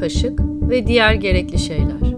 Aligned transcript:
kaşık 0.00 0.40
ve 0.40 0.86
diğer 0.86 1.14
gerekli 1.14 1.58
şeyler. 1.58 2.16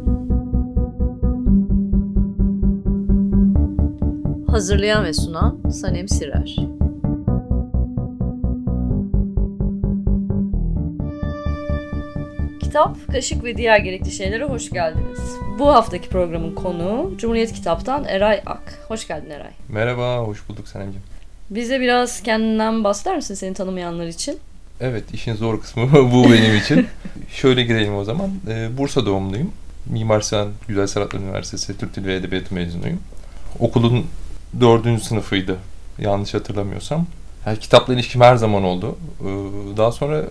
Hazırlayan 4.51 5.05
ve 5.05 5.13
sunan 5.13 5.71
Sanem 5.71 6.09
Sirer. 6.09 6.57
Kitap, 12.61 12.97
kaşık 13.13 13.45
ve 13.45 13.57
diğer 13.57 13.79
gerekli 13.79 14.11
şeylere 14.11 14.45
hoş 14.45 14.71
geldiniz. 14.71 15.19
Bu 15.59 15.69
haftaki 15.69 16.09
programın 16.09 16.55
konuğu 16.55 17.15
Cumhuriyet 17.19 17.53
Kitap'tan 17.53 18.05
Eray 18.05 18.41
Ak. 18.47 18.79
Hoş 18.89 19.09
geldin 19.09 19.31
Eray. 19.31 19.51
Merhaba, 19.69 20.19
hoş 20.19 20.49
bulduk 20.49 20.69
Sanemciğim. 20.69 21.03
Bize 21.51 21.81
biraz 21.81 22.23
kendinden 22.23 22.85
bahseder 22.85 23.17
misin 23.17 23.35
seni 23.35 23.55
tanımayanlar 23.55 24.07
için? 24.07 24.39
Evet, 24.81 25.05
işin 25.15 25.35
zor 25.35 25.61
kısmı 25.61 25.93
bu 26.13 26.25
benim 26.25 26.57
için. 26.57 26.87
Şöyle 27.33 27.63
girelim 27.63 27.97
o 27.97 28.05
zaman. 28.05 28.31
Ee, 28.49 28.69
Bursa 28.79 29.07
doğumluyum. 29.07 29.53
Mimar 29.87 30.21
Sinan 30.21 30.49
Güzel 30.69 30.87
Sanatlar 30.87 31.21
Üniversitesi 31.21 31.79
Türk 31.79 31.97
Dili 31.97 32.07
ve 32.07 32.15
Edebiyatı 32.15 32.55
mezunuyum. 32.55 32.99
Okulun 33.59 34.07
dördüncü 34.61 35.05
sınıfıydı, 35.05 35.57
yanlış 35.99 36.35
hatırlamıyorsam. 36.35 37.07
Yani 37.47 37.59
kitapla 37.59 37.95
ilişkim 37.95 38.21
her 38.21 38.37
zaman 38.37 38.65
oldu. 38.65 38.99
Ee, 39.21 39.25
daha 39.77 39.93
sonra 39.93 40.19
e, 40.19 40.27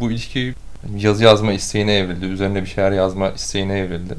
bu 0.00 0.10
ilişki 0.10 0.54
yazı 0.96 1.24
yazma 1.24 1.52
isteğine 1.52 1.94
evrildi. 1.94 2.26
Üzerine 2.26 2.62
bir 2.62 2.68
şeyler 2.68 2.92
yazma 2.92 3.30
isteğine 3.30 3.78
evrildi. 3.78 4.14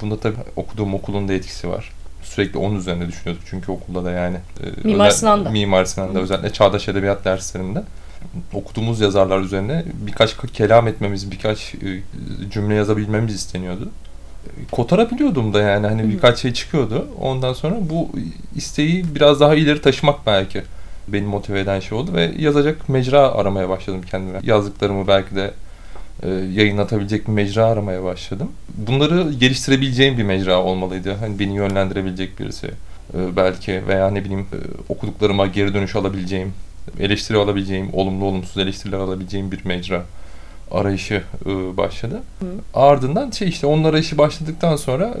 Bunda 0.00 0.20
tabii 0.20 0.36
okuduğum 0.56 0.94
okulun 0.94 1.28
da 1.28 1.32
etkisi 1.32 1.68
var. 1.68 1.92
Sürekli 2.22 2.58
onun 2.58 2.76
üzerine 2.76 3.08
düşünüyorduk 3.08 3.44
çünkü 3.50 3.72
okulda 3.72 4.04
da 4.04 4.10
yani. 4.10 4.36
E, 4.36 4.88
Mimar 4.88 5.10
Sinan'da. 5.10 5.50
Mimar 5.50 5.84
Sinan'da 5.84 6.18
Hı. 6.18 6.22
özellikle 6.22 6.52
çağdaş 6.52 6.88
edebiyat 6.88 7.24
derslerinde 7.24 7.82
okuduğumuz 8.52 9.00
yazarlar 9.00 9.40
üzerine 9.40 9.84
birkaç 9.94 10.36
kelam 10.52 10.88
etmemiz, 10.88 11.30
birkaç 11.30 11.74
e, 11.74 11.78
cümle 12.50 12.74
yazabilmemiz 12.74 13.34
isteniyordu. 13.34 13.88
Kotarabiliyordum 14.72 15.54
da 15.54 15.60
yani 15.60 15.86
hani 15.86 16.08
birkaç 16.08 16.38
şey 16.38 16.52
çıkıyordu. 16.52 17.08
Ondan 17.20 17.52
sonra 17.52 17.76
bu 17.80 18.10
isteği 18.56 19.14
biraz 19.14 19.40
daha 19.40 19.54
ileri 19.54 19.82
taşımak 19.82 20.26
belki 20.26 20.62
beni 21.08 21.26
motive 21.26 21.60
eden 21.60 21.80
şey 21.80 21.98
oldu 21.98 22.10
ve 22.14 22.32
yazacak 22.38 22.88
mecra 22.88 23.32
aramaya 23.32 23.68
başladım 23.68 24.00
kendime. 24.10 24.40
Yazdıklarımı 24.42 25.08
belki 25.08 25.36
de 25.36 25.50
e, 26.22 26.28
yayınlatabilecek 26.30 27.28
bir 27.28 27.32
mecra 27.32 27.66
aramaya 27.66 28.04
başladım. 28.04 28.52
Bunları 28.74 29.32
geliştirebileceğim 29.32 30.18
bir 30.18 30.22
mecra 30.22 30.62
olmalıydı. 30.62 31.14
Hani 31.14 31.38
beni 31.38 31.54
yönlendirebilecek 31.54 32.40
birisi 32.40 32.66
e, 33.14 33.36
belki 33.36 33.86
veya 33.88 34.10
ne 34.10 34.24
bileyim 34.24 34.40
e, 34.52 34.58
okuduklarıma 34.88 35.46
geri 35.46 35.74
dönüş 35.74 35.96
alabileceğim, 35.96 36.52
eleştiri 37.00 37.38
alabileceğim, 37.38 37.90
olumlu 37.92 38.24
olumsuz 38.24 38.58
eleştiriler 38.58 38.98
alabileceğim 38.98 39.52
bir 39.52 39.64
mecra 39.64 40.02
arayışı 40.70 41.22
başladı. 41.76 42.22
Hı. 42.40 42.46
Ardından 42.74 43.30
şey 43.30 43.48
işte 43.48 43.66
onun 43.66 43.84
arayışı 43.84 44.18
başladıktan 44.18 44.76
sonra 44.76 45.14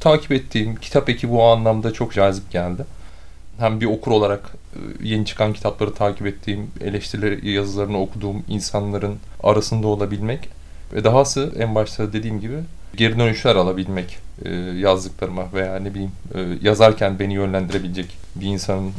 takip 0.00 0.32
ettiğim 0.32 0.76
kitap 0.76 1.08
ekibi 1.08 1.32
bu 1.32 1.42
anlamda 1.44 1.92
çok 1.92 2.12
cazip 2.12 2.50
geldi 2.50 2.84
hem 3.58 3.80
bir 3.80 3.86
okur 3.86 4.12
olarak 4.12 4.40
e, 4.74 5.08
yeni 5.08 5.26
çıkan 5.26 5.52
kitapları 5.52 5.94
takip 5.94 6.26
ettiğim, 6.26 6.70
eleştirileri, 6.80 7.50
yazılarını 7.50 8.00
okuduğum 8.00 8.44
insanların 8.48 9.16
arasında 9.42 9.86
olabilmek 9.86 10.48
ve 10.92 11.04
dahası 11.04 11.52
en 11.58 11.74
başta 11.74 12.12
dediğim 12.12 12.40
gibi 12.40 12.58
geri 12.96 13.18
dönüşler 13.18 13.56
alabilmek 13.56 14.18
e, 14.44 14.54
yazdıklarıma 14.54 15.52
veya 15.54 15.76
ne 15.76 15.94
bileyim 15.94 16.12
e, 16.34 16.40
yazarken 16.62 17.18
beni 17.18 17.34
yönlendirebilecek 17.34 18.06
bir 18.36 18.46
insanın 18.46 18.92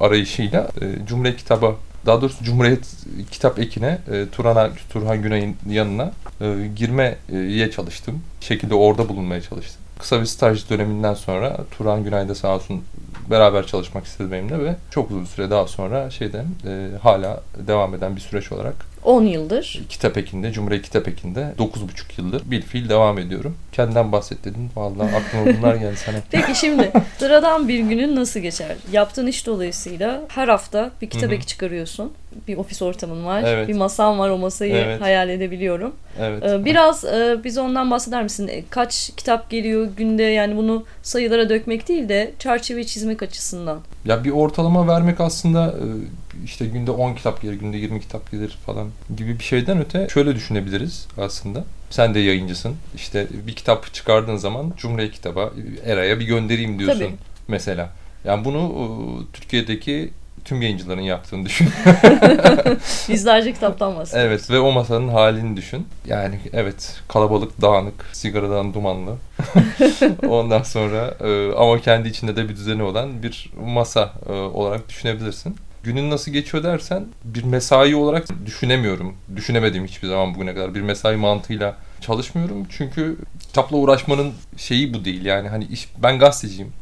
arayışıyla 0.00 0.68
Cumhuriyet 1.06 1.36
Kitabı 1.36 1.74
daha 2.06 2.20
doğrusu 2.20 2.44
Cumhuriyet 2.44 2.86
Kitap 3.30 3.58
Ekine 3.58 3.98
Turhan, 4.32 4.70
Turhan 4.90 5.22
Günay'ın 5.22 5.56
yanına 5.68 6.12
girmeye 6.76 7.70
çalıştım. 7.70 8.22
şekilde 8.40 8.74
orada 8.74 9.08
bulunmaya 9.08 9.42
çalıştım. 9.42 9.80
Kısa 9.98 10.20
bir 10.20 10.26
staj 10.26 10.70
döneminden 10.70 11.14
sonra 11.14 11.56
Turhan 11.70 12.04
Günay 12.04 12.28
da 12.28 12.34
sağ 12.34 12.54
olsun 12.54 12.82
beraber 13.30 13.66
çalışmak 13.66 14.04
istedi 14.04 14.32
benimle 14.32 14.64
ve 14.64 14.76
çok 14.90 15.10
uzun 15.10 15.24
süre 15.24 15.50
daha 15.50 15.66
sonra 15.66 16.10
şeyden 16.10 16.46
e, 16.66 16.88
hala 17.02 17.42
devam 17.66 17.94
eden 17.94 18.16
bir 18.16 18.20
süreç 18.20 18.52
olarak 18.52 18.74
10 19.04 19.22
yıldır. 19.24 19.82
Kitap 19.88 20.18
Ekin'de, 20.18 20.52
Cumhuriyet 20.52 20.84
Kitap 20.84 21.08
Ekin'de 21.08 21.52
9,5 21.58 21.70
yıldır 22.18 22.42
bir 22.44 22.62
fiil 22.62 22.88
devam 22.88 23.18
ediyorum. 23.18 23.56
Kendinden 23.72 24.12
bahset 24.12 24.44
dedin. 24.44 24.70
Vallahi 24.76 25.16
aklıma 25.16 25.58
bunlar 25.58 25.74
geldi 25.74 25.96
sana. 25.96 26.16
Peki 26.30 26.54
şimdi 26.54 26.92
sıradan 27.18 27.68
bir 27.68 27.78
günün 27.78 28.16
nasıl 28.16 28.40
geçer? 28.40 28.76
Yaptığın 28.92 29.26
iş 29.26 29.46
dolayısıyla 29.46 30.20
her 30.28 30.48
hafta 30.48 30.90
bir 31.02 31.10
kitap 31.10 31.46
çıkarıyorsun. 31.46 32.12
Bir 32.48 32.56
ofis 32.56 32.82
ortamın 32.82 33.24
var. 33.24 33.42
Evet. 33.46 33.68
Bir 33.68 33.74
masan 33.74 34.18
var. 34.18 34.30
O 34.30 34.38
masayı 34.38 34.74
evet. 34.74 35.00
hayal 35.00 35.28
edebiliyorum. 35.28 35.94
Evet. 36.20 36.42
Ee, 36.44 36.64
biraz 36.64 37.04
e, 37.04 37.36
bize 37.44 37.60
ondan 37.60 37.90
bahseder 37.90 38.22
misin? 38.22 38.48
E, 38.48 38.64
kaç 38.70 39.10
kitap 39.16 39.50
geliyor 39.50 39.88
günde? 39.96 40.22
Yani 40.22 40.56
bunu 40.56 40.84
sayılara 41.02 41.48
dökmek 41.48 41.88
değil 41.88 42.08
de 42.08 42.30
çerçeve 42.38 42.84
çizmek 42.84 43.22
açısından. 43.22 43.80
Ya 44.04 44.24
bir 44.24 44.30
ortalama 44.30 44.88
vermek 44.88 45.20
aslında 45.20 45.66
e, 45.66 45.86
işte 46.44 46.66
günde 46.66 46.90
10 46.90 47.14
kitap 47.14 47.42
gelir, 47.42 47.54
günde 47.54 47.76
20 47.76 48.00
kitap 48.00 48.30
gelir 48.30 48.58
falan 48.66 48.88
gibi 49.16 49.38
bir 49.38 49.44
şeyden 49.44 49.80
öte 49.80 50.08
şöyle 50.08 50.34
düşünebiliriz 50.34 51.08
aslında. 51.18 51.64
Sen 51.90 52.14
de 52.14 52.20
yayıncısın. 52.20 52.76
İşte 52.94 53.26
bir 53.46 53.54
kitap 53.54 53.94
çıkardığın 53.94 54.36
zaman 54.36 54.72
Cumhuriyet 54.76 55.12
Kitaba, 55.12 55.50
Era'ya 55.84 56.20
bir 56.20 56.24
göndereyim 56.24 56.78
diyorsun 56.78 57.00
Tabii. 57.00 57.14
mesela. 57.48 57.90
Yani 58.24 58.44
bunu 58.44 58.58
e, 58.60 58.86
Türkiye'deki 59.32 60.10
tüm 60.44 60.62
yayıncıların 60.62 61.00
yaptığını 61.00 61.46
düşün. 61.46 61.68
Yüzlerce 63.08 63.52
kitaptan 63.52 63.96
bahsediyoruz. 63.96 64.30
Evet 64.30 64.50
ve 64.50 64.60
o 64.60 64.72
masanın 64.72 65.08
halini 65.08 65.56
düşün. 65.56 65.86
Yani 66.06 66.38
evet 66.52 67.00
kalabalık, 67.08 67.62
dağınık, 67.62 68.06
sigaradan 68.12 68.74
dumanlı. 68.74 69.16
Ondan 70.28 70.62
sonra 70.62 71.14
e, 71.20 71.52
ama 71.56 71.80
kendi 71.80 72.08
içinde 72.08 72.36
de 72.36 72.48
bir 72.48 72.56
düzeni 72.56 72.82
olan 72.82 73.22
bir 73.22 73.50
masa 73.66 74.12
e, 74.28 74.32
olarak 74.32 74.88
düşünebilirsin. 74.88 75.56
Günün 75.84 76.10
nasıl 76.10 76.32
geçiyor 76.32 76.64
dersen 76.64 77.06
bir 77.24 77.44
mesai 77.44 77.94
olarak 77.94 78.26
düşünemiyorum. 78.46 79.14
Düşünemedim 79.36 79.84
hiçbir 79.84 80.08
zaman 80.08 80.34
bugüne 80.34 80.54
kadar. 80.54 80.74
Bir 80.74 80.80
mesai 80.80 81.16
mantığıyla 81.16 81.76
çalışmıyorum. 82.00 82.66
Çünkü 82.70 83.16
kitapla 83.40 83.76
uğraşmanın 83.76 84.32
şeyi 84.56 84.94
bu 84.94 85.04
değil. 85.04 85.24
Yani 85.24 85.48
hani 85.48 85.64
iş 85.64 85.88
ben 86.02 86.18
gazeteciyim. 86.18 86.72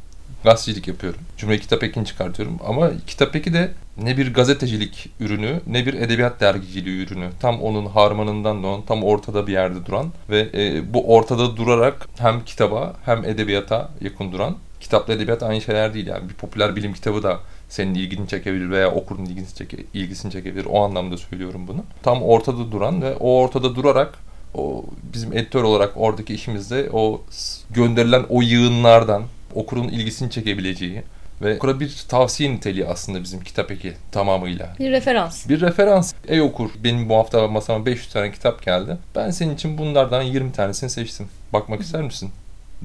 Gazetecilik 0.44 0.88
yapıyorum. 0.88 1.20
Cumhuriyet 1.36 1.62
Kitap 1.62 1.84
Ekin 1.84 2.04
çıkartıyorum. 2.04 2.58
Ama 2.66 2.90
Kitap 3.06 3.36
Eki 3.36 3.54
de 3.54 3.72
ne 4.02 4.16
bir 4.16 4.34
gazetecilik 4.34 5.10
ürünü 5.20 5.60
ne 5.66 5.86
bir 5.86 5.94
edebiyat 5.94 6.40
dergiciliği 6.40 7.06
ürünü. 7.06 7.28
Tam 7.40 7.62
onun 7.62 7.86
harmanından 7.86 8.62
doğan, 8.62 8.82
tam 8.82 9.02
ortada 9.02 9.46
bir 9.46 9.52
yerde 9.52 9.86
duran 9.86 10.12
ve 10.30 10.48
e, 10.54 10.94
bu 10.94 11.14
ortada 11.14 11.56
durarak 11.56 12.08
hem 12.18 12.44
kitaba 12.44 12.96
hem 13.04 13.24
edebiyata 13.24 13.90
yakın 14.00 14.32
duran. 14.32 14.56
Kitapla 14.80 15.14
edebiyat 15.14 15.42
aynı 15.42 15.60
şeyler 15.60 15.94
değil 15.94 16.06
yani. 16.06 16.28
Bir 16.28 16.34
popüler 16.34 16.76
bilim 16.76 16.92
kitabı 16.92 17.22
da 17.22 17.40
senin 17.72 17.94
ilgini 17.94 18.28
çekebilir 18.28 18.70
veya 18.70 18.90
okurun 18.90 19.24
ilgisini, 19.24 19.54
çeke, 19.54 19.76
ilgisini 19.94 20.32
çekebilir. 20.32 20.66
O 20.70 20.84
anlamda 20.84 21.16
söylüyorum 21.16 21.68
bunu. 21.68 21.84
Tam 22.02 22.22
ortada 22.22 22.72
duran 22.72 23.02
ve 23.02 23.16
o 23.16 23.38
ortada 23.38 23.74
durarak 23.74 24.18
o 24.54 24.84
bizim 25.14 25.32
editör 25.32 25.62
olarak 25.62 25.92
oradaki 25.96 26.34
işimizde 26.34 26.90
o 26.92 27.22
gönderilen 27.70 28.24
o 28.28 28.42
yığınlardan 28.42 29.22
okurun 29.54 29.88
ilgisini 29.88 30.30
çekebileceği 30.30 31.02
ve 31.42 31.56
okura 31.56 31.80
bir 31.80 32.04
tavsiye 32.08 32.52
niteliği 32.52 32.86
aslında 32.86 33.22
bizim 33.22 33.40
kitap 33.40 33.70
eki 33.70 33.92
tamamıyla. 34.12 34.74
Bir 34.78 34.90
referans. 34.90 35.48
Bir 35.48 35.60
referans. 35.60 36.14
Ey 36.28 36.40
okur 36.40 36.70
benim 36.84 37.08
bu 37.08 37.16
hafta 37.16 37.48
masama 37.48 37.86
500 37.86 38.12
tane 38.12 38.32
kitap 38.32 38.62
geldi. 38.62 38.96
Ben 39.16 39.30
senin 39.30 39.54
için 39.54 39.78
bunlardan 39.78 40.22
20 40.22 40.52
tanesini 40.52 40.90
seçtim. 40.90 41.28
Bakmak 41.52 41.80
ister 41.80 42.02
misin? 42.02 42.30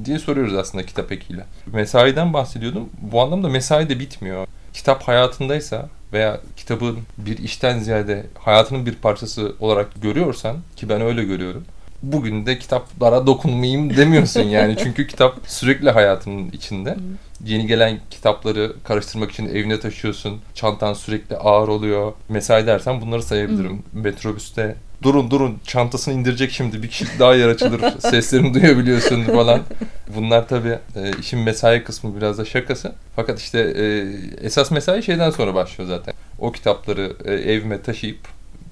diye 0.05 0.19
soruyoruz 0.19 0.53
aslında 0.53 0.85
kitap 0.85 1.11
ekiyle. 1.11 1.45
Mesaiden 1.65 2.33
bahsediyordum. 2.33 2.89
Bu 3.01 3.21
anlamda 3.21 3.49
mesai 3.49 3.89
de 3.89 3.99
bitmiyor 3.99 4.47
kitap 4.77 5.07
hayatındaysa 5.07 5.89
veya 6.13 6.39
kitabın 6.57 6.99
bir 7.17 7.37
işten 7.37 7.79
ziyade 7.79 8.25
hayatının 8.39 8.85
bir 8.85 8.95
parçası 8.95 9.55
olarak 9.59 10.01
görüyorsan 10.01 10.57
ki 10.75 10.89
ben 10.89 11.01
öyle 11.01 11.23
görüyorum. 11.23 11.65
Bugün 12.03 12.45
de 12.45 12.59
kitaplara 12.59 13.27
dokunmayayım 13.27 13.97
demiyorsun 13.97 14.41
yani. 14.57 14.75
Çünkü 14.83 15.07
kitap 15.07 15.39
sürekli 15.47 15.89
hayatının 15.89 16.51
içinde. 16.51 16.97
Yeni 17.45 17.67
gelen 17.67 17.99
kitapları 18.09 18.73
karıştırmak 18.83 19.31
için 19.31 19.49
evine 19.49 19.79
taşıyorsun. 19.79 20.39
Çantan 20.53 20.93
sürekli 20.93 21.37
ağır 21.37 21.67
oluyor. 21.67 22.13
Mesai 22.29 22.67
dersen 22.67 23.01
bunları 23.01 23.23
sayabilirim. 23.23 23.83
Metrobüste 23.93 24.75
durun 25.01 25.31
durun 25.31 25.59
çantasını 25.65 26.13
indirecek 26.13 26.51
şimdi 26.51 26.83
bir 26.83 26.87
kişi 26.87 27.19
daha 27.19 27.35
yer 27.35 27.49
açılır 27.49 27.81
seslerimi 27.99 28.53
duyabiliyorsun 28.53 29.23
falan. 29.23 29.61
Bunlar 30.15 30.47
tabii 30.47 30.79
e, 30.95 31.11
işin 31.19 31.39
mesai 31.39 31.83
kısmı 31.83 32.17
biraz 32.17 32.37
da 32.37 32.45
şakası. 32.45 32.91
Fakat 33.15 33.39
işte 33.39 33.59
e, 33.59 34.05
esas 34.45 34.71
mesai 34.71 35.03
şeyden 35.03 35.29
sonra 35.29 35.55
başlıyor 35.55 35.89
zaten. 35.89 36.13
O 36.39 36.51
kitapları 36.51 37.13
e, 37.25 37.33
evime 37.33 37.81
taşıyıp 37.81 38.19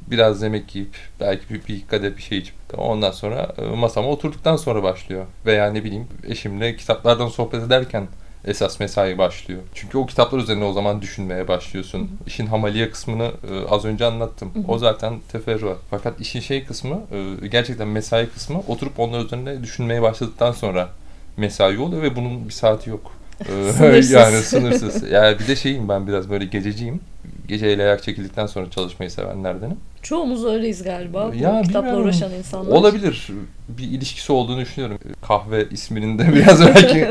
biraz 0.07 0.41
yemek 0.41 0.75
yiyip 0.75 0.95
belki 1.19 1.53
bir, 1.53 1.67
bir 1.67 1.87
kadeh 1.87 2.17
bir 2.17 2.21
şey 2.21 2.37
içip 2.37 2.55
ondan 2.77 3.11
sonra 3.11 3.55
e, 3.57 3.75
masama 3.75 4.07
oturduktan 4.07 4.55
sonra 4.55 4.83
başlıyor. 4.83 5.25
Veya 5.45 5.71
ne 5.71 5.83
bileyim 5.83 6.07
eşimle 6.27 6.75
kitaplardan 6.75 7.27
sohbet 7.27 7.63
ederken 7.63 8.07
esas 8.45 8.79
mesai 8.79 9.17
başlıyor. 9.17 9.61
Çünkü 9.73 9.97
o 9.97 10.05
kitaplar 10.05 10.39
üzerine 10.39 10.63
o 10.63 10.73
zaman 10.73 11.01
düşünmeye 11.01 11.47
başlıyorsun. 11.47 11.99
Hı 11.99 12.03
hı. 12.03 12.07
İşin 12.27 12.47
hamaliye 12.47 12.89
kısmını 12.89 13.31
e, 13.51 13.69
az 13.69 13.85
önce 13.85 14.05
anlattım. 14.05 14.51
Hı 14.53 14.59
hı. 14.59 14.63
O 14.67 14.77
zaten 14.77 15.19
teferruat. 15.31 15.77
Fakat 15.89 16.21
işin 16.21 16.39
şey 16.39 16.65
kısmı 16.65 17.01
e, 17.41 17.47
gerçekten 17.47 17.87
mesai 17.87 18.29
kısmı 18.29 18.59
oturup 18.67 18.99
onlar 18.99 19.25
üzerine 19.25 19.63
düşünmeye 19.63 20.01
başladıktan 20.01 20.51
sonra 20.51 20.89
mesai 21.37 21.77
oluyor 21.77 22.01
ve 22.01 22.15
bunun 22.15 22.47
bir 22.47 22.53
saati 22.53 22.89
yok. 22.89 23.11
E, 23.39 23.45
sınırsız. 23.73 24.11
yani 24.11 24.37
sınırsız. 24.37 25.11
Yani 25.11 25.39
bir 25.39 25.47
de 25.47 25.55
şeyim 25.55 25.89
ben 25.89 26.07
biraz 26.07 26.29
böyle 26.29 26.45
gececiyim. 26.45 26.99
Gece 27.47 27.67
ele 27.67 27.83
ayak 27.83 28.03
çekildikten 28.03 28.45
sonra 28.45 28.69
çalışmayı 28.69 29.11
sevenlerdenim. 29.11 29.77
Çoğumuz 30.05 30.45
öyleyiz 30.45 30.83
galiba. 30.83 31.31
Ya, 31.35 31.61
kitapla 31.61 31.79
bilmiyorum. 31.79 32.03
uğraşan 32.03 32.33
insanlar. 32.33 32.71
Olabilir. 32.71 33.27
Bir 33.69 33.83
ilişkisi 33.83 34.31
olduğunu 34.31 34.61
düşünüyorum. 34.61 34.99
Kahve 35.21 35.69
isminin 35.71 36.19
de 36.19 36.33
biraz 36.35 36.65
belki 36.65 37.07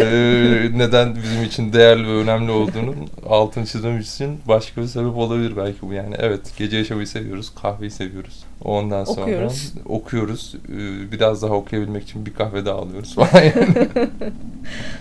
e, 0.00 0.08
neden 0.74 1.16
bizim 1.16 1.44
için 1.44 1.72
değerli 1.72 2.06
ve 2.06 2.12
önemli 2.12 2.50
olduğunu 2.50 2.94
altını 3.28 3.66
çizmem 3.66 3.98
için 3.98 4.38
başka 4.48 4.82
bir 4.82 4.86
sebep 4.86 5.16
olabilir 5.16 5.56
belki 5.56 5.82
bu. 5.82 5.92
Yani 5.92 6.14
evet 6.18 6.40
gece 6.58 6.76
yaşamayı 6.76 7.06
seviyoruz, 7.06 7.52
kahveyi 7.62 7.90
seviyoruz. 7.90 8.44
Ondan 8.64 9.04
sonra 9.04 9.22
okuyoruz. 9.22 9.72
okuyoruz. 9.86 10.54
E, 10.68 11.12
biraz 11.12 11.42
daha 11.42 11.54
okuyabilmek 11.54 12.02
için 12.02 12.26
bir 12.26 12.34
kahve 12.34 12.66
daha 12.66 12.76
alıyoruz 12.78 13.14
falan 13.14 13.42
yani. 13.42 13.88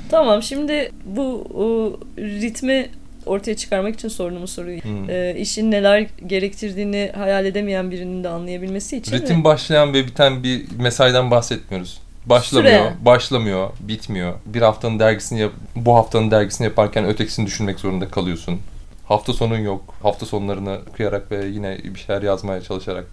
tamam 0.10 0.44
şimdi 0.44 0.92
bu 1.06 1.48
o, 1.56 1.94
ritmi 2.18 2.90
ortaya 3.28 3.56
çıkarmak 3.56 3.96
için 3.96 4.08
sorunumu 4.08 4.48
soruyu. 4.48 4.84
Hmm. 4.84 5.10
E, 5.10 5.36
işin 5.38 5.72
neler 5.72 6.08
gerektirdiğini 6.28 7.12
hayal 7.16 7.46
edemeyen 7.46 7.92
birinin 7.92 8.24
de 8.24 8.30
anlayabilmesi 8.30 8.98
için. 8.98 9.12
Ritim 9.12 9.38
mi? 9.38 9.44
başlayan 9.44 9.94
ve 9.94 10.08
biten 10.08 10.44
bir 10.44 10.66
mesaiden 10.80 11.32
bahsetmiyoruz. 11.32 12.02
Başlamıyor, 12.26 12.80
Süre. 12.80 12.94
başlamıyor, 13.06 13.70
bitmiyor. 13.80 14.34
Bir 14.46 14.62
haftanın 14.62 15.00
dergisini 15.00 15.40
yap 15.40 15.52
bu 15.76 15.96
haftanın 15.96 16.32
dergisini 16.32 16.66
yaparken 16.66 17.06
ötekisini 17.06 17.46
düşünmek 17.46 17.80
zorunda 17.80 18.08
kalıyorsun. 18.08 18.60
Hafta 19.06 19.34
sonun 19.34 19.58
yok. 19.58 19.96
Hafta 20.04 20.26
sonlarını 20.26 20.80
okuyarak 20.90 21.32
ve 21.32 21.46
yine 21.46 21.78
bir 21.84 22.00
şeyler 22.00 22.22
yazmaya 22.22 22.62
çalışarak 22.62 23.06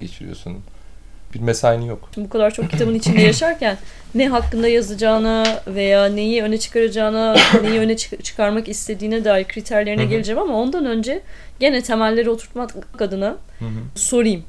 geçiriyorsun 0.00 0.56
bir 1.34 1.40
mesain 1.40 1.80
yok. 1.80 2.10
Bu 2.16 2.28
kadar 2.28 2.50
çok 2.50 2.70
kitabın 2.70 2.94
içinde 2.94 3.20
yaşarken 3.20 3.76
ne 4.14 4.28
hakkında 4.28 4.68
yazacağına 4.68 5.62
veya 5.66 6.06
neyi 6.06 6.42
öne 6.42 6.58
çıkaracağına, 6.58 7.36
neyi 7.62 7.78
öne 7.78 7.96
çıkarmak 7.96 8.68
istediğine 8.68 9.24
dair 9.24 9.44
kriterlerine 9.44 10.04
geleceğim 10.04 10.40
ama 10.40 10.54
ondan 10.54 10.86
önce 10.86 11.20
gene 11.60 11.82
temelleri 11.82 12.30
oturtmak 12.30 13.02
adına 13.02 13.36
sorayım. 13.94 14.44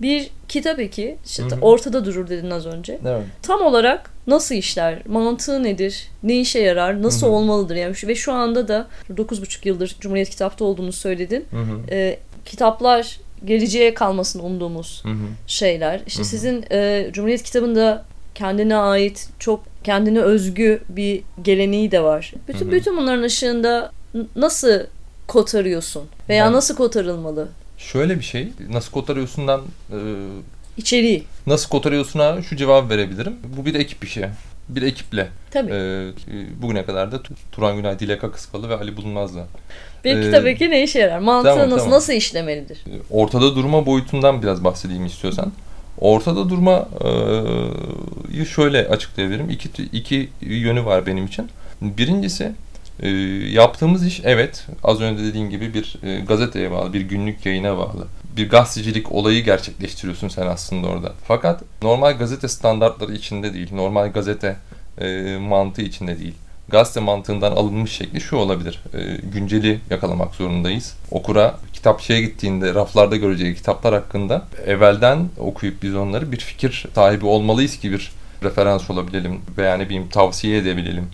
Bir 0.00 0.30
kitap 0.48 0.78
eki 0.78 1.16
işte 1.26 1.42
ortada 1.60 2.04
durur 2.04 2.28
dedin 2.28 2.50
az 2.50 2.66
önce. 2.66 2.98
Evet. 3.06 3.22
Tam 3.42 3.62
olarak 3.62 4.10
nasıl 4.26 4.54
işler? 4.54 4.98
Mantığı 5.06 5.62
nedir? 5.62 6.08
Ne 6.22 6.40
işe 6.40 6.58
yarar? 6.58 7.02
Nasıl 7.02 7.26
olmalıdır? 7.26 7.76
Yani 7.76 7.94
ve 8.06 8.14
şu 8.14 8.32
anda 8.32 8.68
da 8.68 8.86
9,5 9.10 9.68
yıldır 9.68 9.96
Cumhuriyet 10.00 10.30
Kitap'ta 10.30 10.64
olduğunu 10.64 10.92
söyledin. 10.92 11.44
Ee, 11.90 12.18
kitaplar 12.44 13.18
geleceğe 13.46 13.94
kalmasını 13.94 14.42
umduğumuz 14.42 15.00
hı 15.04 15.08
hı. 15.08 15.26
şeyler. 15.46 16.00
İşte 16.06 16.18
hı 16.18 16.24
hı. 16.24 16.28
sizin 16.28 16.64
e, 16.70 17.10
Cumhuriyet 17.12 17.42
kitabında 17.42 18.04
kendine 18.34 18.76
ait 18.76 19.28
çok 19.38 19.64
kendine 19.84 20.20
özgü 20.20 20.82
bir 20.88 21.22
geleneği 21.42 21.90
de 21.90 22.02
var. 22.02 22.32
Bütün 22.48 22.66
hı 22.66 22.68
hı. 22.68 22.72
bütün 22.72 22.96
bunların 22.96 23.22
ışığında 23.22 23.92
nasıl 24.36 24.80
kotarıyorsun 25.26 26.02
veya 26.28 26.44
yani, 26.44 26.56
nasıl 26.56 26.76
kotarılmalı? 26.76 27.48
Şöyle 27.78 28.18
bir 28.18 28.24
şey, 28.24 28.48
nasıl 28.70 28.92
kotarıyorsundan 28.92 29.62
e, 29.90 29.98
içeriği. 30.76 31.24
Nasıl 31.46 31.68
kotarıyorsuna 31.68 32.42
şu 32.42 32.56
cevap 32.56 32.90
verebilirim. 32.90 33.36
Bu 33.56 33.66
bir 33.66 33.74
ekip 33.74 34.04
işi. 34.04 34.28
Bir 34.68 34.82
ekiple. 34.82 35.28
Tabii. 35.50 35.72
E, 35.72 36.12
bugüne 36.62 36.84
kadar 36.84 37.12
da 37.12 37.22
Turan 37.52 37.76
Günay, 37.76 37.98
Dilek 37.98 38.24
Akıskalı 38.24 38.68
ve 38.68 38.76
Ali 38.76 38.96
Bulunmaz'la 38.96 39.46
bir 40.06 40.16
ee, 40.16 40.22
kitap 40.22 40.46
eki 40.46 40.70
ne 40.70 40.82
işe 40.82 40.98
yarar? 40.98 41.18
Mantığı 41.18 41.48
tamam, 41.48 41.64
nasıl, 41.64 41.76
tamam. 41.78 41.90
nasıl 41.92 42.12
işlemelidir? 42.12 42.78
Ortada 43.10 43.56
durma 43.56 43.86
boyutundan 43.86 44.42
biraz 44.42 44.64
bahsedeyim 44.64 45.06
istiyorsan. 45.06 45.52
Ortada 45.98 46.48
durma 46.48 46.88
e, 48.40 48.44
şöyle 48.44 48.88
açıklayabilirim. 48.88 49.50
İki, 49.50 49.68
iki 49.92 50.28
yönü 50.40 50.84
var 50.84 51.06
benim 51.06 51.26
için. 51.26 51.48
Birincisi 51.82 52.52
e, 53.00 53.08
yaptığımız 53.50 54.06
iş 54.06 54.20
evet 54.24 54.66
az 54.84 55.00
önce 55.00 55.24
dediğim 55.24 55.50
gibi 55.50 55.74
bir 55.74 55.96
e, 56.02 56.20
gazeteye 56.20 56.70
bağlı, 56.70 56.92
bir 56.92 57.00
günlük 57.00 57.46
yayına 57.46 57.78
bağlı. 57.78 58.06
Bir 58.36 58.48
gazetecilik 58.48 59.12
olayı 59.12 59.44
gerçekleştiriyorsun 59.44 60.28
sen 60.28 60.46
aslında 60.46 60.86
orada. 60.86 61.12
Fakat 61.28 61.62
normal 61.82 62.18
gazete 62.18 62.48
standartları 62.48 63.12
içinde 63.14 63.54
değil, 63.54 63.74
normal 63.74 64.12
gazete 64.12 64.56
e, 64.98 65.36
mantığı 65.36 65.82
içinde 65.82 66.18
değil 66.18 66.34
gazete 66.68 67.00
mantığından 67.00 67.52
alınmış 67.52 67.92
şekli 67.92 68.20
şu 68.20 68.36
olabilir. 68.36 68.80
E, 68.94 69.16
günceli 69.32 69.80
yakalamak 69.90 70.34
zorundayız. 70.34 70.94
Okura 71.10 71.58
kitapçıya 71.72 72.20
gittiğinde 72.20 72.74
raflarda 72.74 73.16
göreceği 73.16 73.54
kitaplar 73.54 73.94
hakkında 73.94 74.44
evvelden 74.66 75.28
okuyup 75.38 75.82
biz 75.82 75.94
onları 75.94 76.32
bir 76.32 76.40
fikir 76.40 76.86
sahibi 76.94 77.26
olmalıyız 77.26 77.76
ki 77.76 77.92
bir 77.92 78.12
referans 78.42 78.90
olabilelim 78.90 79.40
veya 79.58 79.76
ne 79.76 79.84
bileyim 79.84 80.08
tavsiye 80.08 80.58
edebilelim. 80.58 81.08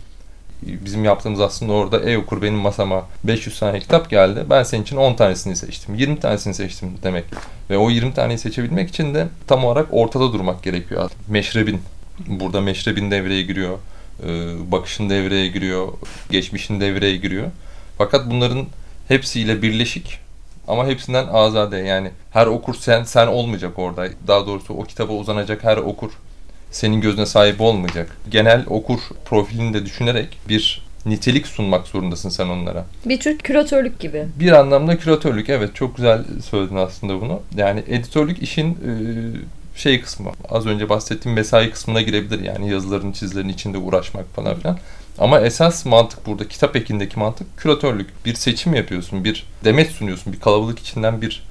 Bizim 0.63 1.05
yaptığımız 1.05 1.41
aslında 1.41 1.73
orada 1.73 2.11
e-okur 2.11 2.43
benim 2.43 2.59
masama 2.59 3.07
500 3.25 3.61
tane 3.61 3.81
kitap 3.81 4.11
geldi. 4.11 4.45
Ben 4.51 4.63
senin 4.63 4.83
için 4.83 4.97
10 4.97 5.15
tanesini 5.15 5.57
seçtim. 5.57 5.95
20 5.95 6.21
tanesini 6.21 6.55
seçtim 6.55 6.91
demek. 7.03 7.25
Ve 7.71 7.79
o 7.79 7.91
20 7.91 8.15
taneyi 8.15 8.39
seçebilmek 8.39 8.89
için 8.89 9.15
de 9.15 9.29
tam 9.47 9.65
olarak 9.65 9.87
ortada 9.91 10.33
durmak 10.33 10.63
gerekiyor. 10.63 11.11
Meşrebin. 11.29 11.81
Burada 12.27 12.61
meşrebin 12.61 13.11
devreye 13.11 13.43
giriyor 13.43 13.79
e, 14.23 14.29
bakışın 14.73 15.11
devreye 15.11 15.49
giriyor, 15.49 15.89
geçmişin 16.31 16.81
devreye 16.81 17.17
giriyor. 17.17 17.51
Fakat 17.99 18.31
bunların 18.31 18.67
hepsiyle 19.09 19.63
birleşik 19.63 20.19
ama 20.69 20.87
hepsinden 20.87 21.27
azade 21.27 21.77
yani 21.77 22.11
her 22.31 22.47
okur 22.47 22.75
sen 22.75 23.05
sen 23.05 23.27
olmayacak 23.27 23.79
orada. 23.79 24.09
Daha 24.27 24.47
doğrusu 24.47 24.75
o 24.75 24.85
kitaba 24.85 25.13
uzanacak 25.13 25.65
her 25.65 25.77
okur 25.77 26.11
senin 26.73 27.01
gözüne 27.01 27.27
sahip 27.27 27.61
olmayacak. 27.61 28.17
Genel 28.31 28.65
okur 28.67 28.99
profilini 29.25 29.75
de 29.75 29.87
düşünerek 29.87 30.39
bir 30.49 30.83
nitelik 31.07 31.47
sunmak 31.47 31.87
zorundasın 31.87 32.29
sen 32.29 32.49
onlara. 32.49 32.87
Bir 33.05 33.21
tür 33.21 33.39
küratörlük 33.39 34.01
gibi. 34.01 34.27
Bir 34.41 34.53
anlamda 34.53 34.99
küratörlük 34.99 35.49
evet 35.49 35.75
çok 35.75 35.97
güzel 35.97 36.25
söyledin 36.45 36.77
aslında 36.77 37.21
bunu. 37.21 37.41
Yani 37.57 37.85
editörlük 37.89 38.43
işin 38.43 38.71
e, 38.71 38.93
şey 39.79 40.01
kısmı 40.01 40.31
az 40.49 40.67
önce 40.67 40.89
bahsettiğim 40.89 41.37
mesai 41.37 41.71
kısmına 41.71 42.03
girebilir 42.03 42.41
yani 42.45 42.71
yazıların 42.71 43.13
çizilerin 43.13 43.49
içinde 43.49 43.79
uğraşmak 43.79 44.35
falan 44.35 44.55
filan. 44.55 44.79
Ama 45.19 45.41
esas 45.41 45.87
mantık 45.87 46.27
burada 46.27 46.49
kitap 46.49 46.77
ekindeki 46.77 47.19
mantık 47.19 47.47
küratörlük. 47.57 48.27
Bir 48.27 48.35
seçim 48.35 48.75
yapıyorsun, 48.75 49.25
bir 49.25 49.47
demet 49.65 49.91
sunuyorsun, 49.91 50.33
bir 50.33 50.41
kalabalık 50.41 50.79
içinden 50.79 51.23
bir 51.23 51.43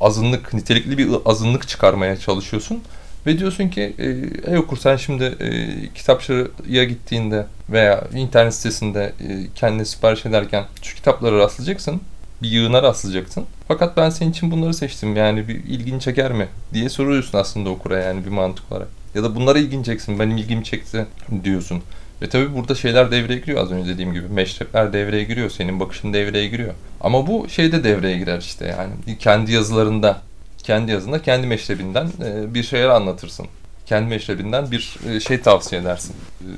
azınlık, 0.00 0.54
nitelikli 0.54 0.98
bir 0.98 1.08
azınlık 1.24 1.68
çıkarmaya 1.68 2.16
çalışıyorsun. 2.16 2.82
Ve 3.28 3.38
diyorsun 3.38 3.68
ki 3.68 3.94
e, 3.98 4.06
e-okur 4.52 4.76
sen 4.76 4.96
şimdi 4.96 5.24
e, 5.24 5.48
kitapçıya 5.94 6.84
gittiğinde 6.84 7.46
veya 7.70 8.04
internet 8.14 8.54
sitesinde 8.54 9.12
e, 9.20 9.46
kendine 9.54 9.84
sipariş 9.84 10.26
ederken 10.26 10.64
şu 10.82 10.96
kitaplara 10.96 11.38
rastlayacaksın 11.38 12.00
bir 12.42 12.48
yığına 12.48 12.82
rastlayacaksın. 12.82 13.44
Fakat 13.68 13.96
ben 13.96 14.10
senin 14.10 14.30
için 14.30 14.50
bunları 14.50 14.74
seçtim 14.74 15.16
yani 15.16 15.48
bir 15.48 15.54
ilgini 15.54 16.00
çeker 16.00 16.32
mi 16.32 16.48
diye 16.74 16.88
soruyorsun 16.88 17.38
aslında 17.38 17.70
okura 17.70 17.98
yani 17.98 18.24
bir 18.24 18.30
mantık 18.30 18.72
olarak. 18.72 18.88
Ya 19.14 19.22
da 19.22 19.34
bunlara 19.34 19.58
ilgin 19.58 19.82
çeksin 19.82 20.18
benim 20.18 20.36
ilgimi 20.36 20.64
çekti 20.64 21.06
diyorsun. 21.44 21.82
Ve 22.22 22.28
tabii 22.28 22.54
burada 22.54 22.74
şeyler 22.74 23.10
devreye 23.10 23.38
giriyor 23.38 23.62
az 23.62 23.70
önce 23.70 23.92
dediğim 23.92 24.12
gibi. 24.12 24.28
Meşrepler 24.28 24.92
devreye 24.92 25.24
giriyor. 25.24 25.50
Senin 25.50 25.80
bakışın 25.80 26.12
devreye 26.12 26.48
giriyor. 26.48 26.74
Ama 27.00 27.26
bu 27.26 27.48
şey 27.48 27.72
de 27.72 27.84
devreye 27.84 28.18
girer 28.18 28.38
işte 28.38 28.66
yani. 28.66 29.18
Kendi 29.18 29.52
yazılarında, 29.52 30.22
kendi 30.68 30.92
yazında 30.92 31.22
kendi 31.22 31.46
meşrebinden 31.46 32.08
e, 32.24 32.54
bir 32.54 32.62
şeyler 32.62 32.88
anlatırsın. 32.88 33.46
Kendi 33.86 34.08
meşrebinden 34.08 34.70
bir 34.70 34.96
e, 35.08 35.20
şey 35.20 35.40
tavsiye 35.40 35.80
edersin. 35.80 36.14
E, 36.40 36.48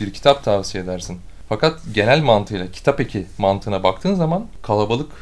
bir 0.00 0.12
kitap 0.12 0.44
tavsiye 0.44 0.84
edersin. 0.84 1.18
Fakat 1.48 1.80
genel 1.94 2.22
mantığıyla 2.22 2.70
kitap 2.70 3.00
eki 3.00 3.26
mantığına 3.38 3.82
baktığın 3.82 4.14
zaman 4.14 4.46
kalabalık 4.62 5.12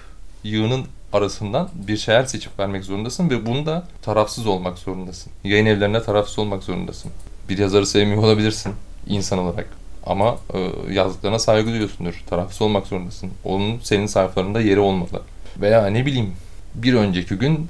yığının 0.42 0.84
arasından 1.12 1.68
bir 1.74 1.96
şeyler 1.96 2.24
seçip 2.24 2.58
vermek 2.58 2.84
zorundasın 2.84 3.30
ve 3.30 3.46
bunda 3.46 3.86
tarafsız 4.02 4.46
olmak 4.46 4.78
zorundasın. 4.78 5.32
Yayın 5.44 5.66
evlerine 5.66 6.02
tarafsız 6.02 6.38
olmak 6.38 6.62
zorundasın. 6.62 7.10
Bir 7.48 7.58
yazarı 7.58 7.86
sevmiyor 7.86 8.22
olabilirsin 8.22 8.72
insan 9.06 9.38
olarak. 9.38 9.68
Ama 10.06 10.36
e, 10.54 10.92
yazdıklarına 10.92 11.38
saygı 11.38 11.70
duyuyorsundur. 11.70 12.22
Tarafsız 12.30 12.62
olmak 12.62 12.86
zorundasın. 12.86 13.30
Onun 13.44 13.78
senin 13.82 14.06
sayfalarında 14.06 14.60
yeri 14.60 14.80
olmalı. 14.80 15.22
Veya 15.60 15.86
ne 15.86 16.06
bileyim 16.06 16.32
bir 16.74 16.94
önceki 16.94 17.34
gün 17.34 17.68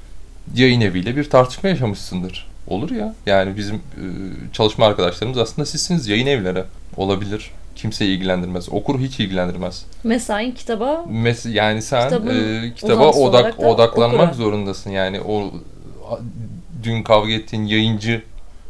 yayın 0.55 0.81
eviyle 0.81 1.15
bir 1.15 1.29
tartışma 1.29 1.69
yaşamışsındır. 1.69 2.47
Olur 2.67 2.91
ya. 2.91 3.13
Yani 3.25 3.57
bizim 3.57 3.75
e, 3.75 4.03
çalışma 4.53 4.85
arkadaşlarımız 4.85 5.37
aslında 5.37 5.65
sizsiniz 5.65 6.07
yayın 6.07 6.27
evleri. 6.27 6.63
Olabilir 6.97 7.51
kimseyi 7.75 8.15
ilgilendirmez. 8.17 8.69
Okuru 8.69 8.99
hiç 8.99 9.19
ilgilendirmez. 9.19 9.85
Mesain 10.03 10.51
kitaba 10.51 11.05
Mes 11.09 11.45
yani 11.45 11.81
sen 11.81 12.11
e, 12.11 12.73
kitaba 12.75 13.11
odak 13.11 13.59
odaklanmak 13.59 14.19
okura. 14.21 14.33
zorundasın. 14.33 14.89
Yani 14.89 15.21
o 15.21 15.51
dün 16.83 17.03
kavga 17.03 17.31
ettiğin 17.31 17.63
yayıncı 17.65 18.21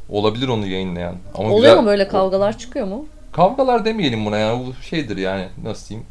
olabilir 0.10 0.48
onu 0.48 0.68
yayınlayan. 0.68 1.16
Ama 1.36 1.50
Oluyor 1.50 1.58
güzel, 1.72 1.78
mu 1.82 1.86
böyle 1.88 2.08
kavgalar 2.08 2.58
çıkıyor 2.58 2.88
mu? 2.88 3.06
kavgalar 3.32 3.86
demeyelim 3.86 4.26
buna 4.26 4.38
yani 4.38 4.66
bu 4.68 4.84
şeydir 4.84 5.18
yani 5.18 5.48
nasıl 5.64 5.90
diyeyim 5.90 6.08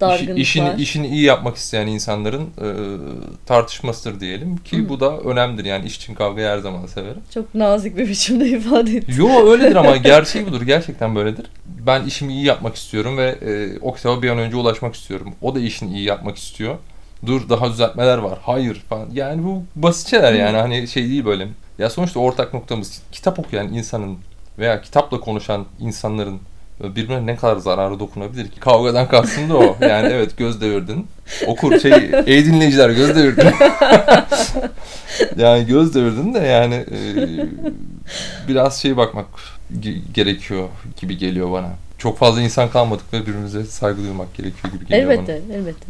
Dargınlıklar. 0.00 0.36
işini, 0.36 0.74
işini 0.78 1.06
iyi 1.06 1.22
yapmak 1.22 1.56
isteyen 1.56 1.86
insanların 1.86 2.42
e, 2.42 2.68
tartışmasıdır 3.46 4.20
diyelim 4.20 4.56
ki 4.56 4.78
Hı. 4.78 4.88
bu 4.88 5.00
da 5.00 5.18
önemlidir 5.18 5.64
yani 5.64 5.86
iş 5.86 5.96
için 5.96 6.14
kavgayı 6.14 6.48
her 6.48 6.58
zaman 6.58 6.86
severim. 6.86 7.20
Çok 7.34 7.54
nazik 7.54 7.96
bir 7.96 8.08
biçimde 8.08 8.48
ifade 8.58 8.96
ettin. 8.96 9.14
Yo 9.16 9.50
öyledir 9.50 9.76
ama 9.76 9.96
gerçeği 9.96 10.46
budur 10.46 10.62
gerçekten 10.62 11.14
böyledir. 11.14 11.46
Ben 11.66 12.04
işimi 12.04 12.32
iyi 12.32 12.44
yapmak 12.44 12.76
istiyorum 12.76 13.16
ve 13.16 13.28
e, 13.28 13.78
o 13.78 13.94
kitaba 13.94 14.22
bir 14.22 14.30
an 14.30 14.38
önce 14.38 14.56
ulaşmak 14.56 14.94
istiyorum. 14.94 15.32
O 15.42 15.54
da 15.54 15.60
işini 15.60 15.94
iyi 15.94 16.04
yapmak 16.04 16.36
istiyor. 16.36 16.74
Dur 17.26 17.48
daha 17.48 17.70
düzeltmeler 17.70 18.18
var. 18.18 18.38
Hayır 18.42 18.74
falan. 18.74 19.08
Yani 19.12 19.44
bu 19.44 19.62
basit 19.76 20.08
şeyler 20.10 20.32
yani 20.32 20.56
hani 20.56 20.88
şey 20.88 21.08
değil 21.08 21.24
böyle. 21.24 21.48
Ya 21.78 21.90
sonuçta 21.90 22.20
ortak 22.20 22.54
noktamız 22.54 23.02
kitap 23.12 23.38
okuyan 23.38 23.72
insanın 23.72 24.18
veya 24.58 24.80
kitapla 24.82 25.20
konuşan 25.20 25.64
insanların 25.80 26.40
birbirine 26.80 27.26
ne 27.26 27.36
kadar 27.36 27.56
zararı 27.56 28.00
dokunabilir 28.00 28.48
ki? 28.48 28.60
Kavgadan 28.60 29.08
kastım 29.08 29.50
da 29.50 29.56
o. 29.56 29.76
Yani 29.80 30.08
evet 30.12 30.36
göz 30.36 30.60
devirdin. 30.60 31.06
Okur 31.46 31.80
şey 31.80 31.92
ey 32.26 32.44
dinleyiciler 32.44 32.90
göz 32.90 33.16
devirdin. 33.16 33.46
yani 35.36 35.66
göz 35.66 35.94
devirdin 35.94 36.34
de 36.34 36.38
yani 36.38 36.74
e, 36.74 36.96
biraz 38.48 38.82
şey 38.82 38.96
bakmak 38.96 39.26
gerekiyor 40.14 40.68
gibi 41.00 41.18
geliyor 41.18 41.52
bana. 41.52 41.70
Çok 41.98 42.18
fazla 42.18 42.40
insan 42.42 42.70
kalmadık 42.70 43.12
ve 43.12 43.20
birbirimize 43.20 43.64
saygı 43.64 44.02
duymak 44.02 44.34
gerekiyor 44.34 44.74
gibi 44.74 44.86
geliyor 44.86 45.10
elbette, 45.10 45.32
bana. 45.32 45.36
Elbette, 45.36 45.54
elbette. 45.54 45.86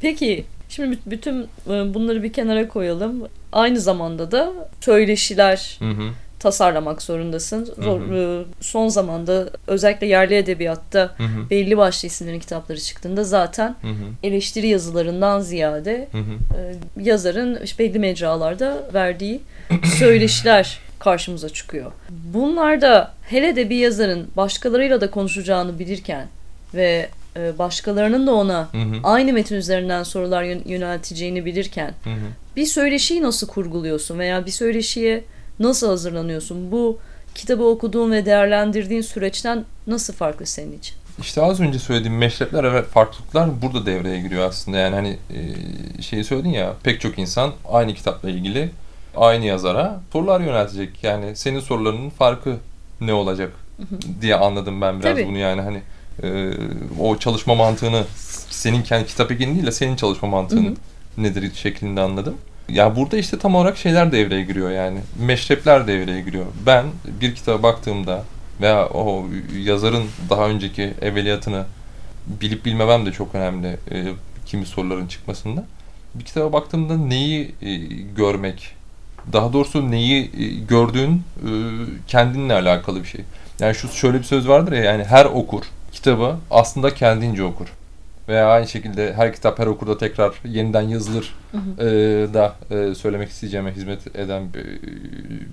Peki 0.00 0.44
Şimdi 0.68 0.98
bütün 1.06 1.42
e, 1.42 1.94
bunları 1.94 2.22
bir 2.22 2.32
kenara 2.32 2.68
koyalım. 2.68 3.28
Aynı 3.52 3.80
zamanda 3.80 4.30
da 4.30 4.52
söyleşiler, 4.80 5.76
hı 5.78 5.90
hı 5.90 6.10
tasarlamak 6.38 7.02
zorundasın. 7.02 7.64
Zor, 7.64 8.00
hı 8.00 8.04
hı. 8.04 8.14
E, 8.14 8.44
son 8.60 8.88
zamanda 8.88 9.50
özellikle 9.66 10.06
yerli 10.06 10.34
edebiyatta 10.34 11.14
hı 11.16 11.22
hı. 11.22 11.50
belli 11.50 11.76
başlı 11.76 12.08
isimlerin 12.08 12.40
kitapları 12.40 12.80
çıktığında 12.80 13.24
zaten 13.24 13.76
hı 13.82 13.88
hı. 13.88 14.04
eleştiri 14.22 14.68
yazılarından 14.68 15.40
ziyade 15.40 16.08
hı 16.12 16.18
hı. 16.18 16.60
E, 16.60 16.76
yazarın 17.02 17.60
işte 17.64 17.84
belli 17.84 17.98
mecralarda 17.98 18.90
verdiği 18.94 19.40
söyleşiler 19.98 20.78
karşımıza 20.98 21.48
çıkıyor. 21.48 21.92
Bunlarda 22.34 23.12
hele 23.22 23.56
de 23.56 23.70
bir 23.70 23.76
yazarın 23.76 24.28
başkalarıyla 24.36 25.00
da 25.00 25.10
konuşacağını 25.10 25.78
bilirken 25.78 26.26
ve 26.74 27.08
e, 27.36 27.58
başkalarının 27.58 28.26
da 28.26 28.34
ona 28.34 28.68
hı 28.72 28.78
hı. 28.78 28.96
aynı 29.02 29.32
metin 29.32 29.56
üzerinden 29.56 30.02
sorular 30.02 30.42
yönelteceğini 30.42 31.44
bilirken 31.44 31.94
hı 32.04 32.10
hı. 32.10 32.26
bir 32.56 32.66
söyleşiyi 32.66 33.22
nasıl 33.22 33.46
kurguluyorsun 33.46 34.18
veya 34.18 34.46
bir 34.46 34.50
söyleşiye 34.50 35.24
Nasıl 35.60 35.88
hazırlanıyorsun? 35.88 36.72
Bu 36.72 36.98
kitabı 37.34 37.64
okuduğun 37.64 38.12
ve 38.12 38.26
değerlendirdiğin 38.26 39.00
süreçten 39.00 39.64
nasıl 39.86 40.14
farklı 40.14 40.46
senin 40.46 40.78
için? 40.78 40.94
İşte 41.20 41.42
az 41.42 41.60
önce 41.60 41.78
söylediğim 41.78 42.18
meşrepler 42.18 42.74
ve 42.74 42.82
farklılıklar 42.82 43.62
burada 43.62 43.86
devreye 43.86 44.20
giriyor 44.20 44.48
aslında. 44.48 44.78
Yani 44.78 44.94
hani 44.94 45.18
e, 45.30 46.02
şeyi 46.02 46.24
söyledin 46.24 46.50
ya 46.50 46.74
pek 46.82 47.00
çok 47.00 47.18
insan 47.18 47.52
aynı 47.68 47.94
kitapla 47.94 48.30
ilgili 48.30 48.70
aynı 49.16 49.44
yazara 49.44 50.00
sorular 50.12 50.40
yöneltecek. 50.40 51.04
Yani 51.04 51.36
senin 51.36 51.60
sorularının 51.60 52.10
farkı 52.10 52.56
ne 53.00 53.12
olacak 53.12 53.52
diye 54.20 54.34
anladım 54.34 54.80
ben 54.80 55.00
biraz 55.00 55.14
Tabii. 55.14 55.26
bunu 55.26 55.38
yani 55.38 55.60
hani 55.60 55.82
e, 56.22 56.52
o 57.00 57.18
çalışma 57.18 57.54
mantığını 57.54 58.04
senin 58.50 58.82
kendi 58.82 59.06
kitap 59.06 59.32
ekini 59.32 59.54
değil 59.54 59.66
de 59.66 59.72
senin 59.72 59.96
çalışma 59.96 60.28
mantığın 60.28 60.76
nedir 61.16 61.54
şeklinde 61.54 62.00
anladım. 62.00 62.34
Ya 62.68 62.96
burada 62.96 63.16
işte 63.16 63.38
tam 63.38 63.54
olarak 63.54 63.76
şeyler 63.76 64.12
devreye 64.12 64.42
giriyor 64.42 64.70
yani. 64.70 64.98
Meşrepler 65.18 65.86
devreye 65.86 66.20
giriyor. 66.20 66.46
Ben 66.66 66.84
bir 67.20 67.34
kitaba 67.34 67.62
baktığımda 67.62 68.24
veya 68.60 68.86
o 68.88 69.26
yazarın 69.58 70.04
daha 70.30 70.48
önceki 70.48 70.94
evveliyatını 71.02 71.64
bilip 72.26 72.64
bilmemem 72.64 73.06
de 73.06 73.12
çok 73.12 73.34
önemli 73.34 73.68
e, 73.90 74.12
kimi 74.46 74.66
soruların 74.66 75.06
çıkmasında. 75.06 75.64
Bir 76.14 76.24
kitaba 76.24 76.52
baktığımda 76.52 76.96
neyi 76.96 77.54
e, 77.62 77.76
görmek, 78.16 78.74
daha 79.32 79.52
doğrusu 79.52 79.90
neyi 79.90 80.30
e, 80.38 80.44
gördüğün 80.68 81.12
e, 81.14 81.50
kendinle 82.06 82.54
alakalı 82.54 83.02
bir 83.02 83.08
şey. 83.08 83.20
Yani 83.60 83.74
şu 83.74 83.88
şöyle 83.88 84.18
bir 84.18 84.24
söz 84.24 84.48
vardır 84.48 84.72
ya 84.72 84.84
yani 84.84 85.04
her 85.04 85.24
okur 85.24 85.62
kitabı 85.92 86.36
aslında 86.50 86.94
kendince 86.94 87.44
okur 87.44 87.66
veya 88.28 88.48
aynı 88.48 88.68
şekilde 88.68 89.14
her 89.14 89.32
kitap 89.32 89.58
her 89.58 89.66
okurda 89.66 89.98
tekrar 89.98 90.34
yeniden 90.44 90.80
yazılır 90.80 91.34
hı 91.52 91.58
hı. 91.58 91.88
E, 91.88 92.34
da 92.34 92.56
e, 92.70 92.94
söylemek 92.94 93.28
isteyeceğime 93.28 93.72
hizmet 93.72 94.16
eden 94.16 94.54
bir, 94.54 94.64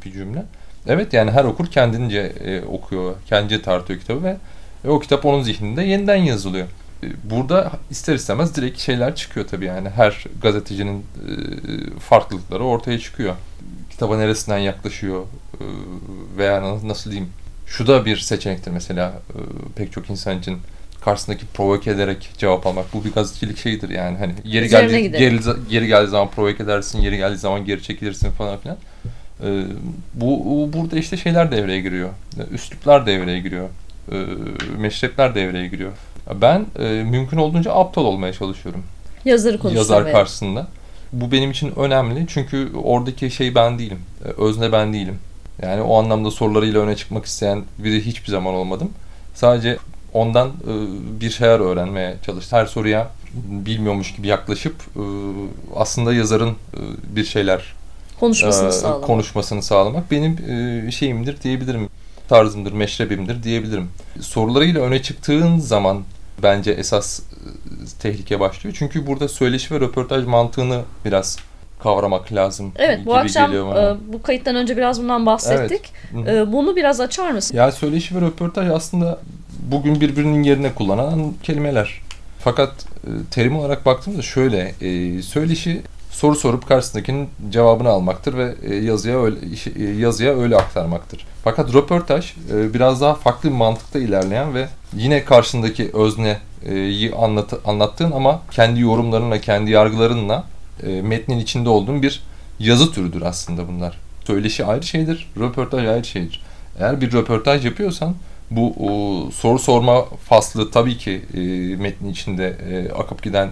bir 0.06 0.12
cümle. 0.12 0.46
Evet 0.88 1.14
yani 1.14 1.32
her 1.32 1.44
okur 1.44 1.68
kendince 1.68 2.20
e, 2.20 2.62
okuyor, 2.62 3.16
kendince 3.26 3.62
tartıyor 3.62 4.00
kitabı 4.00 4.24
ve 4.24 4.38
e, 4.86 4.90
o 4.90 5.00
kitap 5.00 5.26
onun 5.26 5.44
zihninde 5.44 5.84
yeniden 5.84 6.16
yazılıyor. 6.16 6.68
E, 7.04 7.08
burada 7.24 7.72
ister 7.90 8.16
istemez 8.16 8.56
direkt 8.56 8.80
şeyler 8.80 9.16
çıkıyor 9.16 9.48
tabii 9.48 9.66
yani 9.66 9.90
her 9.90 10.26
gazetecinin 10.42 11.00
e, 11.00 12.00
farklılıkları 12.00 12.64
ortaya 12.64 13.00
çıkıyor. 13.00 13.36
Kitaba 13.90 14.18
neresinden 14.18 14.58
yaklaşıyor 14.58 15.22
e, 15.54 15.64
veya 16.38 16.80
nasıl 16.84 17.12
diyeyim 17.12 17.30
şu 17.68 17.88
da 17.88 18.06
bir 18.06 18.18
seçenektir 18.18 18.72
mesela 18.72 19.14
e, 19.30 19.40
pek 19.76 19.92
çok 19.92 20.10
insan 20.10 20.40
için 20.40 20.58
karşısındaki 21.06 21.46
provoke 21.46 21.92
ederek 21.92 22.30
cevap 22.38 22.68
almak. 22.68 22.94
Bu 22.94 23.06
bir 23.06 23.12
gazetecilik 23.12 23.58
şeyidir 23.58 23.90
yani. 23.90 24.18
Hani 24.18 24.34
yeri 24.44 24.70
geldi 24.70 25.12
geri, 25.12 25.40
geri 25.70 25.88
geldiği 25.88 26.10
zaman 26.10 26.30
provoke 26.30 26.64
edersin, 26.64 27.02
yeri 27.02 27.18
geldiği 27.18 27.38
zaman 27.38 27.66
geri 27.66 27.84
çekilirsin 27.84 28.32
falan 28.32 28.58
filan. 28.58 28.78
Ee, 29.44 29.64
bu, 30.14 30.46
bu 30.46 30.74
burada 30.74 30.98
işte 30.98 31.18
şeyler 31.18 31.52
devreye 31.52 31.82
giriyor. 31.82 32.10
Üsluplar 32.52 33.06
devreye 33.06 33.40
giriyor. 33.40 33.70
Ee, 34.12 34.16
meşrepler 34.78 35.36
devreye 35.36 35.68
giriyor. 35.68 35.92
Ben 36.42 36.66
e, 36.80 36.84
mümkün 36.84 37.38
olduğunca 37.38 37.74
aptal 37.74 38.06
olmaya 38.06 38.34
çalışıyorum. 38.34 38.84
Yazarı 39.26 39.76
Yazar 39.76 40.12
karşısında. 40.12 40.68
Bu 41.14 41.32
benim 41.32 41.52
için 41.52 41.74
önemli 41.76 42.26
çünkü 42.28 42.70
oradaki 42.84 43.32
şey 43.32 43.56
ben 43.56 43.80
değilim. 43.80 44.00
E, 44.26 44.42
özne 44.42 44.72
ben 44.72 44.94
değilim. 44.94 45.20
Yani 45.62 45.82
o 45.82 46.00
anlamda 46.00 46.32
sorularıyla 46.32 46.82
öne 46.82 46.96
çıkmak 46.96 47.26
isteyen 47.26 47.64
biri 47.78 48.06
hiçbir 48.06 48.32
zaman 48.32 48.54
olmadım. 48.54 48.90
Sadece 49.36 49.78
ondan 50.14 50.48
e, 50.48 50.74
bir 51.22 51.30
şeyler 51.30 51.60
öğrenmeye 51.60 52.16
çalıştı. 52.26 52.56
Her 52.56 52.66
soruya 52.66 53.10
bilmiyormuş 53.34 54.16
gibi 54.16 54.28
yaklaşıp 54.28 54.76
e, 54.96 55.04
aslında 55.76 56.14
yazarın 56.14 56.50
e, 56.50 56.80
bir 57.16 57.24
şeyler 57.24 57.74
konuşmasını, 58.20 58.74
sağlamak. 58.74 59.04
konuşmasını 59.04 59.64
sağlamak 59.64 60.12
benim 60.12 60.38
şeyimdir 60.92 61.42
diyebilirim. 61.42 61.90
Tarzımdır, 62.30 62.72
meşrebimdir 62.72 63.44
diyebilirim. 63.44 63.90
Sorularıyla 64.22 64.82
öne 64.82 65.02
çıktığın 65.02 65.60
zaman 65.60 66.04
bence 66.44 66.72
esas 66.72 67.20
tehlike 68.00 68.40
başlıyor. 68.40 68.76
Çünkü 68.80 69.08
burada 69.08 69.28
söyleşi 69.28 69.76
ve 69.76 69.80
röportaj 69.80 70.26
mantığını 70.26 70.82
biraz 71.06 71.38
kavramak 71.84 72.34
lazım. 72.34 72.72
Evet 72.76 73.06
bu 73.06 73.16
akşam 73.16 73.54
e, 73.54 73.96
bu 74.14 74.22
kayıttan 74.22 74.56
önce 74.56 74.78
biraz 74.78 75.02
bundan 75.02 75.26
bahsettik. 75.26 75.94
Evet. 76.16 76.28
E, 76.28 76.52
bunu 76.52 76.76
biraz 76.76 77.00
açar 77.00 77.32
mısın? 77.32 77.58
Ya 77.58 77.72
söyleşi 77.72 78.16
ve 78.16 78.22
röportaj 78.22 78.70
aslında 78.70 79.20
bugün 79.72 80.02
birbirinin 80.02 80.44
yerine 80.44 80.74
kullanan 80.74 81.34
kelimeler. 81.44 82.02
Fakat 82.40 82.86
e, 83.04 83.10
terim 83.32 83.58
olarak 83.58 83.86
baktığımda 83.86 84.22
şöyle, 84.22 84.74
e, 84.82 85.22
söyleşi 85.22 85.82
soru 86.12 86.36
sorup 86.36 86.68
karşısındakinin 86.68 87.30
cevabını 87.50 87.90
almaktır 87.90 88.38
ve 88.38 88.56
e, 88.64 88.76
yazıya 88.76 89.24
öyle 89.24 89.38
e, 89.76 89.84
yazıya 89.84 90.40
öyle 90.40 90.58
aktarmaktır. 90.58 91.26
Fakat 91.44 91.74
röportaj 91.74 92.34
biraz 92.50 93.02
daha 93.02 93.16
farklı 93.16 93.50
bir 93.50 93.56
mantıkta 93.56 94.00
ilerleyen 94.00 94.54
ve 94.54 94.68
yine 94.96 95.26
karşındaki 95.26 95.92
özneyi 95.94 97.12
anlat, 97.18 97.54
anlattığın 97.66 98.12
ama 98.12 98.42
kendi 98.52 98.80
yorumlarınla, 98.80 99.42
kendi 99.42 99.72
yargılarınla 99.72 100.44
metnin 100.84 101.40
içinde 101.40 101.70
olduğun 101.70 102.02
bir 102.02 102.24
yazı 102.60 102.92
türüdür 102.92 103.22
aslında 103.22 103.68
bunlar. 103.68 104.00
Söyleşi 104.28 104.66
ayrı 104.66 104.84
şeydir, 104.84 105.28
röportaj 105.40 105.86
ayrı 105.86 106.06
şeydir. 106.06 106.42
Eğer 106.80 107.02
bir 107.02 107.12
röportaj 107.12 107.66
yapıyorsan 107.66 108.16
bu 108.52 108.74
o, 108.80 109.32
soru 109.32 109.60
sorma 109.60 110.06
faslı 110.06 110.72
tabii 110.72 110.98
ki 110.98 111.22
e, 111.34 111.40
metnin 111.76 112.12
içinde 112.12 112.58
e, 112.70 112.92
akıp 112.92 113.24
giden 113.24 113.50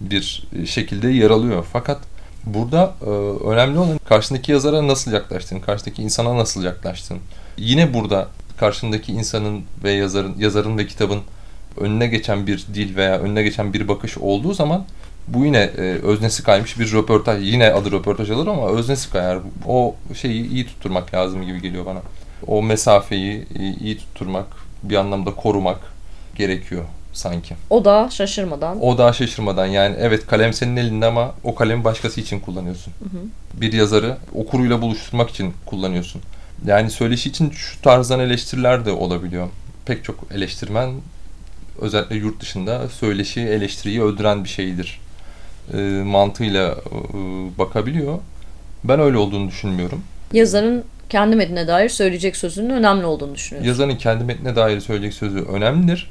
bir 0.00 0.48
şekilde 0.66 1.08
yer 1.08 1.30
alıyor. 1.30 1.66
Fakat 1.72 2.00
burada 2.46 2.94
e, 3.02 3.10
önemli 3.50 3.78
olan 3.78 3.98
karşındaki 4.04 4.52
yazara 4.52 4.88
nasıl 4.88 5.12
yaklaştın, 5.12 5.60
karşındaki 5.60 6.02
insana 6.02 6.36
nasıl 6.36 6.64
yaklaştın. 6.64 7.18
Yine 7.56 7.94
burada 7.94 8.28
karşındaki 8.56 9.12
insanın 9.12 9.62
ve 9.84 9.90
yazarın, 9.90 10.34
yazarın 10.38 10.78
ve 10.78 10.86
kitabın 10.86 11.20
önüne 11.76 12.06
geçen 12.06 12.46
bir 12.46 12.66
dil 12.74 12.96
veya 12.96 13.18
önüne 13.18 13.42
geçen 13.42 13.72
bir 13.72 13.88
bakış 13.88 14.18
olduğu 14.18 14.54
zaman 14.54 14.84
bu 15.28 15.44
yine 15.44 15.58
e, 15.58 15.80
öznesi 15.82 16.42
kaymış 16.42 16.78
bir 16.78 16.92
röportaj. 16.92 17.52
Yine 17.52 17.72
adı 17.72 17.92
röportaj 17.92 18.30
alır 18.30 18.46
ama 18.46 18.68
öznesi 18.68 19.10
kayar. 19.10 19.38
O 19.66 19.94
şeyi 20.14 20.50
iyi 20.50 20.66
tutturmak 20.66 21.14
lazım 21.14 21.42
gibi 21.42 21.62
geliyor 21.62 21.86
bana 21.86 22.02
o 22.46 22.62
mesafeyi 22.62 23.46
iyi 23.80 23.98
tutturmak, 23.98 24.46
bir 24.82 24.96
anlamda 24.96 25.34
korumak 25.34 25.78
gerekiyor 26.36 26.84
sanki. 27.12 27.54
O 27.70 27.84
da 27.84 28.08
şaşırmadan. 28.10 28.82
O 28.82 28.98
da 28.98 29.12
şaşırmadan 29.12 29.66
yani 29.66 29.96
evet 29.98 30.26
kalem 30.26 30.52
senin 30.52 30.76
elinde 30.76 31.06
ama 31.06 31.34
o 31.44 31.54
kalemi 31.54 31.84
başkası 31.84 32.20
için 32.20 32.40
kullanıyorsun. 32.40 32.92
Hı 32.98 33.04
hı. 33.04 33.22
Bir 33.60 33.72
yazarı 33.72 34.16
okuruyla 34.34 34.82
buluşturmak 34.82 35.30
için 35.30 35.54
kullanıyorsun. 35.66 36.22
Yani 36.66 36.90
söyleşi 36.90 37.28
için 37.28 37.50
şu 37.50 37.82
tarzdan 37.82 38.20
eleştiriler 38.20 38.84
de 38.84 38.92
olabiliyor. 38.92 39.48
pek 39.86 40.04
çok 40.04 40.24
eleştirmen 40.34 40.90
özellikle 41.80 42.16
yurt 42.16 42.40
dışında 42.40 42.88
söyleşi 42.88 43.40
eleştiriyi 43.40 44.02
öldüren 44.02 44.44
bir 44.44 44.48
şeydir 44.48 45.00
e, 45.74 45.78
mantığıyla 46.04 46.70
e, 46.70 46.78
bakabiliyor. 47.58 48.18
Ben 48.84 49.00
öyle 49.00 49.16
olduğunu 49.16 49.48
düşünmüyorum. 49.48 50.02
Yazarın 50.32 50.84
kendi 51.08 51.36
metnine 51.36 51.68
dair 51.68 51.88
söyleyecek 51.88 52.36
sözünün 52.36 52.70
önemli 52.70 53.06
olduğunu 53.06 53.34
düşünüyorum. 53.34 53.68
Yazarın 53.68 53.96
kendi 53.96 54.24
metnine 54.24 54.56
dair 54.56 54.80
söyleyecek 54.80 55.14
sözü 55.14 55.38
önemlidir. 55.38 56.10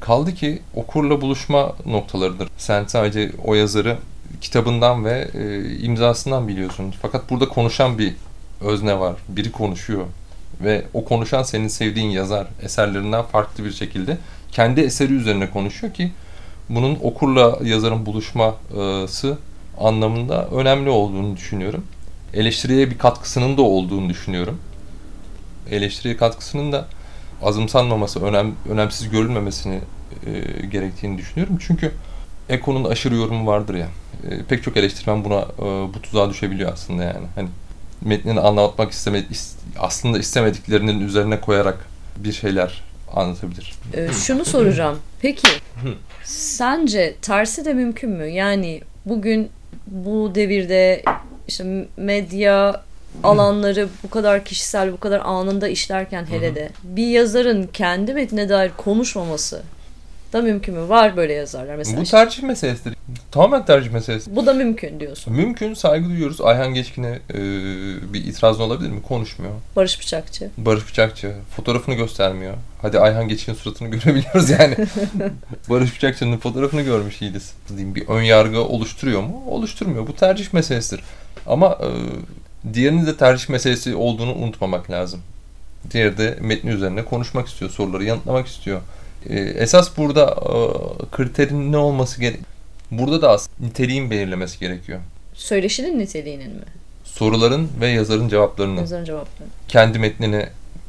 Kaldı 0.00 0.34
ki 0.34 0.62
okurla 0.74 1.20
buluşma 1.20 1.76
noktalarıdır. 1.86 2.48
Sen 2.58 2.84
sadece 2.84 3.32
o 3.44 3.54
yazarı 3.54 3.96
kitabından 4.40 5.04
ve 5.04 5.28
e, 5.34 5.74
imzasından 5.78 6.48
biliyorsun. 6.48 6.94
Fakat 7.02 7.30
burada 7.30 7.48
konuşan 7.48 7.98
bir 7.98 8.14
özne 8.60 9.00
var. 9.00 9.16
Biri 9.28 9.52
konuşuyor. 9.52 10.04
Ve 10.60 10.84
o 10.94 11.04
konuşan 11.04 11.42
senin 11.42 11.68
sevdiğin 11.68 12.10
yazar 12.10 12.46
eserlerinden 12.62 13.22
farklı 13.22 13.64
bir 13.64 13.72
şekilde 13.72 14.16
kendi 14.52 14.80
eseri 14.80 15.12
üzerine 15.12 15.50
konuşuyor 15.50 15.94
ki 15.94 16.12
bunun 16.68 16.98
okurla 17.02 17.58
yazarın 17.64 18.06
buluşması 18.06 19.38
anlamında 19.80 20.48
önemli 20.48 20.90
olduğunu 20.90 21.36
düşünüyorum. 21.36 21.84
Eleştiriye 22.34 22.90
bir 22.90 22.98
katkısının 22.98 23.56
da 23.56 23.62
olduğunu 23.62 24.08
düşünüyorum. 24.08 24.60
Eleştiriye 25.70 26.16
katkısının 26.16 26.72
da 26.72 26.88
azımsanmaması, 27.42 28.24
önem, 28.24 28.54
önemsiz 28.68 29.10
görülmemesini 29.10 29.80
e, 30.26 30.66
gerektiğini 30.66 31.18
düşünüyorum. 31.18 31.58
Çünkü 31.60 31.92
Eko'nun 32.48 32.84
aşırı 32.84 33.14
yorumu 33.14 33.46
vardır 33.46 33.74
ya. 33.74 33.88
E, 34.30 34.42
pek 34.42 34.62
çok 34.62 34.76
eleştirmen 34.76 35.24
buna 35.24 35.40
e, 35.40 35.64
bu 35.94 36.02
tuzağa 36.02 36.30
düşebiliyor 36.30 36.72
aslında 36.72 37.04
yani. 37.04 37.26
Hani 37.34 37.48
metnini 38.02 38.40
anlatmak 38.40 38.92
isteme, 38.92 39.24
aslında 39.78 40.18
istemediklerinin 40.18 41.00
üzerine 41.00 41.40
koyarak 41.40 41.88
bir 42.16 42.32
şeyler 42.32 42.82
anlatabilir. 43.14 43.74
Ee, 43.94 44.08
şunu 44.12 44.44
soracağım. 44.44 44.98
Peki 45.22 45.48
sence 46.24 47.16
tersi 47.22 47.64
de 47.64 47.74
mümkün 47.74 48.10
mü? 48.10 48.26
Yani 48.26 48.80
bugün 49.04 49.50
bu 49.86 50.32
devirde 50.34 51.02
işte 51.48 51.86
medya 51.96 52.82
alanları 53.22 53.88
bu 54.02 54.10
kadar 54.10 54.44
kişisel, 54.44 54.92
bu 54.92 55.00
kadar 55.00 55.20
anında 55.24 55.68
işlerken 55.68 56.26
hele 56.30 56.54
de 56.54 56.70
bir 56.84 57.06
yazarın 57.06 57.66
kendi 57.66 58.14
metnine 58.14 58.48
dair 58.48 58.70
konuşmaması 58.76 59.62
da 60.32 60.42
mümkün 60.42 60.74
mü? 60.74 60.88
Var 60.88 61.16
böyle 61.16 61.32
yazarlar 61.32 61.76
mesela. 61.76 62.00
Bu 62.00 62.04
tercih 62.04 62.42
meselesidir. 62.42 62.94
Tamamen 63.30 63.64
tercih 63.64 63.90
meselesi. 63.90 64.36
Bu 64.36 64.46
da 64.46 64.52
mümkün 64.52 65.00
diyorsun. 65.00 65.34
Mümkün. 65.34 65.74
Saygı 65.74 66.08
duyuyoruz. 66.08 66.40
Ayhan 66.40 66.74
Geçkin'e 66.74 67.18
e, 67.30 67.38
bir 68.12 68.24
itirazın 68.24 68.62
olabilir 68.62 68.90
mi? 68.90 69.02
Konuşmuyor. 69.02 69.52
Barış 69.76 70.00
Bıçakçı. 70.00 70.50
Barış 70.58 70.88
Bıçakçı. 70.88 71.32
Fotoğrafını 71.56 71.94
göstermiyor. 71.94 72.54
Hadi 72.82 72.98
Ayhan 72.98 73.28
Geçkin'in 73.28 73.56
suratını 73.56 73.88
görebiliyoruz 73.96 74.50
yani. 74.50 74.76
Barış 75.70 75.96
Bıçakçı'nın 75.96 76.38
fotoğrafını 76.38 76.82
görmüş 76.82 77.22
iyiyiz. 77.22 77.52
Diyeyim, 77.68 77.94
bir 77.94 78.08
ön 78.08 78.22
yargı 78.22 78.64
oluşturuyor 78.64 79.22
mu? 79.22 79.42
Oluşturmuyor. 79.46 80.06
Bu 80.06 80.16
tercih 80.16 80.52
meselesidir. 80.52 81.04
Ama 81.48 81.78
e, 81.82 81.88
diğerinin 82.74 83.06
de 83.06 83.16
tercih 83.16 83.48
meselesi 83.48 83.94
olduğunu 83.94 84.34
unutmamak 84.34 84.90
lazım. 84.90 85.20
Diğeri 85.90 86.18
de 86.18 86.38
metni 86.40 86.70
üzerine 86.70 87.04
konuşmak 87.04 87.48
istiyor. 87.48 87.70
Soruları 87.70 88.04
yanıtlamak 88.04 88.46
istiyor. 88.46 88.80
Ee, 89.28 89.38
esas 89.38 89.96
burada 89.96 90.24
e, 90.24 90.52
kriterin 91.16 91.72
ne 91.72 91.76
olması 91.76 92.20
gerek? 92.20 92.40
Burada 92.90 93.22
da 93.22 93.30
aslında 93.30 93.66
niteliğin 93.66 94.10
belirlemesi 94.10 94.58
gerekiyor. 94.58 95.00
Söyleşinin 95.34 95.98
niteliğinin 95.98 96.50
mi? 96.50 96.64
Soruların 97.04 97.68
ve 97.80 97.88
yazarın 97.88 98.28
cevaplarının. 98.28 98.80
Yazarın 98.80 99.04
cevaplarının. 99.04 99.52
Kendi 99.68 99.98
metnini, 99.98 100.46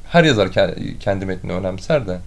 her 0.10 0.24
yazar 0.24 0.50
kendi 1.00 1.26
metnini 1.26 1.54
önemser 1.54 2.08
de 2.08 2.18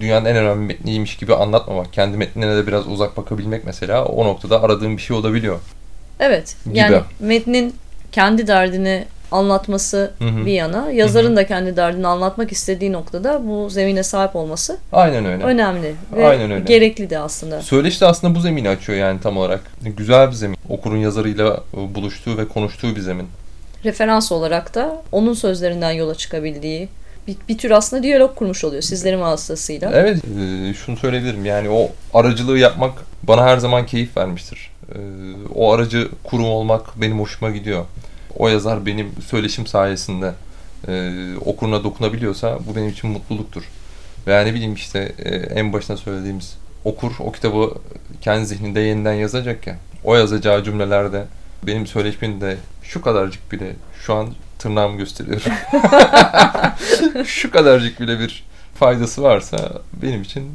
dünyanın 0.00 0.24
en 0.24 0.36
önemli 0.36 0.66
metniymiş 0.66 1.16
gibi 1.16 1.34
anlatmamak, 1.34 1.92
kendi 1.92 2.16
metnine 2.16 2.56
de 2.56 2.66
biraz 2.66 2.88
uzak 2.88 3.16
bakabilmek 3.16 3.64
mesela 3.64 4.04
o 4.04 4.24
noktada 4.24 4.62
aradığım 4.62 4.96
bir 4.96 5.02
şey 5.02 5.16
olabiliyor. 5.16 5.58
Evet. 6.20 6.56
Gibi. 6.64 6.78
Yani 6.78 7.00
metnin 7.20 7.74
kendi 8.12 8.46
derdini 8.46 9.04
anlatması 9.32 10.10
hı 10.18 10.24
hı. 10.24 10.46
bir 10.46 10.52
yana, 10.52 10.90
yazarın 10.90 11.28
hı 11.28 11.32
hı. 11.32 11.36
da 11.36 11.46
kendi 11.46 11.76
derdini 11.76 12.06
anlatmak 12.06 12.52
istediği 12.52 12.92
noktada 12.92 13.46
bu 13.46 13.70
zemine 13.70 14.02
sahip 14.02 14.36
olması 14.36 14.78
Aynen 14.92 15.24
öyle. 15.24 15.44
önemli 15.44 15.94
ve 16.16 16.28
Aynen 16.28 16.50
öyle. 16.50 16.64
gerekli 16.64 17.10
de 17.10 17.18
aslında. 17.18 17.62
Söyleşi 17.62 18.00
de 18.00 18.06
aslında 18.06 18.34
bu 18.34 18.40
zemini 18.40 18.68
açıyor 18.68 18.98
yani 18.98 19.20
tam 19.20 19.36
olarak. 19.36 19.60
Güzel 19.96 20.28
bir 20.28 20.32
zemin. 20.32 20.58
Okurun 20.68 20.96
yazarıyla 20.96 21.60
buluştuğu 21.72 22.38
ve 22.38 22.48
konuştuğu 22.48 22.96
bir 22.96 23.00
zemin. 23.00 23.26
Referans 23.84 24.32
olarak 24.32 24.74
da 24.74 25.02
onun 25.12 25.34
sözlerinden 25.34 25.90
yola 25.90 26.14
çıkabildiği 26.14 26.88
bir, 27.26 27.36
bir 27.48 27.58
tür 27.58 27.70
aslında 27.70 28.02
diyalog 28.02 28.34
kurmuş 28.34 28.64
oluyor 28.64 28.82
sizlerin 28.82 29.20
vasıtasıyla. 29.20 29.90
Evet, 29.94 30.16
e, 30.16 30.74
şunu 30.74 30.96
söyleyebilirim. 30.96 31.44
Yani 31.44 31.70
o 31.70 31.90
aracılığı 32.14 32.58
yapmak 32.58 32.92
bana 33.22 33.44
her 33.44 33.58
zaman 33.58 33.86
keyif 33.86 34.16
vermiştir. 34.16 34.69
E, 34.94 34.98
o 35.54 35.72
aracı 35.72 36.08
kurum 36.24 36.46
olmak 36.46 37.00
benim 37.00 37.20
hoşuma 37.20 37.50
gidiyor 37.50 37.84
o 38.36 38.48
yazar 38.48 38.86
benim 38.86 39.12
söyleşim 39.26 39.66
sayesinde 39.66 40.32
e, 40.88 41.12
okuruna 41.44 41.84
dokunabiliyorsa 41.84 42.58
bu 42.66 42.76
benim 42.76 42.88
için 42.88 43.10
mutluluktur. 43.10 43.62
Veya 44.26 44.42
ne 44.42 44.54
bileyim 44.54 44.74
işte 44.74 45.12
e, 45.18 45.34
en 45.34 45.72
başına 45.72 45.96
söylediğimiz 45.96 46.56
okur 46.84 47.12
o 47.20 47.32
kitabı 47.32 47.74
kendi 48.20 48.46
zihninde 48.46 48.80
yeniden 48.80 49.12
yazacak 49.12 49.66
ya. 49.66 49.76
O 50.04 50.16
yazacağı 50.16 50.64
cümlelerde 50.64 51.24
benim 51.62 51.86
söyleşimde 51.86 52.56
şu 52.82 53.02
kadarcık 53.02 53.52
bile 53.52 53.76
şu 54.06 54.14
an 54.14 54.28
tırnağımı 54.58 54.96
gösteriyorum. 54.96 55.52
şu 57.26 57.50
kadarcık 57.50 58.00
bile 58.00 58.18
bir 58.18 58.44
faydası 58.74 59.22
varsa 59.22 59.72
benim 60.02 60.22
için 60.22 60.52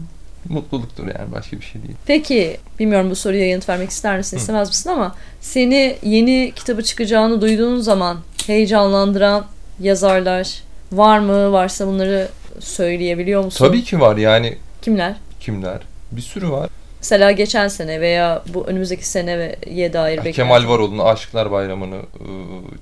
mutluluktur 0.49 1.08
yani 1.08 1.31
başka 1.31 1.58
bir 1.58 1.65
şey 1.65 1.84
değil. 1.84 1.95
Peki 2.05 2.58
bilmiyorum 2.79 3.10
bu 3.10 3.15
soruya 3.15 3.47
yanıt 3.49 3.69
vermek 3.69 3.89
ister 3.89 4.17
misin 4.17 4.38
istemez 4.38 4.67
misin 4.67 4.89
ama 4.89 5.15
seni 5.41 5.95
yeni 6.03 6.51
kitabı 6.55 6.84
çıkacağını 6.84 7.41
duyduğun 7.41 7.79
zaman 7.79 8.17
heyecanlandıran 8.47 9.45
yazarlar 9.79 10.63
var 10.91 11.19
mı? 11.19 11.51
Varsa 11.51 11.88
bunları 11.88 12.29
söyleyebiliyor 12.60 13.45
musun? 13.45 13.65
Tabii 13.65 13.84
ki 13.84 13.99
var 13.99 14.17
yani. 14.17 14.58
Kimler? 14.81 15.15
Kimler? 15.39 15.81
Bir 16.12 16.21
sürü 16.21 16.49
var. 16.49 16.69
Mesela 16.99 17.31
geçen 17.31 17.67
sene 17.67 18.01
veya 18.01 18.43
bu 18.53 18.67
önümüzdeki 18.67 19.08
seneye 19.08 19.93
dair 19.93 20.17
beklenti. 20.17 20.36
Kemal 20.36 20.67
Varol'un 20.67 20.97
Aşıklar 20.99 21.51
Bayramı'nı 21.51 21.99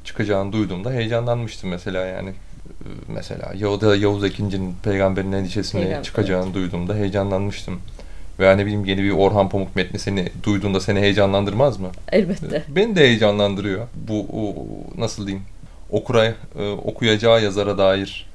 çıkacağını 0.03 0.53
duyduğumda 0.53 0.91
heyecanlanmıştım 0.91 1.69
mesela 1.69 2.05
yani 2.05 2.33
mesela 3.07 3.53
Yahudi 3.55 4.03
Yavuz 4.03 4.23
Ekinci'nin 4.23 4.75
peygamberin 4.83 5.31
endişesini 5.31 5.81
Peygamber, 5.81 6.03
çıkacağını 6.03 6.45
evet. 6.45 6.55
duyduğumda 6.55 6.95
heyecanlanmıştım. 6.95 7.79
Veya 8.39 8.55
ne 8.55 8.65
bileyim 8.65 8.85
yeni 8.85 9.03
bir 9.03 9.11
Orhan 9.11 9.49
Pamuk 9.49 9.75
metni 9.75 9.99
seni 9.99 10.29
duyduğunda 10.43 10.79
seni 10.79 10.99
heyecanlandırmaz 10.99 11.79
mı? 11.79 11.89
Elbette. 12.11 12.55
Ee, 12.57 12.75
beni 12.75 12.95
de 12.95 12.99
heyecanlandırıyor. 12.99 13.87
Bu 13.95 14.19
o, 14.19 14.55
nasıl 14.97 15.27
diyeyim? 15.27 15.45
Okura, 15.89 16.25
e, 16.25 16.33
okuyacağı 16.85 17.43
yazara 17.43 17.77
dair 17.77 18.27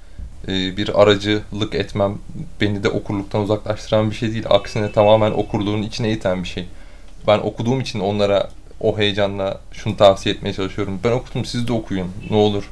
e, 0.49 0.77
bir 0.77 1.03
aracılık 1.03 1.75
etmem 1.75 2.19
beni 2.61 2.85
de 2.85 2.89
okurluktan 2.89 3.43
uzaklaştıran 3.43 4.11
bir 4.11 4.17
şey 4.17 4.33
değil. 4.33 4.45
Aksine 4.51 4.93
tamamen 4.93 5.31
okurluğun 5.31 5.83
içine 5.83 6.13
iten 6.13 6.43
bir 6.43 6.49
şey. 6.49 6.67
Ben 7.27 7.39
okuduğum 7.39 7.81
için 7.81 8.01
onlara 8.01 8.51
o 8.81 8.99
heyecanla 8.99 9.61
şunu 9.73 9.97
tavsiye 9.97 10.35
etmeye 10.35 10.53
çalışıyorum. 10.53 11.01
Ben 11.05 11.11
okudum 11.11 11.45
siz 11.45 11.69
de 11.69 11.73
okuyun 11.73 12.09
ne 12.31 12.37
olur 12.37 12.65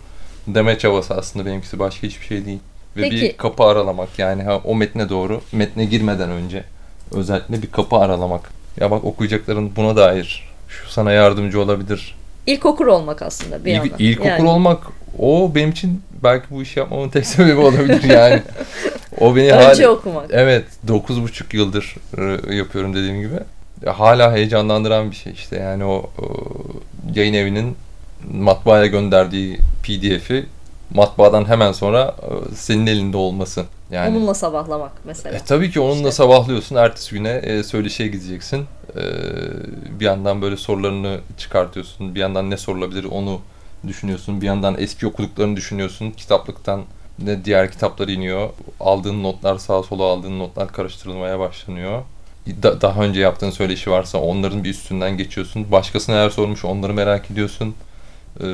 deme 0.46 0.78
çabası 0.78 1.14
aslında 1.14 1.46
benimkisi 1.46 1.78
başka 1.78 2.06
hiçbir 2.06 2.26
şey 2.26 2.46
değil. 2.46 2.58
Ve 2.96 3.02
Peki. 3.02 3.16
bir 3.16 3.36
kapı 3.36 3.64
aralamak 3.64 4.18
yani 4.18 4.42
ha, 4.42 4.60
o 4.64 4.74
metne 4.74 5.08
doğru 5.08 5.40
metne 5.52 5.84
girmeden 5.84 6.30
önce 6.30 6.64
özellikle 7.12 7.62
bir 7.62 7.70
kapı 7.70 7.96
aralamak. 7.96 8.50
Ya 8.80 8.90
bak 8.90 9.04
okuyacakların 9.04 9.76
buna 9.76 9.96
dair 9.96 10.48
şu 10.68 10.88
sana 10.88 11.12
yardımcı 11.12 11.60
olabilir. 11.60 12.16
İlk 12.46 12.66
okur 12.66 12.86
olmak 12.86 13.22
aslında 13.22 13.64
bir 13.64 13.72
yandan. 13.72 13.96
İlk 13.98 14.24
yani. 14.24 14.48
olmak 14.48 14.86
o 15.18 15.52
benim 15.54 15.70
için 15.70 16.02
belki 16.22 16.46
bu 16.50 16.62
işi 16.62 16.78
yapmamın 16.78 17.08
tek 17.08 17.26
sebebi 17.26 17.60
olabilir 17.60 18.02
yani. 18.14 18.42
o 19.20 19.36
beni 19.36 19.52
Önce 19.52 19.84
hala, 19.84 19.94
okumak. 19.94 20.26
Evet 20.30 20.64
9,5 20.88 21.56
yıldır 21.56 21.96
e, 22.18 22.54
yapıyorum 22.56 22.94
dediğim 22.94 23.20
gibi. 23.20 23.36
Hala 23.86 24.34
heyecanlandıran 24.34 25.10
bir 25.10 25.16
şey 25.16 25.32
işte 25.32 25.56
yani 25.56 25.84
o, 25.84 26.10
o 26.18 26.26
yayın 27.14 27.34
evinin 27.34 27.76
matbaaya 28.32 28.86
gönderdiği 28.86 29.58
PDF'i 29.82 30.46
matbaadan 30.94 31.48
hemen 31.48 31.72
sonra 31.72 32.14
e, 32.22 32.54
senin 32.54 32.86
elinde 32.86 33.16
olması. 33.16 33.64
Yani, 33.90 34.16
onunla 34.16 34.34
sabahlamak 34.34 34.92
mesela. 35.04 35.36
E, 35.36 35.40
tabii 35.40 35.70
ki 35.70 35.80
onunla 35.80 35.96
işte. 35.98 36.10
sabahlıyorsun. 36.10 36.76
Ertesi 36.76 37.14
güne 37.14 37.30
e, 37.30 37.62
söyleşiye 37.62 38.08
gideceksin. 38.08 38.66
E, 38.96 39.02
bir 40.00 40.04
yandan 40.04 40.42
böyle 40.42 40.56
sorularını 40.56 41.20
çıkartıyorsun. 41.38 42.14
Bir 42.14 42.20
yandan 42.20 42.50
ne 42.50 42.56
sorulabilir 42.56 43.04
onu 43.04 43.40
düşünüyorsun. 43.86 44.40
Bir 44.40 44.46
yandan 44.46 44.76
eski 44.78 45.06
okuduklarını 45.06 45.56
düşünüyorsun. 45.56 46.10
Kitaplıktan 46.10 46.82
ne 47.18 47.44
diğer 47.44 47.72
kitaplar 47.72 48.08
iniyor. 48.08 48.48
Aldığın 48.80 49.22
notlar 49.22 49.58
sağa 49.58 49.82
sola 49.82 50.04
aldığın 50.04 50.38
notlar 50.38 50.72
karıştırılmaya 50.72 51.38
başlanıyor. 51.38 52.02
Da, 52.62 52.80
daha 52.80 53.02
önce 53.02 53.20
yaptığın 53.20 53.50
söyleşi 53.50 53.90
varsa 53.90 54.18
onların 54.18 54.64
bir 54.64 54.70
üstünden 54.70 55.16
geçiyorsun. 55.16 55.72
Başkasına 55.72 56.14
eğer 56.14 56.30
sormuş 56.30 56.64
onları 56.64 56.94
merak 56.94 57.30
ediyorsun. 57.30 57.74
Ee, 58.40 58.46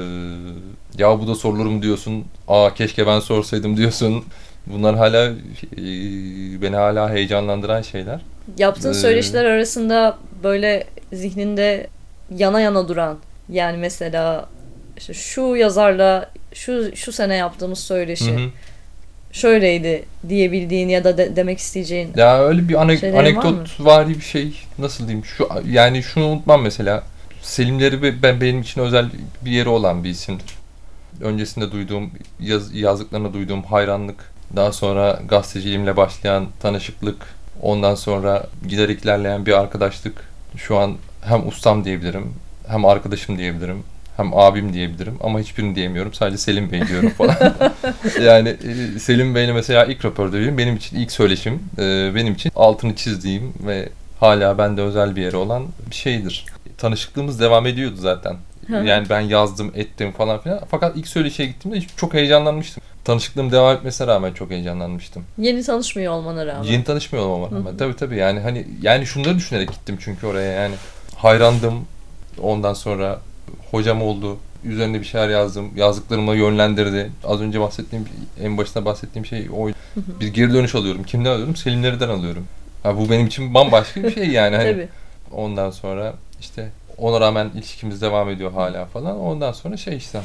ya 0.98 1.20
bu 1.20 1.28
da 1.28 1.34
sorulur 1.34 1.66
mu 1.66 1.82
diyorsun. 1.82 2.24
Aa 2.48 2.74
keşke 2.74 3.06
ben 3.06 3.20
sorsaydım 3.20 3.76
diyorsun. 3.76 4.24
Bunlar 4.66 4.96
hala 4.96 5.26
e, 5.26 5.32
beni 6.62 6.76
hala 6.76 7.10
heyecanlandıran 7.10 7.82
şeyler. 7.82 8.20
Yaptığın 8.58 8.90
ee, 8.90 8.94
söyleşiler 8.94 9.44
arasında 9.44 10.18
böyle 10.42 10.84
zihninde 11.12 11.86
yana 12.36 12.60
yana 12.60 12.88
duran 12.88 13.18
yani 13.48 13.76
mesela 13.76 14.48
işte 14.96 15.14
şu 15.14 15.42
yazarla 15.56 16.30
şu 16.54 16.96
şu 16.96 17.12
sene 17.12 17.34
yaptığımız 17.34 17.78
söyleşi 17.78 18.32
hı 18.32 18.36
hı. 18.36 18.48
şöyleydi 19.32 20.04
diyebildiğin 20.28 20.88
ya 20.88 21.04
da 21.04 21.18
de, 21.18 21.36
demek 21.36 21.58
isteyeceğin. 21.58 22.12
Ya 22.16 22.44
öyle 22.44 22.68
bir 22.68 22.82
anek 22.82 23.04
anekdot 23.04 23.80
var 23.80 24.08
bir 24.08 24.20
şey 24.20 24.52
nasıl 24.78 25.08
diyeyim 25.08 25.24
şu 25.24 25.48
yani 25.70 26.02
şunu 26.02 26.26
unutmam 26.26 26.62
mesela 26.62 27.02
Selimleri 27.42 28.22
ben 28.22 28.40
benim 28.40 28.60
için 28.60 28.80
özel 28.80 29.10
bir 29.44 29.50
yeri 29.50 29.68
olan 29.68 30.04
bir 30.04 30.10
isimdir. 30.10 30.46
Öncesinde 31.20 31.72
duyduğum 31.72 32.10
yaz, 32.40 32.74
yazdıklarına 32.74 33.32
duyduğum 33.32 33.62
hayranlık, 33.62 34.32
daha 34.56 34.72
sonra 34.72 35.20
gazeteciliğimle 35.28 35.96
başlayan 35.96 36.46
tanışıklık, 36.60 37.26
ondan 37.62 37.94
sonra 37.94 38.46
giderek 38.68 39.04
ilerleyen 39.04 39.46
bir 39.46 39.52
arkadaşlık. 39.52 40.28
Şu 40.56 40.78
an 40.78 40.96
hem 41.24 41.48
ustam 41.48 41.84
diyebilirim, 41.84 42.34
hem 42.68 42.84
arkadaşım 42.84 43.38
diyebilirim, 43.38 43.82
hem 44.16 44.36
abim 44.36 44.72
diyebilirim 44.72 45.18
ama 45.20 45.40
hiçbirini 45.40 45.74
diyemiyorum. 45.74 46.14
Sadece 46.14 46.38
Selim 46.38 46.72
Bey 46.72 46.88
diyorum 46.88 47.10
falan. 47.10 47.36
yani 48.22 48.48
e, 48.48 48.98
Selim 48.98 49.34
Bey'le 49.34 49.52
mesela 49.52 49.84
ilk 49.84 50.04
röportajım 50.04 50.58
benim 50.58 50.76
için 50.76 50.96
ilk 50.96 51.12
söyleşim. 51.12 51.62
E, 51.78 52.12
benim 52.14 52.34
için 52.34 52.52
altını 52.56 52.96
çizdiğim 52.96 53.52
ve 53.66 53.88
hala 54.20 54.58
bende 54.58 54.82
özel 54.82 55.16
bir 55.16 55.22
yeri 55.22 55.36
olan 55.36 55.66
bir 55.90 55.94
şeydir. 55.94 56.44
Tanışıklığımız 56.78 57.40
devam 57.40 57.66
ediyordu 57.66 57.96
zaten. 57.98 58.36
Yani 58.68 59.08
ben 59.10 59.20
yazdım, 59.20 59.72
ettim 59.74 60.12
falan 60.12 60.40
filan. 60.40 60.60
Fakat 60.70 60.96
ilk 60.96 61.08
söyleşiye 61.08 61.48
gittiğimde 61.48 61.80
çok 61.96 62.14
heyecanlanmıştım. 62.14 62.82
Tanışıklığım 63.04 63.52
devam 63.52 63.76
etmesine 63.76 64.06
rağmen 64.06 64.32
çok 64.32 64.50
heyecanlanmıştım. 64.50 65.24
Yeni 65.38 65.62
tanışmıyor 65.62 66.12
olmana 66.12 66.46
rağmen. 66.46 66.62
Yeni 66.62 66.84
tanışmıyor 66.84 67.26
olmama 67.26 67.56
rağmen. 67.56 67.76
Tabii 67.76 67.96
tabii 67.96 68.16
yani 68.16 68.40
hani 68.40 68.66
yani 68.82 69.06
şunları 69.06 69.36
düşünerek 69.36 69.72
gittim 69.72 69.98
çünkü 70.00 70.26
oraya 70.26 70.52
yani 70.52 70.74
hayrandım. 71.16 71.74
Ondan 72.42 72.74
sonra 72.74 73.20
hocam 73.70 74.02
oldu. 74.02 74.38
Üzerinde 74.64 75.00
bir 75.00 75.04
şeyler 75.04 75.28
yazdım. 75.28 75.70
Yazdıklarımla 75.76 76.34
yönlendirdi. 76.34 77.10
Az 77.24 77.40
önce 77.40 77.60
bahsettiğim, 77.60 78.08
en 78.42 78.58
başında 78.58 78.84
bahsettiğim 78.84 79.26
şey 79.26 79.48
o. 79.56 79.68
Bir 80.20 80.28
geri 80.28 80.52
dönüş 80.54 80.74
alıyorum. 80.74 81.02
Kimden 81.02 81.30
alıyorum? 81.30 81.56
Selimlerden 81.56 82.08
alıyorum. 82.08 82.46
Ha, 82.82 82.96
bu 82.98 83.10
benim 83.10 83.26
için 83.26 83.54
bambaşka 83.54 84.02
bir 84.02 84.14
şey 84.14 84.28
yani. 84.28 84.56
Hani 84.56 84.72
Tabii. 84.72 84.88
Ondan 85.32 85.70
sonra 85.70 86.14
işte 86.42 86.70
ona 86.98 87.20
rağmen 87.20 87.50
ilişkimiz 87.54 88.02
devam 88.02 88.30
ediyor 88.30 88.52
hala 88.52 88.84
falan. 88.84 89.20
Ondan 89.20 89.52
sonra 89.52 89.76
şey 89.76 89.96
işte 89.96 90.20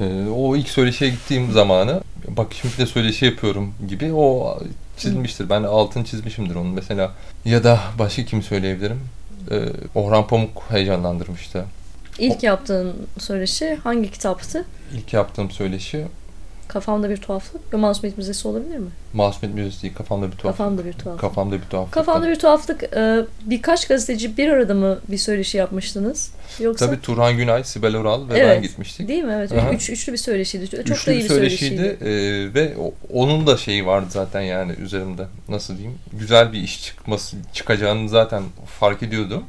e, 0.00 0.28
o 0.36 0.56
ilk 0.56 0.68
söyleşiye 0.68 1.10
gittiğim 1.10 1.52
zamanı 1.52 2.00
bak 2.28 2.46
şimdi 2.52 2.78
de 2.78 2.86
söyleşi 2.86 3.24
yapıyorum 3.24 3.74
gibi 3.88 4.12
o 4.12 4.58
çizilmiştir. 4.96 5.50
Ben 5.50 5.62
altını 5.62 6.04
çizmişimdir 6.04 6.54
onun 6.54 6.72
mesela. 6.72 7.12
Ya 7.44 7.64
da 7.64 7.80
başka 7.98 8.24
kim 8.24 8.42
söyleyebilirim? 8.42 9.00
Ee, 9.50 9.60
Orhan 9.94 10.26
Pamuk 10.26 10.62
heyecanlandırmıştı. 10.68 11.64
İlk 12.18 12.42
yaptığın 12.42 12.96
söyleşi 13.18 13.78
hangi 13.84 14.10
kitaptı? 14.10 14.64
İlk 14.94 15.12
yaptığım 15.12 15.50
söyleşi 15.50 16.04
Kafamda 16.72 17.10
bir 17.10 17.16
tuhaflık. 17.16 17.72
Bir 17.72 17.78
Masumiyet 17.78 18.18
Müzesi 18.18 18.48
olabilir 18.48 18.78
mi? 18.78 18.90
Masumiyet 19.12 19.54
Müzesi 19.54 19.82
değil. 19.82 19.94
Kafamda 19.94 20.26
bir 20.26 20.36
tuhaflık. 20.36 20.58
Kafamda 20.58 20.84
bir 20.84 20.92
tuhaflık. 20.92 21.20
Kafamda 21.20 21.56
bir 21.56 21.64
tuhaflık. 21.64 21.92
Kafamda 21.92 22.28
bir 22.28 22.36
tuhaflık. 22.36 22.82
E, 22.82 23.24
birkaç 23.44 23.88
gazeteci 23.88 24.36
bir 24.36 24.48
arada 24.48 24.74
mı 24.74 24.98
bir 25.08 25.18
söyleşi 25.18 25.56
yapmıştınız? 25.58 26.32
Yoksa... 26.60 26.86
Tabii 26.86 27.00
Turhan 27.00 27.36
Günay, 27.36 27.64
Sibel 27.64 27.96
Oral 27.96 28.28
ve 28.28 28.38
evet. 28.38 28.56
ben 28.56 28.62
gitmiştik. 28.62 29.08
Değil 29.08 29.24
mi? 29.24 29.32
Evet. 29.32 29.52
Üç, 29.72 29.90
üçlü 29.90 30.12
bir 30.12 30.18
söyleşiydi. 30.18 30.68
Çok 30.70 30.80
üçlü 30.80 31.06
da 31.06 31.12
iyi 31.12 31.24
bir 31.24 31.28
söyleşiydi. 31.28 31.76
söyleşiydi. 31.76 32.04
E, 32.04 32.54
ve 32.54 32.74
onun 33.12 33.46
da 33.46 33.56
şeyi 33.56 33.86
vardı 33.86 34.06
zaten 34.10 34.40
yani 34.40 34.72
üzerimde. 34.72 35.26
Nasıl 35.48 35.78
diyeyim? 35.78 35.98
Güzel 36.12 36.52
bir 36.52 36.58
iş 36.58 36.84
çıkması 36.84 37.36
çıkacağını 37.52 38.08
zaten 38.08 38.42
fark 38.80 39.02
ediyordum. 39.02 39.44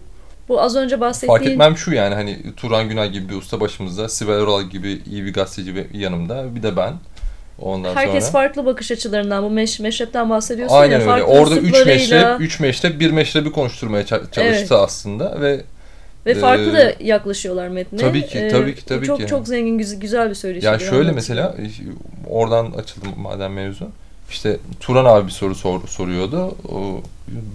Bu 0.51 0.61
az 0.61 0.75
önce 0.75 0.99
bahsettiğin... 0.99 1.33
Fark 1.33 1.45
etmem 1.45 1.77
şu 1.77 1.93
yani 1.93 2.15
hani 2.15 2.37
Turan 2.57 2.89
Günay 2.89 3.11
gibi 3.11 3.29
bir 3.29 3.35
usta 3.35 3.59
başımızda, 3.59 4.09
Sibel 4.09 4.39
Oral 4.39 4.63
gibi 4.63 5.01
iyi 5.05 5.25
bir 5.25 5.33
gazeteci 5.33 5.87
yanımda, 5.93 6.55
bir 6.55 6.63
de 6.63 6.77
ben. 6.77 6.93
Ondan 7.59 7.95
Herkes 7.95 8.23
sonra... 8.23 8.31
farklı 8.31 8.65
bakış 8.65 8.91
açılarından 8.91 9.43
bu 9.43 9.49
meş 9.49 9.79
meşrepten 9.79 10.29
bahsediyorsun 10.29 10.75
Aynen 10.75 10.99
ya. 10.99 11.11
Aynen 11.11 11.27
öyle. 11.29 11.39
Orada 11.39 11.55
üç 11.55 11.85
meşrep, 11.85 12.41
üç 12.41 12.59
meşrep, 12.59 12.99
bir 12.99 13.11
meşrebi 13.11 13.51
konuşturmaya 13.51 14.05
çalıştı 14.05 14.41
evet. 14.41 14.71
aslında 14.71 15.41
ve 15.41 15.61
ve 16.25 16.33
farklı 16.33 16.69
e, 16.69 16.73
da 16.73 16.93
yaklaşıyorlar 16.99 17.67
metne. 17.67 17.99
Tabii 17.99 18.27
ki, 18.27 18.47
tabii 18.51 18.75
ki, 18.75 18.85
tabii 18.85 19.05
çok, 19.05 19.19
ki. 19.19 19.27
Çok 19.27 19.47
zengin, 19.47 19.99
güzel 19.99 20.29
bir 20.29 20.35
söyleşi. 20.35 20.65
Ya 20.65 20.79
şöyle 20.79 21.11
mesela, 21.11 21.55
oradan 22.29 22.71
açıldı 22.71 23.05
madem 23.17 23.53
mevzu. 23.53 23.87
İşte 24.32 24.60
Turan 24.80 25.06
abi 25.06 25.28
bir 25.28 25.32
soru 25.32 25.56
sor, 25.56 25.88
soruyordu. 25.88 26.56
O, 26.70 27.02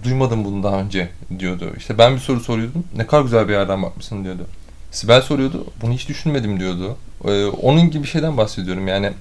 Duymadım 0.03 0.45
bunu 0.45 0.63
daha 0.63 0.79
önce 0.79 1.09
diyordu. 1.39 1.73
İşte 1.77 1.97
ben 1.97 2.15
bir 2.15 2.19
soru 2.19 2.39
soruyordum. 2.39 2.83
Ne 2.95 3.07
kadar 3.07 3.21
güzel 3.23 3.47
bir 3.47 3.53
yerden 3.53 3.83
bakmışsın 3.83 4.23
diyordu. 4.23 4.45
Sibel 4.91 5.21
soruyordu. 5.21 5.65
Bunu 5.81 5.93
hiç 5.93 6.09
düşünmedim 6.09 6.59
diyordu. 6.59 6.97
Ee, 7.25 7.45
onun 7.45 7.91
gibi 7.91 8.03
bir 8.03 8.07
şeyden 8.07 8.37
bahsediyorum. 8.37 8.87
Yani 8.87 9.05
e, 9.05 9.13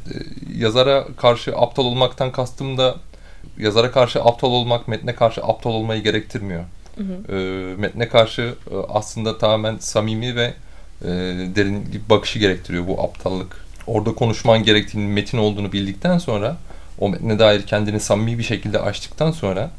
yazara 0.56 1.06
karşı 1.16 1.56
aptal 1.56 1.84
olmaktan 1.84 2.32
kastım 2.32 2.78
da 2.78 2.96
yazara 3.58 3.90
karşı 3.90 4.22
aptal 4.22 4.50
olmak 4.50 4.88
metne 4.88 5.14
karşı 5.14 5.42
aptal 5.44 5.70
olmayı 5.70 6.02
gerektirmiyor. 6.02 6.64
Hı 6.96 7.02
hı. 7.02 7.36
E, 7.36 7.76
metne 7.76 8.08
karşı 8.08 8.54
e, 8.70 8.74
aslında 8.88 9.38
tamamen 9.38 9.76
samimi 9.78 10.36
ve 10.36 10.54
e, 11.02 11.08
derin 11.56 11.92
bir 11.92 12.00
bakışı 12.10 12.38
gerektiriyor 12.38 12.86
bu 12.88 13.02
aptallık. 13.02 13.66
Orada 13.86 14.14
konuşman 14.14 14.62
gerektiğini, 14.62 15.06
metin 15.06 15.38
olduğunu 15.38 15.72
bildikten 15.72 16.18
sonra 16.18 16.56
o 16.98 17.08
metne 17.08 17.38
dair 17.38 17.62
kendini 17.62 18.00
samimi 18.00 18.38
bir 18.38 18.42
şekilde 18.42 18.78
açtıktan 18.78 19.30
sonra 19.30 19.70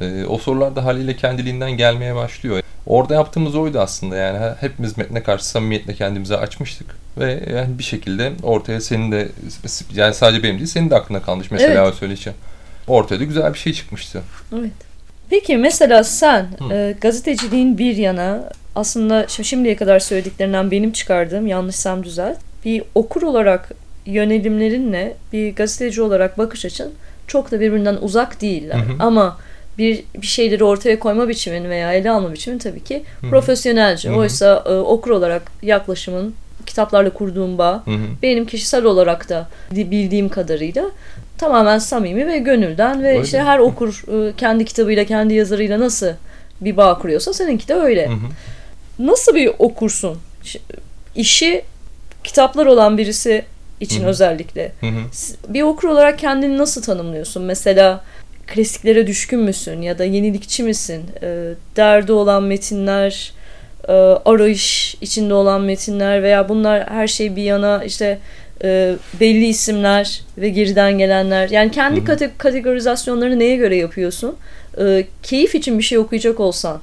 e, 0.00 0.24
o 0.24 0.38
sorular 0.38 0.76
da 0.76 0.84
haliyle 0.84 1.16
kendiliğinden 1.16 1.70
gelmeye 1.70 2.14
başlıyor. 2.14 2.62
Orada 2.86 3.14
yaptığımız 3.14 3.54
oydu 3.54 3.80
aslında 3.80 4.16
yani 4.16 4.54
hepimiz 4.60 4.98
metne 4.98 5.22
karşı 5.22 5.48
samimiyetle 5.48 5.94
kendimizi 5.94 6.36
açmıştık 6.36 6.86
ve 7.18 7.44
yani 7.54 7.78
bir 7.78 7.82
şekilde 7.82 8.32
ortaya 8.42 8.80
senin 8.80 9.12
de 9.12 9.28
yani 9.94 10.14
sadece 10.14 10.42
benim 10.42 10.56
değil 10.56 10.66
senin 10.66 10.90
de 10.90 10.94
aklına 10.94 11.22
kalmış 11.22 11.50
mesela 11.50 11.84
evet. 11.84 11.94
o 11.94 11.96
söyleşi. 11.96 12.32
Ortaya 12.86 13.20
da 13.20 13.24
güzel 13.24 13.54
bir 13.54 13.58
şey 13.58 13.72
çıkmıştı. 13.72 14.22
Evet. 14.58 14.72
Peki 15.30 15.56
mesela 15.56 16.04
sen 16.04 16.46
e, 16.72 16.94
gazeteciliğin 17.00 17.78
bir 17.78 17.96
yana 17.96 18.44
aslında 18.74 19.26
şimdiye 19.28 19.76
kadar 19.76 19.98
söylediklerinden 19.98 20.70
benim 20.70 20.92
çıkardığım 20.92 21.46
yanlışsam 21.46 22.04
düzelt. 22.04 22.38
Bir 22.64 22.82
okur 22.94 23.22
olarak 23.22 23.70
yönelimlerinle 24.08 25.16
bir 25.32 25.54
gazeteci 25.54 26.02
olarak 26.02 26.38
bakış 26.38 26.64
açın 26.64 26.92
çok 27.26 27.50
da 27.50 27.60
birbirinden 27.60 27.96
uzak 28.00 28.40
değiller. 28.40 28.74
Hı 28.74 28.92
hı. 28.92 28.96
Ama 28.98 29.38
bir 29.78 30.04
bir 30.14 30.26
şeyleri 30.26 30.64
ortaya 30.64 30.98
koyma 30.98 31.28
biçimin 31.28 31.70
veya 31.70 31.92
ele 31.92 32.10
alma 32.10 32.32
biçimin 32.32 32.58
tabii 32.58 32.84
ki 32.84 33.02
Hı-hı. 33.20 33.30
profesyonelce. 33.30 34.08
Hı-hı. 34.08 34.18
Oysa 34.18 34.64
e, 34.66 34.74
okur 34.74 35.10
olarak 35.10 35.42
yaklaşımın 35.62 36.34
kitaplarla 36.66 37.10
kurduğum 37.10 37.58
bağ 37.58 37.82
Hı-hı. 37.84 37.98
benim 38.22 38.46
kişisel 38.46 38.84
olarak 38.84 39.28
da 39.28 39.48
bildiğim 39.70 40.28
kadarıyla 40.28 40.84
tamamen 41.38 41.78
samimi 41.78 42.26
ve 42.26 42.38
gönülden 42.38 43.02
ve 43.02 43.08
Öyle. 43.08 43.20
işte 43.22 43.42
her 43.42 43.58
okur 43.58 44.04
e, 44.08 44.32
kendi 44.36 44.64
kitabıyla 44.64 45.04
kendi 45.04 45.34
yazarıyla 45.34 45.80
nasıl 45.80 46.12
bir 46.60 46.76
bağ 46.76 46.98
kuruyorsa 46.98 47.32
seninki 47.32 47.68
de 47.68 47.74
öyle. 47.74 48.08
Hı-hı. 48.08 49.06
Nasıl 49.06 49.34
bir 49.34 49.50
okursun? 49.58 50.18
İşi 51.14 51.62
kitaplar 52.24 52.66
olan 52.66 52.98
birisi 52.98 53.44
için 53.80 54.00
Hı-hı. 54.00 54.08
özellikle. 54.08 54.72
Hı-hı. 54.80 55.00
Bir 55.48 55.62
okur 55.62 55.88
olarak 55.88 56.18
kendini 56.18 56.58
nasıl 56.58 56.82
tanımlıyorsun? 56.82 57.42
Mesela 57.42 58.04
klasiklere 58.46 59.06
düşkün 59.06 59.40
müsün 59.40 59.82
ya 59.82 59.98
da 59.98 60.04
yenilikçi 60.04 60.62
misin? 60.62 61.02
E, 61.22 61.54
derdi 61.76 62.12
olan 62.12 62.42
metinler, 62.42 63.32
e, 63.88 63.92
arayış 64.24 64.96
içinde 65.00 65.34
olan 65.34 65.60
metinler 65.60 66.22
veya 66.22 66.48
bunlar 66.48 66.90
her 66.90 67.06
şey 67.06 67.36
bir 67.36 67.42
yana 67.42 67.84
işte 67.84 68.18
e, 68.64 68.94
belli 69.20 69.46
isimler 69.46 70.22
ve 70.38 70.48
geriden 70.48 70.98
gelenler. 70.98 71.50
Yani 71.50 71.70
kendi 71.70 72.00
kate- 72.00 72.30
kategorizasyonlarını 72.38 73.38
neye 73.38 73.56
göre 73.56 73.76
yapıyorsun? 73.76 74.36
E, 74.80 75.06
keyif 75.22 75.54
için 75.54 75.78
bir 75.78 75.84
şey 75.84 75.98
okuyacak 75.98 76.40
olsan 76.40 76.80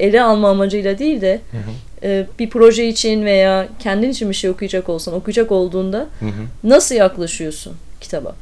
ele 0.00 0.22
alma 0.22 0.50
amacıyla 0.50 0.98
değil 0.98 1.20
de 1.20 1.40
hı 1.50 1.56
hı. 1.56 1.70
E, 2.04 2.26
bir 2.38 2.50
proje 2.50 2.88
için 2.88 3.24
veya 3.24 3.68
kendin 3.78 4.10
için 4.10 4.30
bir 4.30 4.34
şey 4.34 4.50
okuyacak 4.50 4.88
olsan 4.88 5.14
okuyacak 5.14 5.52
olduğunda 5.52 5.98
hı 6.20 6.26
hı. 6.26 6.30
nasıl 6.64 6.94
yaklaşıyorsun 6.94 7.76
kitaba? 8.00 8.34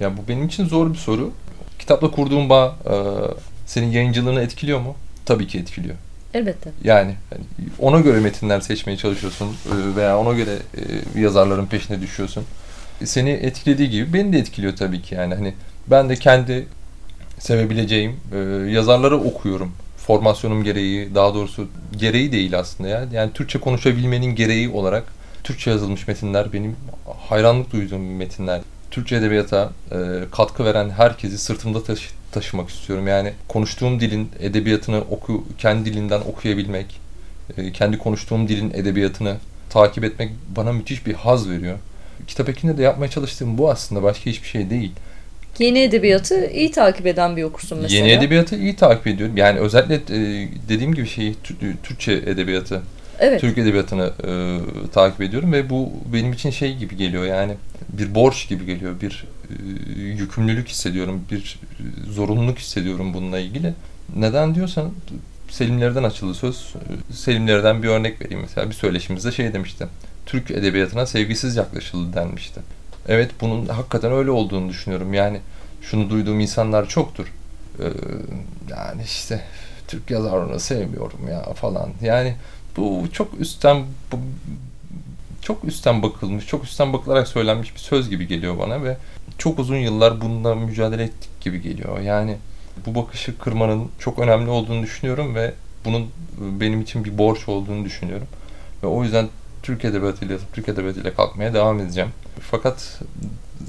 Ya 0.00 0.16
bu 0.16 0.20
benim 0.28 0.46
için 0.46 0.66
zor 0.66 0.92
bir 0.92 0.98
soru. 0.98 1.30
Kitapla 1.78 2.10
kurduğun 2.10 2.48
bağ 2.48 2.76
e, 2.86 2.94
senin 3.66 3.90
yayıncılığını 3.90 4.42
etkiliyor 4.42 4.80
mu? 4.80 4.94
Tabii 5.26 5.46
ki 5.46 5.58
etkiliyor. 5.58 5.94
Elbette. 6.34 6.70
Yani 6.84 7.14
hani 7.30 7.44
ona 7.78 8.00
göre 8.00 8.20
metinler 8.20 8.60
seçmeye 8.60 8.96
çalışıyorsun 8.96 9.46
e, 9.46 9.96
veya 9.96 10.18
ona 10.18 10.32
göre 10.32 10.50
e, 10.76 11.20
yazarların 11.20 11.66
peşine 11.66 12.00
düşüyorsun. 12.00 12.44
Seni 13.04 13.30
etkilediği 13.30 13.90
gibi 13.90 14.12
beni 14.12 14.32
de 14.32 14.38
etkiliyor 14.38 14.76
tabii 14.76 15.02
ki 15.02 15.14
yani 15.14 15.34
hani 15.34 15.54
ben 15.86 16.08
de 16.08 16.16
kendi 16.16 16.66
sevebileceğim 17.38 18.16
yazarları 18.68 19.16
okuyorum. 19.16 19.72
Formasyonum 20.06 20.64
gereği, 20.64 21.14
daha 21.14 21.34
doğrusu 21.34 21.68
gereği 21.96 22.32
değil 22.32 22.58
aslında 22.58 22.88
ya. 22.88 23.04
Yani 23.12 23.32
Türkçe 23.32 23.60
konuşabilmenin 23.60 24.34
gereği 24.34 24.68
olarak 24.68 25.04
Türkçe 25.44 25.70
yazılmış 25.70 26.08
metinler 26.08 26.52
benim 26.52 26.76
hayranlık 27.28 27.72
duyduğum 27.72 28.16
metinler. 28.16 28.60
Türkçe 28.90 29.16
edebiyata 29.16 29.72
e, 29.92 29.96
katkı 30.32 30.64
veren 30.64 30.90
herkesi 30.90 31.38
sırtımda 31.38 31.84
taşı 31.84 32.08
taşımak 32.32 32.70
istiyorum. 32.70 33.08
Yani 33.08 33.32
konuştuğum 33.48 34.00
dilin 34.00 34.30
edebiyatını 34.40 35.00
oku 35.00 35.44
kendi 35.58 35.84
dilinden 35.84 36.20
okuyabilmek, 36.20 37.00
e, 37.56 37.72
kendi 37.72 37.98
konuştuğum 37.98 38.48
dilin 38.48 38.70
edebiyatını 38.70 39.36
takip 39.70 40.04
etmek 40.04 40.30
bana 40.56 40.72
müthiş 40.72 41.06
bir 41.06 41.14
haz 41.14 41.50
veriyor. 41.50 41.78
Kitap 42.26 42.48
ekinde 42.48 42.78
de 42.78 42.82
yapmaya 42.82 43.10
çalıştığım 43.10 43.58
bu 43.58 43.70
aslında 43.70 44.02
başka 44.02 44.30
hiçbir 44.30 44.48
şey 44.48 44.70
değil. 44.70 44.92
Yeni 45.58 45.78
edebiyatı 45.78 46.50
iyi 46.50 46.70
takip 46.70 47.06
eden 47.06 47.36
bir 47.36 47.42
okursun 47.42 47.78
mesela. 47.78 48.06
Yeni 48.06 48.18
edebiyatı 48.18 48.56
iyi 48.56 48.76
takip 48.76 49.06
ediyorum. 49.06 49.36
Yani 49.36 49.58
özellikle 49.58 49.94
e, 49.94 50.48
dediğim 50.68 50.94
gibi 50.94 51.08
şeyi 51.08 51.34
Türkçe 51.82 52.12
edebiyatı, 52.12 52.82
evet. 53.18 53.40
Türk 53.40 53.58
edebiyatını 53.58 54.12
e, 54.24 54.30
takip 54.92 55.20
ediyorum 55.20 55.52
ve 55.52 55.70
bu 55.70 55.92
benim 56.12 56.32
için 56.32 56.50
şey 56.50 56.76
gibi 56.76 56.96
geliyor 56.96 57.24
yani 57.24 57.52
bir 57.88 58.14
borç 58.14 58.48
gibi 58.48 58.66
geliyor, 58.66 59.00
bir 59.00 59.24
e, 59.50 60.00
yükümlülük 60.00 60.68
hissediyorum, 60.68 61.24
bir 61.30 61.58
zorunluluk 62.10 62.58
hissediyorum 62.58 63.14
bununla 63.14 63.38
ilgili. 63.38 63.72
Neden 64.16 64.54
diyorsan 64.54 64.90
Selimlerden 65.54 66.02
açıldı 66.02 66.34
söz. 66.34 66.74
Selimlerden 67.12 67.82
bir 67.82 67.88
örnek 67.88 68.20
vereyim 68.20 68.40
mesela 68.42 68.70
bir 68.70 68.74
söyleşimizde 68.74 69.32
şey 69.32 69.52
demişti. 69.52 69.86
Türk 70.26 70.50
edebiyatına 70.50 71.06
sevgisiz 71.06 71.56
yaklaşıldı 71.56 72.16
denmişti. 72.16 72.60
Evet 73.08 73.30
bunun 73.40 73.66
hakikaten 73.66 74.12
öyle 74.12 74.30
olduğunu 74.30 74.68
düşünüyorum. 74.68 75.14
Yani 75.14 75.40
şunu 75.82 76.10
duyduğum 76.10 76.40
insanlar 76.40 76.88
çoktur. 76.88 77.32
Ee, 77.78 77.84
yani 78.70 79.02
işte 79.02 79.40
Türk 79.88 80.10
yazarını 80.10 80.60
sevmiyorum 80.60 81.28
ya 81.28 81.42
falan. 81.42 81.90
Yani 82.02 82.34
bu 82.76 83.04
çok 83.12 83.40
üstten 83.40 83.84
bu, 84.12 84.16
çok 85.42 85.64
üstten 85.64 86.02
bakılmış, 86.02 86.46
çok 86.46 86.64
üstten 86.64 86.92
bakılarak 86.92 87.28
söylenmiş 87.28 87.74
bir 87.74 87.80
söz 87.80 88.10
gibi 88.10 88.26
geliyor 88.26 88.58
bana 88.58 88.84
ve 88.84 88.96
çok 89.38 89.58
uzun 89.58 89.76
yıllar 89.76 90.20
bununla 90.20 90.54
mücadele 90.54 91.02
ettik 91.02 91.40
gibi 91.40 91.62
geliyor. 91.62 92.00
Yani 92.00 92.36
bu 92.86 92.94
bakışı 92.94 93.38
kırmanın 93.38 93.90
çok 93.98 94.18
önemli 94.18 94.50
olduğunu 94.50 94.82
düşünüyorum 94.82 95.34
ve 95.34 95.54
bunun 95.84 96.10
benim 96.38 96.80
için 96.80 97.04
bir 97.04 97.18
borç 97.18 97.48
olduğunu 97.48 97.84
düşünüyorum. 97.84 98.26
Ve 98.82 98.86
o 98.86 99.02
yüzden 99.02 99.28
Türk 99.64 99.84
Edebiyatı'yla, 99.84 100.38
Türk 100.52 100.68
Edebiyatı'yla 100.68 101.14
kalkmaya 101.14 101.54
devam 101.54 101.80
edeceğim. 101.80 102.10
Fakat 102.40 103.00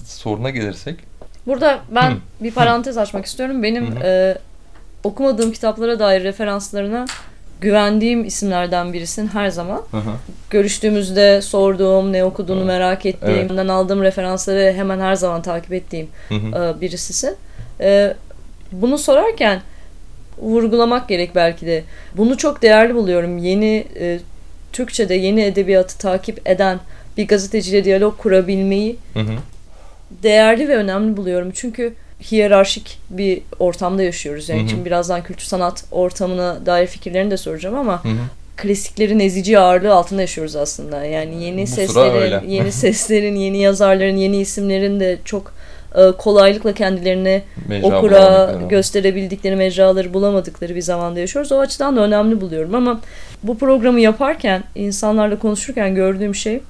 soruna 0.05 0.49
gelirsek... 0.49 0.99
Burada 1.47 1.79
ben 1.89 2.11
Hı. 2.11 2.15
bir 2.41 2.51
parantez 2.51 2.97
açmak 2.97 3.25
istiyorum. 3.25 3.63
Benim 3.63 3.97
e, 4.03 4.37
okumadığım 5.03 5.51
kitaplara 5.51 5.99
dair 5.99 6.23
referanslarına 6.23 7.05
güvendiğim 7.61 8.25
isimlerden 8.25 8.93
birisin 8.93 9.27
her 9.27 9.49
zaman. 9.49 9.81
Hı 9.91 9.97
hı. 9.97 10.11
Görüştüğümüzde 10.49 11.41
sorduğum, 11.41 12.13
ne 12.13 12.23
okuduğunu 12.23 12.61
hı. 12.61 12.65
merak 12.65 13.05
ettiğim, 13.05 13.51
evet. 13.51 13.69
aldığım 13.69 14.01
referansları 14.01 14.73
hemen 14.73 14.99
her 14.99 15.15
zaman 15.15 15.41
takip 15.41 15.73
ettiğim 15.73 16.07
hı 16.29 16.35
hı. 16.35 16.75
E, 16.77 16.81
birisisin. 16.81 17.35
E, 17.79 18.13
bunu 18.71 18.97
sorarken 18.97 19.61
vurgulamak 20.37 21.07
gerek 21.07 21.35
belki 21.35 21.65
de. 21.65 21.83
Bunu 22.17 22.37
çok 22.37 22.61
değerli 22.61 22.95
buluyorum. 22.95 23.37
Yeni 23.37 23.87
e, 23.99 24.19
Türkçe'de 24.75 25.13
yeni 25.13 25.41
edebiyatı 25.43 25.97
takip 25.97 26.49
eden 26.49 26.79
bir 27.17 27.27
gazeteciyle 27.27 27.83
diyalog 27.83 28.17
kurabilmeyi 28.17 28.95
hı 29.13 29.19
hı. 29.19 29.33
değerli 30.23 30.67
ve 30.67 30.77
önemli 30.77 31.17
buluyorum. 31.17 31.51
Çünkü 31.53 31.93
hiyerarşik 32.31 32.99
bir 33.09 33.41
ortamda 33.59 34.03
yaşıyoruz. 34.03 34.49
Yani 34.49 34.61
hı 34.61 34.65
hı. 34.65 34.69
şimdi 34.69 34.85
birazdan 34.85 35.23
kültür 35.23 35.45
sanat 35.45 35.83
ortamına 35.91 36.65
dair 36.65 36.87
fikirlerini 36.87 37.31
de 37.31 37.37
soracağım 37.37 37.75
ama 37.75 38.03
hı 38.03 38.09
hı. 38.09 38.13
klasiklerin 38.57 39.19
ezici 39.19 39.59
ağırlığı 39.59 39.93
altında 39.93 40.21
yaşıyoruz 40.21 40.55
aslında. 40.55 41.05
Yani 41.05 41.43
yeni 41.43 41.61
Bu 41.61 41.67
seslerin, 41.67 42.49
yeni 42.49 42.71
seslerin, 42.83 43.35
yeni 43.35 43.57
yazarların, 43.57 44.17
yeni 44.17 44.37
isimlerin 44.37 44.99
de 44.99 45.17
çok 45.25 45.53
e, 45.97 46.11
kolaylıkla 46.11 46.73
kendilerini 46.73 47.43
Mecra 47.67 47.97
okura 47.97 48.51
gösterebildikleri 48.69 49.55
mecraları 49.55 50.13
bulamadıkları 50.13 50.75
bir 50.75 50.81
zamanda 50.81 51.19
yaşıyoruz. 51.19 51.51
O 51.51 51.59
açıdan 51.59 51.95
da 51.95 52.01
önemli 52.01 52.41
buluyorum 52.41 52.75
ama 52.75 53.01
bu 53.43 53.57
programı 53.57 53.99
yaparken 53.99 54.63
insanlarla 54.75 55.39
konuşurken 55.39 55.95
gördüğüm 55.95 56.35
şey 56.35 56.61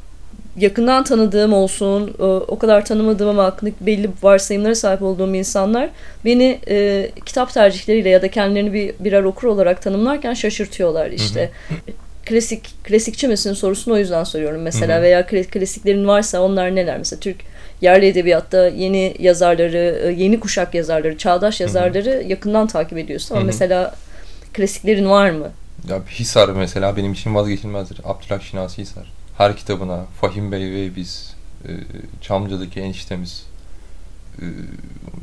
yakından 0.58 1.04
tanıdığım 1.04 1.54
olsun, 1.54 2.16
e, 2.20 2.24
o 2.24 2.60
kadar 2.60 2.86
tanımadığım 2.86 3.30
ama 3.30 3.44
hakkındaki 3.44 3.86
belli 3.86 4.10
varsayımlara 4.24 4.76
sahip 4.76 5.02
olduğum 5.02 5.36
insanlar 5.36 5.90
beni 6.26 6.60
e, 6.68 7.10
kitap 7.26 7.54
tercihleriyle 7.54 8.10
ya 8.10 8.22
da 8.22 8.32
kendilerini 8.32 8.74
bir 8.74 8.94
birer 9.00 9.24
okur 9.24 9.48
olarak 9.48 9.82
tanımlarken 9.82 10.34
şaşırtıyorlar 10.34 11.12
işte. 11.12 11.50
Hı 11.68 11.74
hı. 11.74 11.78
Klasik 12.26 12.84
klasikçi 12.84 13.28
misin 13.28 13.54
sorusunu 13.54 13.94
o 13.94 13.98
yüzden 13.98 14.24
soruyorum 14.24 14.62
mesela 14.62 14.96
hı 14.96 15.00
hı. 15.00 15.04
veya 15.04 15.26
klasiklerin 15.26 16.08
varsa 16.08 16.42
onlar 16.42 16.76
neler 16.76 16.98
mesela 16.98 17.20
Türk 17.20 17.38
yerli 17.82 18.06
edebiyatta 18.06 18.68
yeni 18.68 19.16
yazarları, 19.20 20.02
e, 20.04 20.12
yeni 20.12 20.40
kuşak 20.40 20.74
yazarları, 20.74 21.18
çağdaş 21.18 21.62
yazarları 21.62 22.12
Hı-hı. 22.12 22.24
yakından 22.24 22.68
takip 22.68 22.98
ediyorsun 22.98 23.36
ama 23.36 23.40
Hı-hı. 23.40 23.48
mesela 23.48 23.96
klasiklerin 24.54 25.10
var 25.10 25.30
mı? 25.30 25.52
Ya 25.90 26.02
Hisar 26.10 26.50
mesela 26.50 26.98
benim 26.98 27.14
için 27.14 27.36
vazgeçilmezdir. 27.36 28.00
Abdülhak 28.04 28.44
Şinasi 28.44 28.82
Hisar. 28.82 29.12
Her 29.38 29.58
kitabına 29.58 30.06
Fahim 30.22 30.52
Bey 30.52 30.72
ve 30.72 30.96
biz, 30.96 31.36
e, 31.68 31.72
Çamlıca'daki 32.22 32.80
eniştemiz 32.80 33.46
e, 34.42 34.46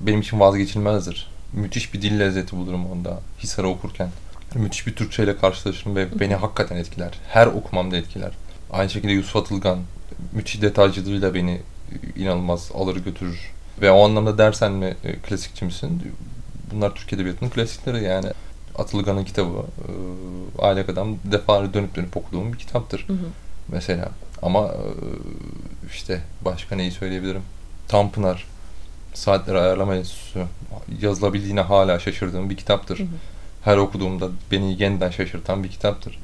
benim 0.07 0.21
için 0.21 0.41
vazgeçilmezdir. 0.41 1.31
Müthiş 1.53 1.95
bir 1.95 2.03
dil 2.03 2.21
lezzeti 2.21 2.57
bulurum 2.57 2.87
onda 2.87 3.21
Hisar'ı 3.39 3.69
okurken. 3.69 4.09
Müthiş 4.55 4.87
bir 4.87 4.95
Türkçe 4.95 5.25
ile 5.25 5.37
karşılaşırım 5.37 5.97
ve 5.97 6.21
beni 6.21 6.35
hakikaten 6.35 6.77
etkiler. 6.77 7.11
Her 7.29 7.47
okumamda 7.47 7.97
etkiler. 7.97 8.31
Aynı 8.73 8.91
şekilde 8.91 9.13
Yusuf 9.13 9.37
Atılgan 9.37 9.79
müthiş 10.33 10.63
detaycılığıyla 10.63 11.35
beni 11.35 11.61
inanılmaz 12.17 12.71
alır 12.75 12.97
götürür. 12.97 13.53
Ve 13.81 13.91
o 13.91 14.05
anlamda 14.05 14.39
dersen 14.39 14.73
mi 14.73 14.97
e, 15.05 15.17
klasikçi 15.17 15.65
misin? 15.65 16.03
Bunlar 16.73 16.95
Türk 16.95 17.13
Edebiyatı'nın 17.13 17.51
klasikleri 17.51 18.05
yani. 18.05 18.27
Atılgan'ın 18.79 19.25
kitabı 19.25 19.49
e, 19.49 19.93
Aile 20.63 20.85
Adam 20.85 21.17
defalarca 21.25 21.75
dönüp 21.75 21.97
dönüp 21.97 22.17
okuduğum 22.17 22.53
bir 22.53 22.59
kitaptır. 22.59 23.05
Hı 23.09 23.13
hı. 23.13 23.27
Mesela. 23.69 24.09
Ama 24.43 24.67
e, 24.67 24.87
işte 25.93 26.21
başka 26.41 26.77
neyi 26.77 26.91
söyleyebilirim? 26.91 27.43
Tanpınar 27.89 28.47
Saatleri 29.15 29.59
Ayarlama 29.59 29.97
Enstitüsü 29.97 30.45
yazılabildiğine 31.01 31.61
hala 31.61 31.99
şaşırdığım 31.99 32.51
bir 32.51 32.57
kitaptır. 32.57 32.99
Hı 32.99 33.03
hı. 33.03 33.07
Her 33.65 33.77
okuduğumda 33.77 34.29
beni 34.51 34.83
yeniden 34.83 35.11
şaşırtan 35.11 35.65
bir 35.65 35.69
kitaptır. 35.69 36.19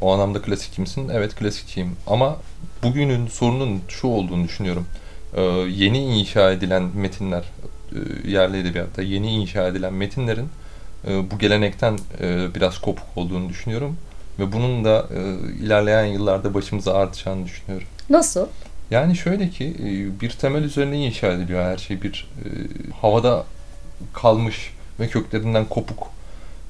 O 0.00 0.12
anlamda 0.12 0.42
klasikçi 0.42 0.80
misin? 0.80 1.10
Evet 1.12 1.34
klasikçiyim. 1.34 1.96
Ama 2.06 2.36
bugünün 2.82 3.26
sorunun 3.26 3.80
şu 3.88 4.06
olduğunu 4.06 4.44
düşünüyorum. 4.44 4.86
Ee, 5.34 5.42
yeni 5.70 6.18
inşa 6.18 6.50
edilen 6.50 6.90
metinler, 6.94 7.44
e, 7.92 8.30
yerli 8.30 8.58
edebiyatta 8.58 9.02
yeni 9.02 9.30
inşa 9.30 9.68
edilen 9.68 9.94
metinlerin 9.94 10.48
e, 11.08 11.30
bu 11.30 11.38
gelenekten 11.38 11.98
e, 12.20 12.54
biraz 12.54 12.78
kopuk 12.78 13.06
olduğunu 13.16 13.48
düşünüyorum. 13.48 13.96
Ve 14.38 14.52
bunun 14.52 14.84
da 14.84 15.06
ilerleyen 15.62 16.04
yıllarda 16.04 16.54
başımıza 16.54 16.94
artacağını 16.94 17.44
düşünüyorum. 17.44 17.88
Nasıl? 18.10 18.46
Yani 18.90 19.16
şöyle 19.16 19.50
ki 19.50 19.74
bir 20.20 20.30
temel 20.30 20.62
üzerine 20.62 21.06
inşa 21.06 21.26
ediliyor 21.26 21.64
her 21.64 21.76
şey. 21.76 22.02
Bir 22.02 22.28
havada 23.00 23.44
kalmış 24.12 24.70
ve 25.00 25.08
köklerinden 25.08 25.64
kopuk 25.64 26.06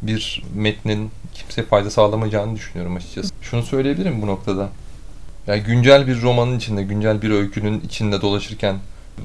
bir 0.03 0.42
metnin 0.55 1.11
kimseye 1.35 1.62
fayda 1.62 1.90
sağlamayacağını 1.90 2.57
düşünüyorum 2.57 2.96
açıkçası. 2.96 3.35
Şunu 3.42 3.62
söyleyebilirim 3.62 4.22
bu 4.22 4.27
noktada. 4.27 4.68
Yani 5.46 5.62
güncel 5.62 6.07
bir 6.07 6.22
romanın 6.22 6.59
içinde, 6.59 6.83
güncel 6.83 7.22
bir 7.22 7.30
öykünün 7.30 7.80
içinde 7.80 8.20
dolaşırken 8.20 8.76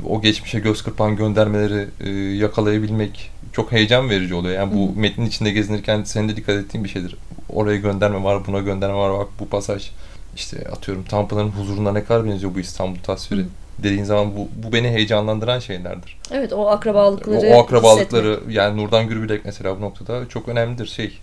o 0.10 0.22
geçmişe 0.22 0.60
göz 0.60 0.84
kırpan 0.84 1.16
göndermeleri 1.16 1.88
e, 2.00 2.10
yakalayabilmek 2.36 3.32
çok 3.54 3.72
heyecan 3.72 4.10
verici 4.10 4.34
oluyor. 4.36 4.56
Yani 4.56 4.74
bu 4.74 4.96
Hı. 4.96 5.00
metnin 5.00 5.26
içinde 5.26 5.52
gezinirken 5.52 6.04
senin 6.04 6.30
de 6.30 6.36
dikkat 6.36 6.56
ettiğin 6.56 6.84
bir 6.84 6.90
şeydir. 6.90 7.16
Oraya 7.50 7.78
gönderme 7.78 8.24
var, 8.24 8.48
buna 8.48 8.60
gönderme 8.60 8.96
var. 8.96 9.20
Bak 9.20 9.28
bu 9.40 9.50
pasaj 9.50 9.92
işte 10.36 10.68
atıyorum 10.72 11.04
Tanpınar'ın 11.04 11.50
huzuruna 11.50 11.92
ne 11.92 12.04
kadar 12.04 12.26
benziyor 12.26 12.56
bu 12.56 12.60
İstanbul 12.60 13.00
tasviri. 13.00 13.42
Hı. 13.42 13.46
Dediğin 13.84 14.04
zaman 14.04 14.38
bu, 14.38 14.48
bu 14.64 14.74
beni 14.74 14.88
heyecanlandıran 14.90 15.60
şeylerdir. 15.60 16.18
Evet 16.32 16.54
o 16.54 16.70
akrabalıkları 16.70 17.48
O, 17.48 17.56
o 17.56 17.64
akrabalıkları 17.64 18.32
hissetmek. 18.32 18.56
yani 18.56 18.84
Nurdan 18.84 19.08
Gürbülek 19.08 19.46
mesela 19.46 19.78
bu 19.78 19.82
noktada 19.82 20.30
çok 20.30 20.48
önemlidir 20.50 20.86
şey 20.86 21.20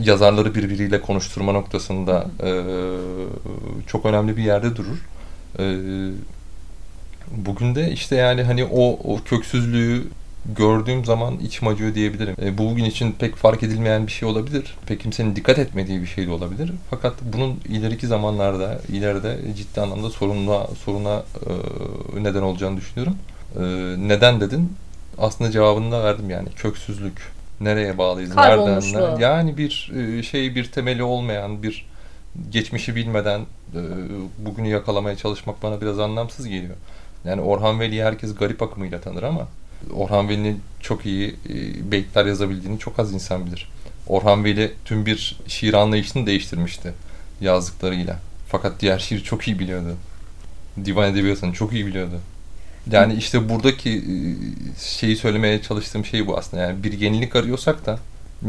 yazarları 0.00 0.54
birbiriyle 0.54 1.00
konuşturma 1.00 1.52
noktasında 1.52 2.26
e, 2.42 2.50
çok 3.86 4.06
önemli 4.06 4.36
bir 4.36 4.42
yerde 4.42 4.76
durur. 4.76 4.98
E, 5.58 5.64
bugün 7.30 7.74
de 7.74 7.90
işte 7.90 8.16
yani 8.16 8.42
hani 8.42 8.64
o, 8.64 8.98
o 9.14 9.20
köksüzlüğü 9.24 10.04
gördüğüm 10.56 11.04
zaman 11.04 11.38
içim 11.38 11.68
acıyor 11.68 11.94
diyebilirim. 11.94 12.36
E, 12.42 12.58
bu 12.58 12.70
bugün 12.70 12.84
için 12.84 13.12
pek 13.12 13.36
fark 13.36 13.62
edilmeyen 13.62 14.06
bir 14.06 14.12
şey 14.12 14.28
olabilir. 14.28 14.74
Pek 14.86 15.00
kimsenin 15.00 15.36
dikkat 15.36 15.58
etmediği 15.58 16.00
bir 16.02 16.06
şey 16.06 16.26
de 16.26 16.30
olabilir. 16.30 16.72
Fakat 16.90 17.14
bunun 17.22 17.60
ileriki 17.68 18.06
zamanlarda, 18.06 18.80
ileride 18.88 19.38
ciddi 19.56 19.80
anlamda 19.80 20.10
sorunla, 20.10 20.68
soruna 20.84 21.22
e, 22.16 22.24
neden 22.24 22.42
olacağını 22.42 22.76
düşünüyorum. 22.76 23.16
E, 23.56 23.62
neden 24.08 24.40
dedin? 24.40 24.72
Aslında 25.18 25.50
cevabını 25.50 25.92
da 25.92 26.04
verdim 26.04 26.30
yani. 26.30 26.48
Köksüzlük 26.56 27.37
nereye 27.60 27.98
bağlıyız? 27.98 28.34
Nereden? 28.36 29.18
Yani 29.18 29.56
bir 29.56 29.92
e, 29.96 30.22
şey 30.22 30.54
bir 30.54 30.64
temeli 30.64 31.02
olmayan 31.02 31.62
bir 31.62 31.86
geçmişi 32.50 32.96
bilmeden 32.96 33.40
e, 33.74 33.80
bugünü 34.38 34.68
yakalamaya 34.68 35.16
çalışmak 35.16 35.62
bana 35.62 35.80
biraz 35.80 35.98
anlamsız 35.98 36.48
geliyor. 36.48 36.74
Yani 37.24 37.40
Orhan 37.40 37.80
Veli'yi 37.80 38.04
herkes 38.04 38.34
garip 38.34 38.62
akımıyla 38.62 39.00
tanır 39.00 39.22
ama 39.22 39.48
Orhan 39.94 40.28
Veli'nin 40.28 40.60
çok 40.80 41.06
iyi 41.06 41.36
e, 41.48 41.90
beyitler 41.92 42.26
yazabildiğini 42.26 42.78
çok 42.78 42.98
az 42.98 43.12
insan 43.12 43.46
bilir. 43.46 43.68
Orhan 44.06 44.44
Veli 44.44 44.72
tüm 44.84 45.06
bir 45.06 45.36
şiir 45.46 45.74
anlayışını 45.74 46.26
değiştirmişti 46.26 46.92
yazdıklarıyla. 47.40 48.18
Fakat 48.48 48.80
diğer 48.80 48.98
şiiri 48.98 49.22
çok 49.22 49.48
iyi 49.48 49.58
biliyordu. 49.58 49.96
Divan 50.84 51.12
edebiyatını 51.12 51.52
çok 51.52 51.72
iyi 51.72 51.86
biliyordu. 51.86 52.20
Yani 52.92 53.14
işte 53.14 53.48
buradaki 53.48 53.90
e, 53.90 54.02
şeyi 54.80 55.16
söylemeye 55.16 55.62
çalıştığım 55.62 56.04
şey 56.04 56.26
bu 56.26 56.38
aslında. 56.38 56.62
Yani 56.62 56.82
bir 56.84 56.92
yenilik 56.92 57.36
arıyorsak 57.36 57.86
da 57.86 57.98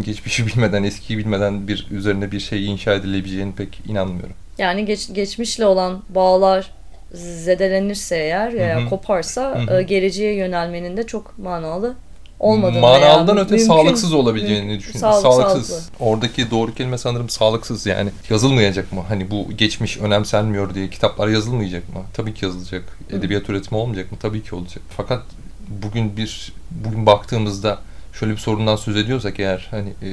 geçmişi 0.02 0.48
bilmeden, 0.48 0.84
eskiyi 0.84 1.20
bilmeden 1.20 1.68
bir 1.68 1.88
üzerine 1.92 2.32
bir 2.32 2.40
şey 2.40 2.66
inşa 2.66 2.94
edilebileceğini 2.94 3.56
pek 3.56 3.82
inanmıyorum. 3.88 4.34
Yani 4.58 4.86
geç, 4.86 5.14
geçmişle 5.14 5.66
olan 5.66 6.04
bağlar 6.10 6.72
zedelenirse 7.14 8.16
eğer 8.16 8.52
Hı-hı. 8.52 8.90
koparsa 8.90 9.66
Hı-hı. 9.68 9.80
E, 9.80 9.84
geleceğe 9.84 10.36
yönelmenin 10.36 10.98
de 10.98 11.08
çok 11.08 11.38
manalı 11.40 11.96
olmadığını 12.40 12.80
Manalıdan 12.80 13.38
öte 13.38 13.56
mümkün, 13.56 13.68
sağlıksız 13.68 14.14
olabileceğini 14.14 14.80
düşünüyorum. 14.80 15.22
Sağlık, 15.22 15.22
sağlıksız. 15.22 15.68
Sağlıklı. 15.68 16.06
Oradaki 16.06 16.52
doğru 16.52 16.74
kelime 16.74 16.98
sanırım 16.98 17.30
sağlıksız 17.30 17.86
yani. 17.86 18.10
Yazılmayacak 18.30 18.94
mı? 18.94 19.04
Hani 19.08 19.32
bu 19.32 19.48
geçmiş 19.58 19.98
önemsenmiyor 19.98 20.74
diye 20.74 20.90
kitaplar 20.90 21.28
yazılmayacak 21.28 21.90
mı? 21.94 22.02
Tabii 22.14 22.34
ki 22.34 22.46
yazılacak. 22.46 23.00
Edebiyat 23.10 23.50
üretimi 23.50 23.78
olmayacak 23.78 24.12
mı? 24.12 24.18
Tabii 24.22 24.44
ki 24.44 24.56
olacak. 24.56 24.84
Fakat 24.98 25.24
bugün 25.68 26.18
bir 26.18 26.54
bugün 26.72 27.06
baktığımızda 27.06 27.78
şöyle 28.14 28.32
bir 28.32 28.38
sorundan 28.38 28.76
söz 28.76 28.96
ediyorsak 28.96 29.40
eğer 29.40 29.68
hani 29.72 29.90
e, 29.90 30.10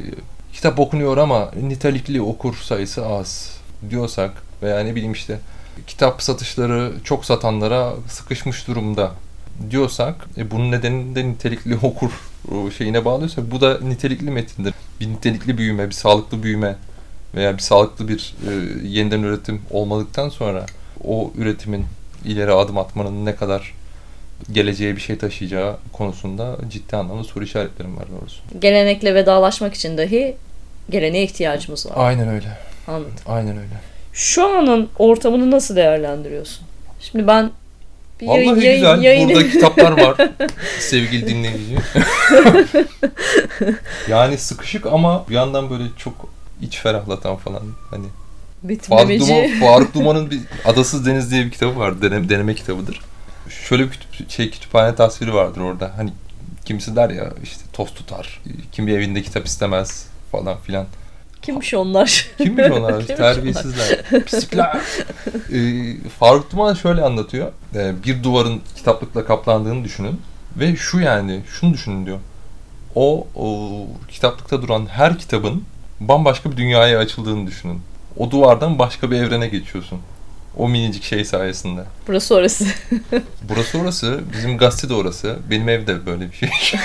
kitap 0.53 0.81
okunuyor 0.81 1.17
ama 1.17 1.51
nitelikli 1.63 2.23
okur 2.23 2.55
sayısı 2.55 3.07
az 3.07 3.57
diyorsak 3.91 4.31
veya 4.63 4.81
ne 4.81 4.95
bileyim 4.95 5.13
işte 5.13 5.39
kitap 5.87 6.23
satışları 6.23 6.93
çok 7.05 7.25
satanlara 7.25 7.93
sıkışmış 8.09 8.69
durumda 8.69 9.13
diyorsak 9.71 10.27
e, 10.39 10.51
bunun 10.51 10.71
nedeni 10.71 11.15
de 11.15 11.29
nitelikli 11.29 11.77
okur 11.83 12.11
şeyine 12.79 13.05
bağlıyorsak 13.05 13.51
bu 13.51 13.61
da 13.61 13.79
nitelikli 13.81 14.31
metindir. 14.31 14.75
Bir 15.01 15.09
nitelikli 15.09 15.59
büyüme, 15.59 15.87
bir 15.87 15.95
sağlıklı 15.95 16.43
büyüme 16.43 16.77
veya 17.35 17.55
bir 17.55 17.63
sağlıklı 17.63 18.09
bir 18.09 18.35
e, 18.49 18.53
yeniden 18.89 19.23
üretim 19.23 19.63
olmadıktan 19.71 20.29
sonra 20.29 20.67
o 21.05 21.33
üretimin 21.39 21.85
ileri 22.25 22.53
adım 22.53 22.79
atmanın 22.79 23.25
ne 23.25 23.37
kadar 23.37 23.75
geleceğe 24.53 24.97
bir 24.97 25.01
şey 25.01 25.19
taşıyacağı 25.19 25.77
konusunda 25.93 26.57
ciddi 26.69 26.97
anlamda 26.97 27.25
soru 27.25 27.45
işaretlerim 27.45 27.97
var 27.97 28.05
doğrusu. 28.21 28.41
Gelenekle 28.61 29.15
vedalaşmak 29.15 29.75
için 29.75 29.99
dahi 29.99 30.37
geleneğe 30.91 31.25
ihtiyacımız 31.25 31.87
var. 31.87 31.93
Aynen 31.97 32.29
öyle. 32.29 32.59
Anladım. 32.89 33.13
Aynen 33.27 33.57
öyle. 33.57 33.81
Şu 34.13 34.49
anın 34.59 34.89
ortamını 34.99 35.51
nasıl 35.51 35.77
değerlendiriyorsun? 35.77 36.67
Şimdi 37.01 37.27
ben 37.27 37.51
bir 38.21 38.27
Vallahi 38.27 38.65
yayın, 38.65 38.81
güzel. 38.81 39.03
Yayın... 39.03 39.29
Burada 39.29 39.51
kitaplar 39.51 40.01
var 40.01 40.17
sevgili 40.81 41.27
dinleyici. 41.27 41.77
yani 44.09 44.39
sıkışık 44.39 44.87
ama 44.87 45.25
bir 45.29 45.35
yandan 45.35 45.71
böyle 45.71 45.85
çok 45.97 46.29
iç 46.63 46.79
ferahlatan 46.79 47.37
falan 47.37 47.63
hani. 47.91 48.07
Faruk, 48.83 49.21
Duman, 49.21 49.61
Faruk 49.61 49.95
Duman'ın 49.95 50.31
bir 50.31 50.41
Adasız 50.65 51.07
Deniz 51.07 51.31
diye 51.31 51.45
bir 51.45 51.51
kitabı 51.51 51.79
var. 51.79 52.03
Deneme, 52.03 52.29
deneme 52.29 52.55
kitabıdır. 52.55 53.01
Şöyle 53.69 53.85
bir 53.85 53.91
kütüp, 53.91 54.31
şey 54.31 54.51
kütüphane 54.51 54.95
tasviri 54.95 55.35
vardır 55.35 55.61
orada. 55.61 55.93
Hani 55.97 56.13
kimisi 56.65 56.97
der 56.97 57.11
ya 57.11 57.33
işte 57.43 57.63
toz 57.73 57.95
tutar. 57.95 58.43
Kim 58.73 58.87
bir 58.87 58.99
evinde 58.99 59.23
kitap 59.23 59.47
istemez 59.47 60.07
falan 60.33 60.57
filan. 60.59 60.87
Kimmiş 61.47 61.75
onlar? 61.75 62.29
Kimmiş 62.39 62.71
onlar? 62.71 63.07
Kimmiş 63.07 63.17
Terbiyesizler. 63.17 64.03
Pislikler. 64.27 64.77
Ee, 65.53 66.09
Faruk 66.19 66.53
Duman 66.53 66.75
şöyle 66.75 67.03
anlatıyor. 67.03 67.53
Ee, 67.75 67.93
bir 68.05 68.23
duvarın 68.23 68.61
kitaplıkla 68.77 69.25
kaplandığını 69.25 69.85
düşünün. 69.85 70.21
Ve 70.57 70.77
şu 70.77 71.01
yani, 71.01 71.41
şunu 71.61 71.75
düşünün 71.75 72.07
diyor. 72.07 72.19
O, 72.95 73.27
o 73.35 73.71
kitaplıkta 74.09 74.63
duran 74.63 74.87
her 74.87 75.19
kitabın 75.19 75.65
bambaşka 76.01 76.53
bir 76.53 76.57
dünyaya 76.57 76.99
açıldığını 76.99 77.47
düşünün. 77.47 77.81
O 78.17 78.31
duvardan 78.31 78.79
başka 78.79 79.11
bir 79.11 79.17
evrene 79.17 79.49
geçiyorsun. 79.49 79.99
O 80.57 80.69
minicik 80.69 81.05
şey 81.05 81.25
sayesinde. 81.25 81.81
Burası 82.09 82.35
orası. 82.35 82.65
Burası 83.49 83.79
orası. 83.79 84.21
Bizim 84.33 84.59
gazete 84.59 84.89
de 84.89 84.95
orası. 84.95 85.37
Benim 85.51 85.69
evde 85.69 86.07
böyle 86.07 86.31
bir 86.31 86.37
şey. 86.37 86.49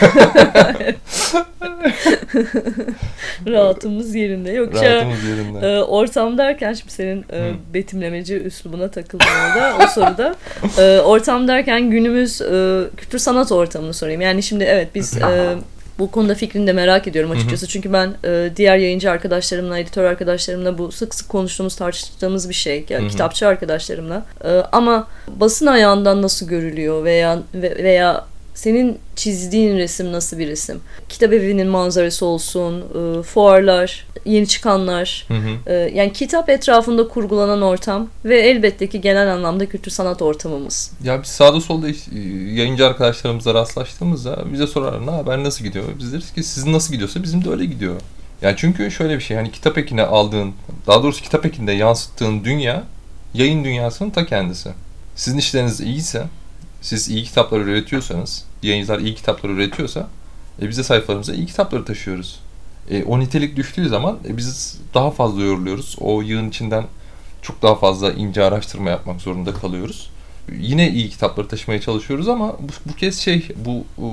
Rahatımız 3.48 4.16
yerinde. 4.16 4.52
Yok 4.52 4.74
Rahatımız 4.76 5.24
yerinde. 5.24 5.68
E, 5.68 5.82
ortam 5.82 6.38
derken 6.38 6.74
şimdi 6.74 6.92
senin 6.92 7.26
e, 7.34 7.52
betimlemeci 7.74 8.36
üslubuna 8.36 8.92
takıldım 8.92 9.28
orada 9.28 9.78
o 9.84 9.88
soruda. 9.88 10.36
E, 10.78 11.00
ortam 11.00 11.48
derken 11.48 11.90
günümüz 11.90 12.42
e, 12.42 12.84
kültür 12.98 13.20
sanat 13.20 13.52
ortamını 13.52 13.94
sorayım. 13.94 14.22
Yani 14.22 14.44
şimdi 14.44 14.64
evet 14.64 14.88
biz 14.96 15.18
e, 15.22 15.56
bu 16.00 16.12
konuda 16.12 16.36
fikrini 16.36 16.68
de 16.68 16.74
merak 16.74 17.08
ediyorum 17.08 17.32
açıkçası. 17.32 17.66
Hı 17.66 17.68
hı. 17.68 17.72
Çünkü 17.72 17.94
ben 17.94 18.14
e, 18.26 18.50
diğer 18.56 18.78
yayıncı 18.78 19.12
arkadaşlarımla, 19.12 19.80
editör 19.80 20.04
arkadaşlarımla 20.04 20.78
bu 20.78 20.92
sık 20.92 21.16
sık 21.16 21.30
konuştuğumuz, 21.30 21.76
tartıştığımız 21.76 22.50
bir 22.50 22.54
şey. 22.54 22.86
Yani 22.90 23.02
hı 23.02 23.06
hı. 23.06 23.12
kitapçı 23.12 23.48
arkadaşlarımla. 23.48 24.26
E, 24.44 24.50
ama 24.50 25.08
basın 25.28 25.66
ayağından 25.66 26.22
nasıl 26.22 26.48
görülüyor 26.48 27.04
veya 27.04 27.40
veya 27.54 28.26
senin 28.62 29.00
çizdiğin 29.16 29.78
resim 29.78 30.12
nasıl 30.12 30.40
bir 30.40 30.48
resim? 30.48 30.80
Kitap 31.10 31.34
evinin 31.34 31.68
manzarası 31.68 32.26
olsun, 32.26 32.82
e, 32.82 33.24
fuarlar, 33.24 34.08
yeni 34.26 34.48
çıkanlar. 34.48 35.26
Hı 35.28 35.34
hı. 35.34 35.74
E, 35.74 35.74
yani 35.74 36.14
kitap 36.14 36.50
etrafında 36.50 37.08
kurgulanan 37.08 37.62
ortam 37.62 38.08
ve 38.26 38.40
elbette 38.42 38.90
ki 38.90 39.02
genel 39.02 39.34
anlamda 39.34 39.70
kültür 39.70 39.92
sanat 39.92 40.22
ortamımız. 40.22 40.92
Ya 41.04 41.24
biz 41.24 41.30
sağda 41.30 41.62
solda 41.62 41.90
e, 41.90 41.94
yayıncı 42.54 42.86
arkadaşlarımızla 42.86 43.54
rastlaştığımızda 43.54 44.54
bize 44.54 44.68
sorarlar 44.68 45.08
ne 45.08 45.12
haber 45.12 45.44
nasıl 45.44 45.66
gidiyor? 45.66 45.86
Biz 46.00 46.14
deriz 46.14 46.34
ki 46.34 46.44
sizin 46.44 46.74
nasıl 46.74 46.94
gidiyorsa 46.94 47.24
bizim 47.24 47.46
de 47.46 47.50
öyle 47.50 47.66
gidiyor. 47.66 47.96
Yani 48.42 48.56
çünkü 48.58 48.92
şöyle 48.92 49.16
bir 49.16 49.24
şey 49.24 49.38
hani 49.38 49.52
kitap 49.52 49.78
ekine 49.78 50.04
aldığın, 50.04 50.54
daha 50.88 51.04
doğrusu 51.04 51.24
kitap 51.24 51.46
ekinde 51.46 51.72
yansıttığın 51.72 52.44
dünya 52.44 52.84
yayın 53.34 53.64
dünyasının 53.64 54.10
ta 54.10 54.26
kendisi. 54.26 54.70
Sizin 55.16 55.38
işleriniz 55.38 55.82
iyiyse 55.82 56.24
siz 56.82 57.10
iyi 57.10 57.24
kitaplar 57.24 57.60
üretiyorsanız, 57.60 58.51
yayıncılar 58.64 59.00
iyi 59.00 59.16
kitaplar 59.16 59.50
üretiyorsa 59.50 60.08
e, 60.62 60.70
biz 60.70 60.78
de 60.78 60.84
sayfalarımıza 60.84 61.34
iyi 61.34 61.46
kitapları 61.46 61.86
taşıyoruz. 61.86 62.40
E, 62.90 63.04
o 63.04 63.20
nitelik 63.20 63.56
düştüğü 63.56 63.90
zaman 63.90 64.20
e, 64.28 64.38
biz 64.38 64.80
daha 64.94 65.12
fazla 65.12 65.44
yoruluyoruz. 65.44 65.96
O 66.00 66.22
yığın 66.22 66.50
içinden 66.50 66.86
çok 67.42 67.62
daha 67.62 67.76
fazla 67.76 68.12
ince 68.12 68.44
araştırma 68.44 68.90
yapmak 68.90 69.22
zorunda 69.22 69.54
kalıyoruz. 69.54 70.10
Yine 70.60 70.92
iyi 70.92 71.10
kitapları 71.10 71.48
taşımaya 71.48 71.82
çalışıyoruz 71.82 72.28
ama 72.28 72.54
bu, 72.60 72.92
bu 72.92 72.96
kez 72.96 73.20
şey 73.20 73.48
bu 73.66 73.86
o, 74.02 74.10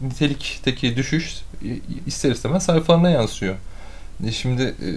nitelikteki 0.00 0.96
düşüş 0.96 1.36
e, 1.64 1.68
ister 2.06 2.30
istemez 2.30 2.62
sayfalarına 2.62 3.10
yansıyor. 3.10 3.54
E, 4.26 4.32
şimdi 4.32 4.62
e, 4.62 4.88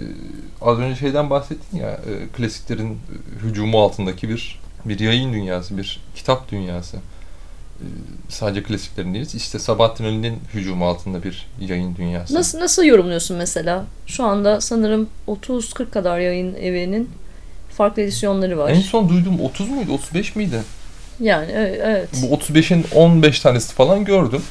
az 0.60 0.78
önce 0.78 1.00
şeyden 1.00 1.30
bahsettin 1.30 1.78
ya 1.78 1.90
e, 1.90 2.28
klasiklerin 2.36 2.98
hücumu 3.42 3.80
altındaki 3.80 4.28
bir 4.28 4.60
bir 4.84 4.98
yayın 4.98 5.32
dünyası, 5.32 5.78
bir 5.78 6.00
kitap 6.14 6.50
dünyası. 6.50 6.96
Ee, 7.80 7.84
sadece 8.28 8.62
klasiklerin 8.62 9.14
değiliz. 9.14 9.34
İşte 9.34 9.58
Sabahattin 9.58 10.04
Ali'nin 10.04 10.38
hücumu 10.54 10.86
altında 10.86 11.22
bir 11.22 11.46
yayın 11.60 11.96
dünyası. 11.96 12.34
Nasıl 12.34 12.60
nasıl 12.60 12.84
yorumluyorsun 12.84 13.36
mesela? 13.36 13.84
Şu 14.06 14.24
anda 14.24 14.60
sanırım 14.60 15.08
30-40 15.28 15.90
kadar 15.90 16.18
yayın 16.18 16.54
evinin 16.54 17.10
farklı 17.70 18.02
edisyonları 18.02 18.58
var. 18.58 18.70
En 18.70 18.80
son 18.80 19.08
duyduğum 19.08 19.40
30 19.40 19.68
muydu? 19.68 19.92
35 19.92 20.36
miydi? 20.36 20.62
Yani 21.20 21.52
evet. 21.82 22.08
Bu 22.22 22.34
35'in 22.34 22.86
15 22.94 23.40
tanesi 23.40 23.74
falan 23.74 24.04
gördüm. 24.04 24.42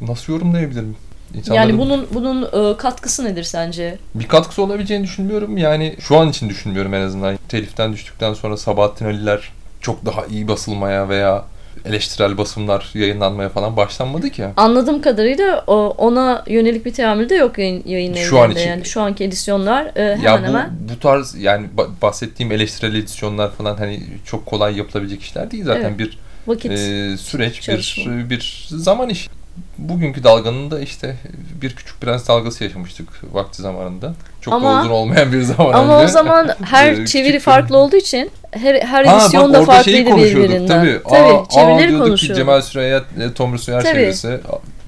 Nasıl 0.00 0.32
yorumlayabilirim? 0.32 0.96
İnsanların... 1.34 1.68
Yani 1.68 1.78
bunun 1.78 2.06
bunun 2.14 2.42
e, 2.72 2.76
katkısı 2.76 3.24
nedir 3.24 3.44
sence? 3.44 3.98
Bir 4.14 4.28
katkısı 4.28 4.62
olabileceğini 4.62 5.04
düşünmüyorum. 5.04 5.56
Yani 5.56 5.96
şu 6.00 6.18
an 6.18 6.28
için 6.28 6.48
düşünmüyorum 6.48 6.94
en 6.94 7.00
azından. 7.00 7.38
Teliften 7.48 7.92
düştükten 7.92 8.34
sonra 8.34 8.56
Sabahattin 8.56 9.04
Ali'ler 9.04 9.52
çok 9.80 10.06
daha 10.06 10.26
iyi 10.26 10.48
basılmaya 10.48 11.08
veya 11.08 11.44
eleştirel 11.84 12.38
basımlar 12.38 12.90
yayınlanmaya 12.94 13.48
falan 13.48 13.76
başlanmadı 13.76 14.30
ki. 14.30 14.46
Anladığım 14.56 15.02
kadarıyla 15.02 15.58
ona 15.98 16.44
yönelik 16.46 16.86
bir 16.86 16.92
teamül 16.94 17.28
de 17.28 17.34
yok 17.34 17.58
yayın, 17.58 17.82
yayın 17.86 18.14
şu 18.14 18.40
an 18.40 18.50
için. 18.50 18.68
yani 18.68 18.84
şu 18.84 19.00
anki 19.00 19.24
edisyonlar 19.24 19.84
e, 19.96 20.16
hemen 20.16 20.22
ya 20.22 20.42
bu, 20.42 20.46
hemen. 20.46 20.70
Bu 20.94 21.00
tarz 21.00 21.34
yani 21.34 21.66
bahsettiğim 22.02 22.52
eleştirel 22.52 22.94
edisyonlar 22.94 23.52
falan 23.52 23.76
hani 23.76 24.02
çok 24.24 24.46
kolay 24.46 24.76
yapılabilecek 24.76 25.22
işler 25.22 25.50
değil 25.50 25.64
zaten 25.64 25.88
evet. 25.88 25.98
bir 25.98 26.18
Vakit 26.46 26.72
e, 26.72 27.16
süreç 27.16 27.60
çalışma. 27.60 28.12
bir 28.12 28.30
bir 28.30 28.66
zaman 28.70 29.08
iş. 29.08 29.28
Bugünkü 29.78 30.24
dalganın 30.24 30.70
da 30.70 30.80
işte 30.80 31.16
bir 31.62 31.76
küçük 31.76 32.00
prens 32.00 32.28
dalgası 32.28 32.64
yaşamıştık 32.64 33.08
vakti 33.32 33.62
zamanında. 33.62 34.14
Çok 34.40 34.54
ama, 34.54 34.76
da 34.76 34.80
uzun 34.80 34.90
olmayan 34.90 35.32
bir 35.32 35.42
zaman 35.42 35.72
ama 35.72 35.82
önce. 35.82 35.92
Ama 35.92 36.04
o 36.04 36.08
zaman 36.08 36.50
her 36.64 37.06
çeviri 37.06 37.40
farklı 37.40 37.76
olduğu 37.76 37.96
için 37.96 38.30
her, 38.52 38.74
her 38.74 39.04
ha, 39.04 39.16
edisyon 39.16 39.54
da 39.54 39.64
farklıydı 39.64 40.16
birbirinden. 40.16 40.66
Tabii. 40.66 41.00
Tabii 41.08 41.32
aa, 41.32 41.48
çevirileri 41.48 41.96
aa, 41.96 42.04
konuşuyorduk. 42.04 42.36
Cemal 42.36 42.62
Süreyya, 42.62 43.04
e, 43.20 43.32
Tomris 43.34 43.62
Soyer 43.62 43.82
çevirisi. 43.82 44.40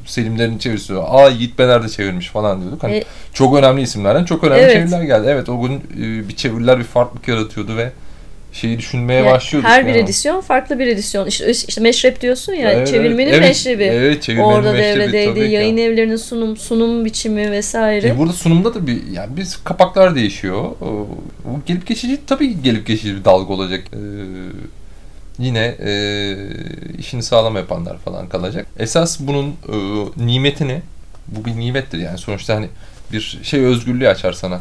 Selimlerin 0.06 0.58
çevirisi. 0.58 0.94
Aa 0.94 1.28
Yiğit 1.28 1.58
Bener 1.58 1.82
de 1.82 1.88
çevirmiş 1.88 2.28
falan 2.28 2.60
diyorduk. 2.60 2.82
Hani 2.82 2.96
e, 2.96 3.04
çok 3.32 3.56
önemli 3.56 3.82
isimlerden 3.82 4.24
çok 4.24 4.44
önemli 4.44 4.60
evet. 4.60 4.72
çeviriler 4.72 5.02
geldi. 5.02 5.26
Evet 5.30 5.48
o 5.48 5.60
gün 5.60 5.72
e, 5.74 6.28
bir 6.28 6.36
çeviriler 6.36 6.78
bir 6.78 6.84
farklılık 6.84 7.28
yaratıyordu 7.28 7.76
ve 7.76 7.90
şeyi 8.54 8.78
düşünmeye 8.78 9.20
yani 9.20 9.30
başlıyorduk. 9.30 9.70
Her 9.70 9.86
bir 9.86 9.94
edisyon 9.94 10.40
farklı 10.40 10.78
bir 10.78 10.86
edisyon. 10.86 11.26
İşte, 11.26 11.50
işte 11.50 11.80
meşrep 11.80 12.20
diyorsun 12.20 12.52
ya 12.52 12.72
evet, 12.72 12.88
çevirmenin 12.88 13.32
evet, 13.32 13.40
meşrebi. 13.40 13.82
Evet 13.82 14.22
çevirmenin 14.22 14.48
Orada 14.48 14.72
meşrebi 14.72 15.12
devredeydi. 15.12 15.52
Yayın 15.52 15.76
evlerinin 15.76 16.16
sunum 16.16 16.56
sunum 16.56 17.04
biçimi 17.04 17.50
vesaire. 17.50 18.08
E 18.08 18.18
burada 18.18 18.32
sunumda 18.32 18.74
da 18.74 18.86
bir 18.86 19.06
yani 19.12 19.36
biz 19.36 19.64
kapaklar 19.64 20.14
değişiyor. 20.14 20.70
Bu 21.44 21.60
gelip 21.66 21.86
geçici 21.86 22.20
tabii 22.26 22.62
gelip 22.62 22.86
geçici 22.86 23.16
bir 23.16 23.24
dalga 23.24 23.52
olacak. 23.52 23.84
Ee, 23.92 23.98
yine 25.38 25.74
e, 25.84 26.36
işini 26.98 27.22
sağlam 27.22 27.56
yapanlar 27.56 27.98
falan 27.98 28.28
kalacak. 28.28 28.66
Esas 28.78 29.20
bunun 29.20 29.46
e, 29.46 29.76
nimetini 30.26 30.82
bu 31.28 31.44
bir 31.44 31.56
nimettir 31.56 31.98
yani 31.98 32.18
sonuçta 32.18 32.54
hani 32.54 32.68
bir 33.12 33.40
şey 33.42 33.64
özgürlüğü 33.64 34.08
açar 34.08 34.32
sana. 34.32 34.60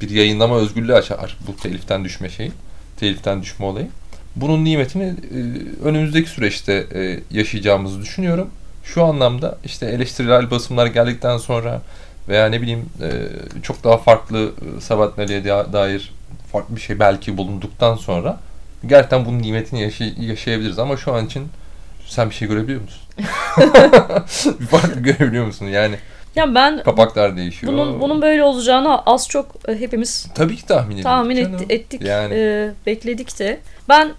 Bir 0.00 0.10
yayınlama 0.10 0.56
özgürlüğü 0.56 0.94
açar 0.94 1.38
bu 1.46 1.56
teliften 1.56 2.04
düşme 2.04 2.28
şeyi. 2.28 2.52
Teliften 3.02 3.42
düşme 3.42 3.66
olayı. 3.66 3.88
Bunun 4.36 4.64
nimetini 4.64 5.04
e, 5.04 5.38
önümüzdeki 5.84 6.30
süreçte 6.30 6.86
e, 6.94 7.20
yaşayacağımızı 7.30 8.02
düşünüyorum. 8.02 8.50
Şu 8.84 9.04
anlamda 9.04 9.58
işte 9.64 9.86
eleştirel 9.86 10.50
basımlar 10.50 10.86
geldikten 10.86 11.38
sonra 11.38 11.82
veya 12.28 12.48
ne 12.48 12.62
bileyim 12.62 12.86
e, 13.02 13.10
çok 13.62 13.84
daha 13.84 13.98
farklı 13.98 14.52
e, 14.90 14.94
Meli'ye 15.16 15.44
dair 15.44 16.12
farklı 16.52 16.76
bir 16.76 16.80
şey 16.80 16.98
belki 16.98 17.36
bulunduktan 17.36 17.96
sonra 17.96 18.40
gerçekten 18.86 19.24
bunun 19.24 19.42
nimetini 19.42 19.80
yaşay- 19.80 20.24
yaşayabiliriz 20.26 20.78
ama 20.78 20.96
şu 20.96 21.14
an 21.14 21.26
için 21.26 21.48
sen 22.06 22.30
bir 22.30 22.34
şey 22.34 22.48
görebiliyor 22.48 22.80
musun? 22.80 23.02
bir 24.60 24.66
fark 24.66 25.04
görebiliyor 25.04 25.46
musun? 25.46 25.66
Yani 25.66 25.96
ya 26.36 26.54
ben 26.54 26.82
kapaklar 26.82 27.36
değişiyor. 27.36 27.72
Bunun 27.72 28.00
bunun 28.00 28.22
böyle 28.22 28.44
olacağını 28.44 29.02
az 29.02 29.28
çok 29.28 29.46
e, 29.68 29.80
hepimiz 29.80 30.26
tabii 30.34 30.56
ki 30.56 30.66
tahmin 30.66 30.94
ettik. 30.94 31.04
Tahmin 31.04 31.36
et, 31.36 31.48
ettik, 31.68 32.02
yani. 32.02 32.34
e, 32.34 32.70
bekledik 32.86 33.38
de. 33.38 33.58
Ben 33.88 34.12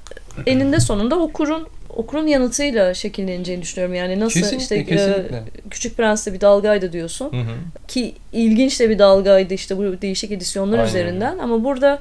eninde 0.46 0.80
sonunda 0.80 1.20
okurun 1.20 1.68
okurun 1.90 2.28
yanıtıyla 2.28 2.94
şekilleneceğini 2.94 3.62
düşünüyorum. 3.62 3.96
Yani 3.96 4.20
nasıl 4.20 4.40
kesinlikle, 4.40 4.80
işte 4.80 4.86
kesinlikle. 4.86 5.38
E, 5.38 5.70
Küçük 5.70 5.98
Prens'te 5.98 6.34
bir 6.34 6.42
dalgaydı 6.42 6.92
diyorsun. 6.92 7.32
Hı 7.32 7.38
hı. 7.38 7.88
Ki 7.88 8.16
ilginç 8.34 8.80
de 8.80 8.90
bir 8.90 9.00
dalgaydı 9.00 9.54
işte 9.54 9.78
bu 9.78 10.02
değişik 10.02 10.32
edisyonlar 10.32 10.78
Aynen. 10.78 10.90
üzerinden 10.90 11.38
ama 11.38 11.64
burada 11.64 12.00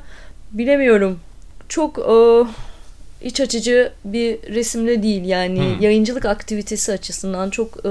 bilemiyorum 0.53 1.19
çok 1.69 1.99
e, 1.99 2.15
iç 3.27 3.41
açıcı 3.41 3.93
bir 4.05 4.55
resimde 4.55 5.03
değil 5.03 5.25
yani 5.25 5.59
hmm. 5.59 5.81
yayıncılık 5.81 6.25
aktivitesi 6.25 6.93
açısından 6.93 7.51
çok 7.51 7.87
e, 7.87 7.91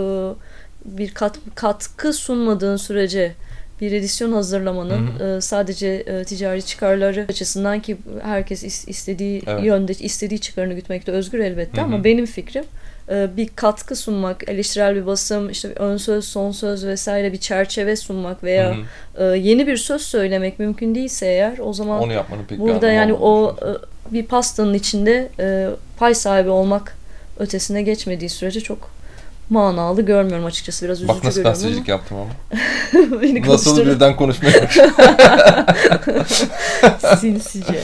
bir 0.85 1.13
kat, 1.13 1.39
katkı 1.55 2.13
sunmadığın 2.13 2.77
sürece 2.77 3.33
bir 3.81 3.91
edisyon 3.91 4.31
hazırlamanın 4.31 5.19
hmm. 5.19 5.27
e, 5.27 5.41
sadece 5.41 5.87
e, 5.87 6.23
ticari 6.23 6.65
çıkarları 6.65 7.25
açısından 7.29 7.79
ki 7.79 7.97
herkes 8.23 8.63
is, 8.63 8.87
istediği 8.87 9.41
evet. 9.47 9.63
yönde 9.63 9.93
istediği 9.93 10.39
çıkarını 10.39 10.73
gütmekte 10.73 11.11
özgür 11.11 11.39
elbette 11.39 11.81
hmm. 11.81 11.93
ama 11.93 12.03
benim 12.03 12.25
fikrim 12.25 12.63
e, 13.09 13.29
bir 13.37 13.47
katkı 13.55 13.95
sunmak, 13.95 14.49
eleştirel 14.49 14.95
bir 14.95 15.05
basım, 15.05 15.49
işte 15.49 15.67
ön 15.67 15.97
söz, 15.97 16.25
son 16.25 16.51
söz 16.51 16.85
vesaire 16.85 17.33
bir 17.33 17.37
çerçeve 17.37 17.95
sunmak 17.95 18.43
veya 18.43 18.75
hı 18.75 18.75
hı. 19.15 19.33
E, 19.33 19.37
yeni 19.37 19.67
bir 19.67 19.77
söz 19.77 20.01
söylemek 20.01 20.59
mümkün 20.59 20.95
değilse 20.95 21.25
eğer 21.25 21.57
o 21.57 21.73
zaman 21.73 22.01
Onu 22.01 22.13
yapmanın 22.13 22.43
pek 22.43 22.59
burada 22.59 22.91
yani 22.91 23.13
o 23.13 23.55
e, 23.61 23.69
bir 24.13 24.25
pastanın 24.25 24.73
içinde 24.73 25.29
pay 25.97 26.15
sahibi 26.15 26.49
olmak 26.49 26.97
ötesine 27.39 27.81
geçmediği 27.81 28.29
sürece 28.29 28.61
çok 28.61 29.00
manalı 29.51 30.01
görmüyorum 30.01 30.45
açıkçası. 30.45 30.85
Biraz 30.85 30.97
üzücü 30.97 31.13
Bak 31.13 31.23
nasıl 31.23 31.43
gazetecilik 31.43 31.87
yaptım 31.87 32.17
ama. 32.17 32.29
Beni 33.21 33.47
nasıl 33.47 33.85
birden 33.85 34.15
konuşmaya 34.15 34.67
Sinsice. 37.19 37.83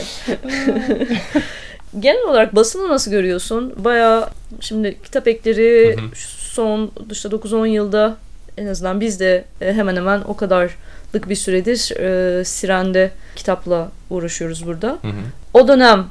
Genel 2.00 2.28
olarak 2.28 2.54
basını 2.54 2.88
nasıl 2.88 3.10
görüyorsun? 3.10 3.74
Baya 3.76 4.30
şimdi 4.60 4.98
kitap 5.04 5.28
ekleri 5.28 5.96
hı 5.96 6.00
hı. 6.00 6.10
son 6.38 6.90
işte 7.10 7.28
9-10 7.28 7.66
yılda 7.66 8.16
en 8.56 8.66
azından 8.66 9.00
biz 9.00 9.20
de 9.20 9.44
e, 9.60 9.72
hemen 9.72 9.96
hemen 9.96 10.20
o 10.20 10.36
kadarlık 10.36 11.28
bir 11.28 11.34
süredir 11.34 11.96
e, 12.00 12.44
Siren'de 12.44 13.10
kitapla 13.36 13.88
uğraşıyoruz 14.10 14.66
burada. 14.66 14.88
Hı 14.88 15.08
hı. 15.08 15.12
O 15.54 15.68
dönem 15.68 16.06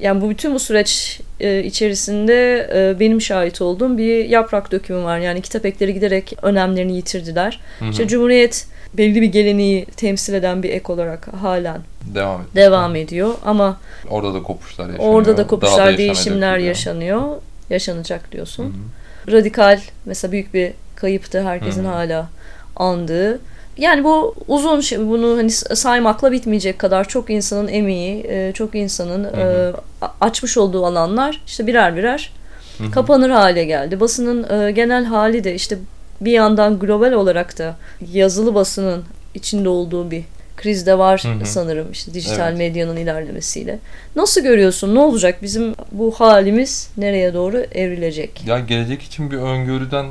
yani 0.00 0.20
bu 0.20 0.30
bütün 0.30 0.54
bu 0.54 0.58
süreç 0.58 1.20
e, 1.40 1.64
içerisinde 1.64 2.68
e, 2.74 3.00
benim 3.00 3.20
şahit 3.20 3.60
olduğum 3.60 3.98
bir 3.98 4.24
yaprak 4.24 4.72
dökümü 4.72 5.04
var. 5.04 5.18
Yani 5.18 5.42
kitap 5.42 5.66
ekleri 5.66 5.94
giderek 5.94 6.36
önemlerini 6.42 6.96
yitirdiler. 6.96 7.60
Hı 7.78 7.84
hı. 7.84 7.90
İşte 7.90 8.08
Cumhuriyet 8.08 8.66
belli 8.94 9.22
bir 9.22 9.26
geleneği 9.26 9.84
temsil 9.84 10.34
eden 10.34 10.62
bir 10.62 10.70
ek 10.70 10.92
olarak 10.92 11.28
halen 11.28 11.80
devam, 12.14 12.40
ediyor. 12.40 12.54
devam 12.54 12.96
ediyor 12.96 13.34
ama 13.44 13.80
orada 14.10 14.34
da 14.34 14.42
kopuşlar 14.42 14.88
yaşanıyor. 14.88 15.14
Orada 15.14 15.36
da 15.36 15.46
kopuşlar, 15.46 15.94
da 15.94 15.98
değişimler 15.98 16.58
yaşanıyor. 16.58 17.22
Yaşanacak 17.70 18.32
diyorsun. 18.32 18.64
Hı-hı. 18.64 19.32
Radikal 19.32 19.80
mesela 20.04 20.32
büyük 20.32 20.54
bir 20.54 20.72
kayıptı 20.96 21.42
herkesin 21.42 21.84
Hı-hı. 21.84 21.92
hala 21.92 22.28
andığı. 22.76 23.40
Yani 23.78 24.04
bu 24.04 24.34
uzun 24.48 24.80
şey, 24.80 24.98
bunu 24.98 25.36
hani 25.36 25.50
saymakla 25.50 26.32
bitmeyecek 26.32 26.78
kadar 26.78 27.08
çok 27.08 27.30
insanın 27.30 27.68
emeği, 27.68 28.26
e, 28.28 28.52
çok 28.54 28.74
insanın 28.74 29.24
Hı-hı. 29.24 29.72
E, 30.02 30.06
açmış 30.20 30.58
olduğu 30.58 30.86
alanlar 30.86 31.42
işte 31.46 31.66
birer 31.66 31.96
birer 31.96 32.32
Hı-hı. 32.78 32.90
kapanır 32.90 33.30
hale 33.30 33.64
geldi. 33.64 34.00
Basının 34.00 34.60
e, 34.60 34.70
genel 34.72 35.04
hali 35.04 35.44
de 35.44 35.54
işte 35.54 35.78
bir 36.20 36.32
yandan 36.32 36.78
global 36.78 37.12
olarak 37.12 37.58
da 37.58 37.76
yazılı 38.12 38.54
basının 38.54 39.04
içinde 39.34 39.68
olduğu 39.68 40.10
bir 40.10 40.24
kriz 40.56 40.86
de 40.86 40.98
var 40.98 41.24
hı 41.24 41.32
hı. 41.32 41.46
sanırım 41.46 41.92
işte 41.92 42.14
dijital 42.14 42.48
evet. 42.48 42.58
medyanın 42.58 42.96
ilerlemesiyle. 42.96 43.78
Nasıl 44.16 44.40
görüyorsun? 44.40 44.94
Ne 44.94 44.98
olacak? 44.98 45.42
Bizim 45.42 45.74
bu 45.92 46.10
halimiz 46.10 46.90
nereye 46.96 47.34
doğru 47.34 47.58
evrilecek? 47.58 48.46
Ya 48.46 48.58
gelecek 48.58 49.02
için 49.02 49.30
bir 49.30 49.36
öngörüden 49.36 50.06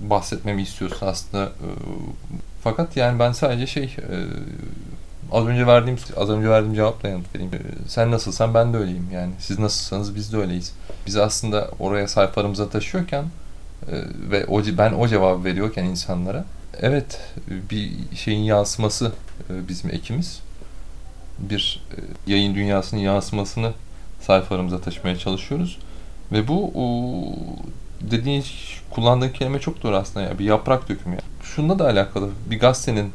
bahsetmemi 0.00 0.62
istiyorsun 0.62 1.06
aslında. 1.06 1.52
Fakat 2.62 2.96
yani 2.96 3.18
ben 3.18 3.32
sadece 3.32 3.66
şey 3.66 3.84
e, 3.84 4.16
az 5.32 5.46
önce 5.46 5.66
verdiğim 5.66 5.98
az 6.16 6.30
önce 6.30 6.48
verdiğim 6.48 6.74
cevapla 6.74 7.08
yanıt 7.08 7.34
vereyim. 7.34 7.52
Sen 7.88 8.10
nasılsan 8.10 8.54
ben 8.54 8.72
de 8.72 8.76
öyleyim 8.76 9.08
yani. 9.12 9.32
Siz 9.38 9.58
nasılsanız 9.58 10.14
biz 10.14 10.32
de 10.32 10.36
öyleyiz. 10.36 10.72
Biz 11.06 11.16
aslında 11.16 11.70
oraya 11.78 12.08
sayfalarımıza 12.08 12.68
taşıyorken 12.68 13.24
e, 13.88 13.94
ve 14.30 14.46
o 14.46 14.62
ben 14.78 14.92
o 14.92 15.08
cevabı 15.08 15.44
veriyorken 15.44 15.84
insanlara 15.84 16.44
evet 16.80 17.20
bir 17.70 17.92
şeyin 18.16 18.42
yansıması 18.42 19.12
e, 19.50 19.68
bizim 19.68 19.90
ekimiz. 19.90 20.40
Bir 21.38 21.82
e, 21.96 22.32
yayın 22.32 22.54
dünyasının 22.54 23.00
yansımasını 23.00 23.72
sayfalarımıza 24.20 24.80
taşımaya 24.80 25.18
çalışıyoruz. 25.18 25.78
Ve 26.32 26.48
bu 26.48 26.72
dediğin 28.00 28.44
kullandığın 28.90 29.28
kelime 29.28 29.58
çok 29.58 29.82
doğru 29.82 29.96
aslında 29.96 30.26
ya 30.26 30.38
bir 30.38 30.44
yaprak 30.44 30.88
dökümü. 30.88 31.14
Ya. 31.14 31.22
Şununla 31.56 31.78
da 31.78 31.86
alakalı 31.86 32.28
bir 32.50 32.60
gazetenin 32.60 33.12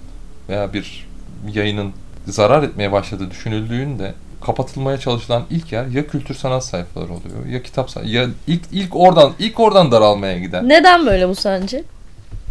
veya 0.49 0.73
bir 0.73 1.07
yayının 1.53 1.93
zarar 2.27 2.63
etmeye 2.63 2.91
başladığı 2.91 3.31
düşünüldüğünde 3.31 4.13
kapatılmaya 4.45 4.97
çalışılan 4.97 5.43
ilk 5.49 5.71
yer 5.71 5.85
ya 5.85 6.07
kültür 6.07 6.35
sanat 6.35 6.65
sayfaları 6.65 7.13
oluyor 7.13 7.45
ya 7.49 7.63
kitap 7.63 7.89
sayfaları 7.89 8.15
ya 8.15 8.27
ilk 8.47 8.61
ilk 8.71 8.95
oradan 8.95 9.33
ilk 9.39 9.59
oradan 9.59 9.91
daralmaya 9.91 10.39
gider. 10.39 10.63
Neden 10.63 11.05
böyle 11.05 11.29
bu 11.29 11.35
sence? 11.35 11.83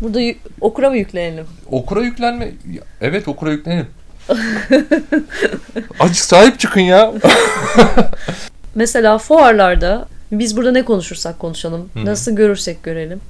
Burada 0.00 0.20
okura 0.60 0.90
mı 0.90 0.96
yüklenelim? 0.96 1.46
Okura 1.70 2.02
yüklenme. 2.02 2.50
Evet 3.00 3.28
okura 3.28 3.50
yüklenelim. 3.50 3.86
Açık 6.00 6.24
sahip 6.24 6.60
çıkın 6.60 6.80
ya. 6.80 7.12
Mesela 8.74 9.18
fuarlarda 9.18 10.08
biz 10.32 10.56
burada 10.56 10.72
ne 10.72 10.84
konuşursak 10.84 11.38
konuşalım, 11.38 11.88
Hı-hı. 11.94 12.04
nasıl 12.04 12.36
görürsek 12.36 12.82
görelim. 12.82 13.20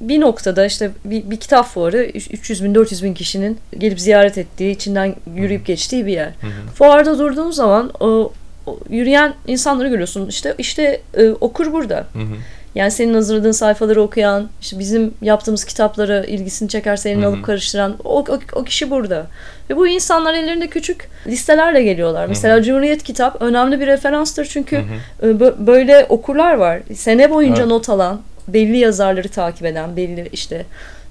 Bir 0.00 0.20
noktada 0.20 0.66
işte 0.66 0.90
bir, 1.04 1.30
bir 1.30 1.36
kitap 1.36 1.66
fuarı 1.66 2.04
300 2.04 2.64
bin 2.64 2.74
400 2.74 3.04
bin 3.04 3.14
kişinin 3.14 3.58
gelip 3.78 4.00
ziyaret 4.00 4.38
ettiği, 4.38 4.70
içinden 4.70 5.14
yürüyüp 5.34 5.60
Hı-hı. 5.60 5.66
geçtiği 5.66 6.06
bir 6.06 6.12
yer. 6.12 6.26
Hı-hı. 6.26 6.74
Fuarda 6.74 7.18
durduğun 7.18 7.50
zaman 7.50 7.90
o, 8.00 8.32
o 8.66 8.78
yürüyen 8.90 9.34
insanları 9.46 9.88
görüyorsun. 9.88 10.28
İşte 10.28 10.54
işte 10.58 11.00
e, 11.14 11.30
okur 11.30 11.72
burada. 11.72 11.96
Hı-hı. 11.96 12.36
Yani 12.76 12.90
senin 12.90 13.14
hazırladığın 13.14 13.52
sayfaları 13.52 14.02
okuyan, 14.02 14.48
işte 14.60 14.78
bizim 14.78 15.14
yaptığımız 15.22 15.64
kitapları 15.64 16.24
ilgisini 16.28 16.68
çekerse 16.68 17.10
elini 17.10 17.26
alıp 17.26 17.44
karıştıran 17.44 17.96
o, 18.04 18.18
o, 18.18 18.38
o 18.52 18.64
kişi 18.64 18.90
burada. 18.90 19.26
Ve 19.70 19.76
bu 19.76 19.88
insanlar 19.88 20.34
ellerinde 20.34 20.66
küçük 20.66 21.08
listelerle 21.26 21.82
geliyorlar. 21.82 22.22
Hı-hı. 22.22 22.28
Mesela 22.28 22.62
Cumhuriyet 22.62 23.02
kitap 23.02 23.42
önemli 23.42 23.80
bir 23.80 23.86
referanstır 23.86 24.44
çünkü 24.44 24.84
Hı-hı. 25.22 25.66
böyle 25.66 26.06
okurlar 26.08 26.54
var. 26.54 26.80
Sene 26.94 27.30
boyunca 27.30 27.62
evet. 27.62 27.70
not 27.70 27.88
alan, 27.88 28.20
belli 28.48 28.78
yazarları 28.78 29.28
takip 29.28 29.66
eden, 29.66 29.96
belli 29.96 30.28
işte 30.32 30.64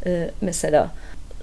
e, 0.05 0.29
mesela 0.41 0.91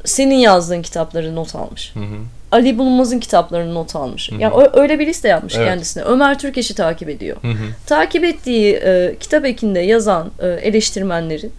senin 0.05 0.34
yazdığın 0.34 0.82
kitapları 0.82 1.36
not 1.36 1.55
almış. 1.55 1.93
Hı 1.95 2.01
hı. 2.01 2.16
Ali 2.53 2.78
Bulunmaz'ın 2.78 3.18
kitaplarını 3.18 3.74
not 3.74 3.97
almış. 3.97 4.30
Hı 4.32 4.36
hı. 4.36 4.40
Yani 4.40 4.68
öyle 4.72 4.99
bir 4.99 5.07
liste 5.07 5.28
yapmış 5.28 5.55
evet. 5.57 5.66
kendisine. 5.66 6.03
Ömer 6.03 6.38
Türkeş'i 6.38 6.74
takip 6.74 7.09
ediyor. 7.09 7.36
Hı 7.43 7.49
hı. 7.49 7.64
Takip 7.86 8.24
ettiği 8.24 8.74
e, 8.74 9.16
kitap 9.20 9.45
ekinde 9.45 9.80
yazan 9.80 10.30
e, 10.43 10.49
eleştirmenleri 10.49 11.51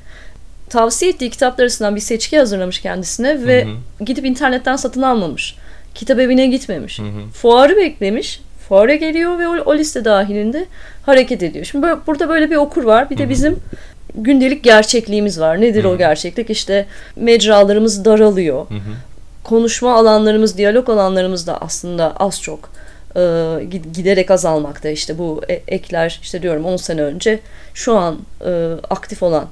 tavsiye 0.70 1.12
ettiği 1.12 1.30
kitaplar 1.30 1.64
arasından 1.64 1.96
bir 1.96 2.02
seçki 2.02 2.40
hazırlamış 2.40 2.80
kendisine 2.80 3.46
ve 3.48 3.66
hı 3.66 3.70
hı. 3.70 4.06
gidip 4.06 4.26
internetten 4.26 4.76
satın 4.76 5.02
almamış. 5.02 5.56
Kitap 5.96 6.20
evine 6.20 6.48
gitmemiş. 6.48 7.00
Hı 7.00 7.04
hı. 7.04 7.30
Fuarı 7.34 7.78
beklemiş. 7.78 8.42
fuara 8.70 8.96
geliyor 8.96 9.40
ve 9.40 9.48
o, 9.48 9.58
o 9.66 9.78
liste 9.78 10.06
dahilinde 10.06 10.66
hareket 11.06 11.44
ediyor. 11.44 11.66
Şimdi 11.66 11.84
böyle, 11.84 11.98
burada 12.08 12.30
böyle 12.30 12.52
bir 12.52 12.56
okur 12.56 12.84
var. 12.84 13.10
Bir 13.10 13.18
de 13.18 13.30
bizim 13.30 13.56
gündelik 14.16 14.64
gerçekliğimiz 14.64 15.40
var. 15.40 15.62
Nedir 15.62 15.84
o 15.84 15.98
gerçeklik? 15.98 16.50
İşte 16.50 16.86
mecralarımız 17.16 18.06
daralıyor. 18.06 18.68
Konuşma 19.44 19.96
alanlarımız, 19.96 20.58
diyalog 20.58 20.90
alanlarımız 20.90 21.48
da 21.48 21.58
aslında 21.62 22.16
az 22.18 22.42
çok 22.42 22.70
e, 23.16 23.20
giderek 23.94 24.32
azalmakta. 24.32 24.90
İşte 24.90 25.18
bu 25.18 25.42
e, 25.50 25.54
ekler 25.54 26.20
işte 26.22 26.42
diyorum 26.42 26.66
10 26.66 26.78
sene 26.78 27.02
önce 27.02 27.40
şu 27.74 27.96
an 27.96 28.20
e, 28.46 28.72
aktif 28.90 29.24
olan 29.24 29.48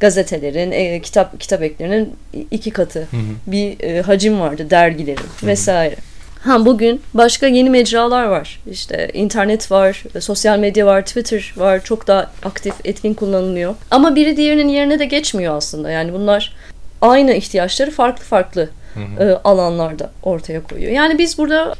gazetelerin, 0.00 0.72
e, 0.72 1.00
kitap 1.00 1.40
kitap 1.40 1.62
eklerinin 1.62 2.16
iki 2.50 2.70
katı 2.70 3.00
hı 3.00 3.16
hı. 3.16 3.20
bir 3.46 3.80
e, 3.80 4.02
hacim 4.02 4.40
vardı, 4.40 4.70
dergilerin 4.70 5.16
hı 5.40 5.42
hı. 5.42 5.46
vesaire. 5.46 5.96
Ha 6.44 6.64
bugün 6.64 7.00
başka 7.14 7.46
yeni 7.46 7.70
mecralar 7.70 8.24
var. 8.24 8.60
İşte 8.70 9.10
internet 9.14 9.70
var, 9.70 10.04
sosyal 10.20 10.58
medya 10.58 10.86
var, 10.86 11.02
Twitter 11.02 11.54
var. 11.56 11.84
Çok 11.84 12.06
daha 12.06 12.30
aktif, 12.44 12.74
etkin 12.84 13.14
kullanılıyor. 13.14 13.74
Ama 13.90 14.16
biri 14.16 14.36
diğerinin 14.36 14.68
yerine 14.68 14.98
de 14.98 15.04
geçmiyor 15.04 15.56
aslında. 15.56 15.90
Yani 15.90 16.12
bunlar 16.12 16.56
aynı 17.00 17.32
ihtiyaçları 17.32 17.90
farklı 17.90 18.24
farklı 18.24 18.68
hı 18.94 19.00
hı. 19.00 19.24
E, 19.24 19.34
alanlarda 19.44 20.10
ortaya 20.22 20.62
koyuyor. 20.62 20.92
Yani 20.92 21.18
biz 21.18 21.38
burada 21.38 21.74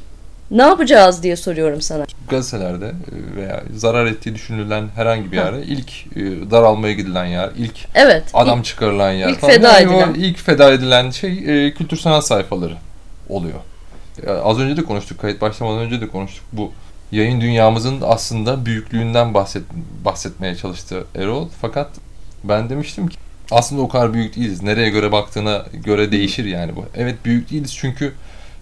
ne 0.51 0.63
yapacağız 0.63 1.23
diye 1.23 1.37
soruyorum 1.37 1.81
sana. 1.81 2.05
Gazetelerde 2.29 2.87
e, 2.87 3.37
veya 3.37 3.63
zarar 3.77 4.07
ettiği 4.07 4.35
düşünülen 4.35 4.89
herhangi 4.95 5.33
bir 5.33 5.37
yere 5.37 5.63
ilk 5.63 6.17
e, 6.17 6.51
daralmaya 6.51 6.93
gidilen 6.93 7.25
yer, 7.25 7.51
ilk 7.59 7.75
evet, 7.95 8.25
adam 8.35 8.59
ilk, 8.59 8.65
çıkarılan 8.65 9.13
yer 9.13 9.29
ilk 9.29 9.39
falan. 9.39 9.53
Feda 9.53 9.81
yani 9.81 9.97
edilen. 9.97 10.15
ilk 10.15 10.39
feda 10.39 10.73
edilen 10.73 11.11
şey 11.11 11.35
kültür 11.75 11.97
sanat 11.97 12.27
sayfaları 12.27 12.75
oluyor. 13.29 13.59
Az 14.45 14.59
önce 14.59 14.77
de 14.77 14.85
konuştuk, 14.85 15.21
kayıt 15.21 15.41
başlamadan 15.41 15.79
önce 15.79 16.01
de 16.01 16.09
konuştuk. 16.09 16.45
Bu 16.53 16.73
yayın 17.13 17.41
dünyamızın 17.41 18.01
aslında 18.03 18.67
büyüklüğünden 18.67 19.35
bahset, 19.35 19.63
bahsetmeye 20.05 20.57
çalıştı 20.57 21.05
Erol. 21.15 21.49
Fakat 21.61 21.91
ben 22.45 22.71
demiştim 22.71 23.09
ki 23.09 23.17
aslında 23.51 23.83
o 23.83 23.89
kadar 23.89 24.15
büyük 24.15 24.37
değiliz. 24.37 24.63
Nereye 24.63 24.91
göre 24.91 25.13
baktığına 25.13 25.67
göre 25.73 26.13
değişir 26.13 26.45
yani 26.45 26.77
bu. 26.77 26.85
Evet 26.95 27.25
büyük 27.25 27.51
değiliz 27.51 27.75
çünkü 27.75 28.13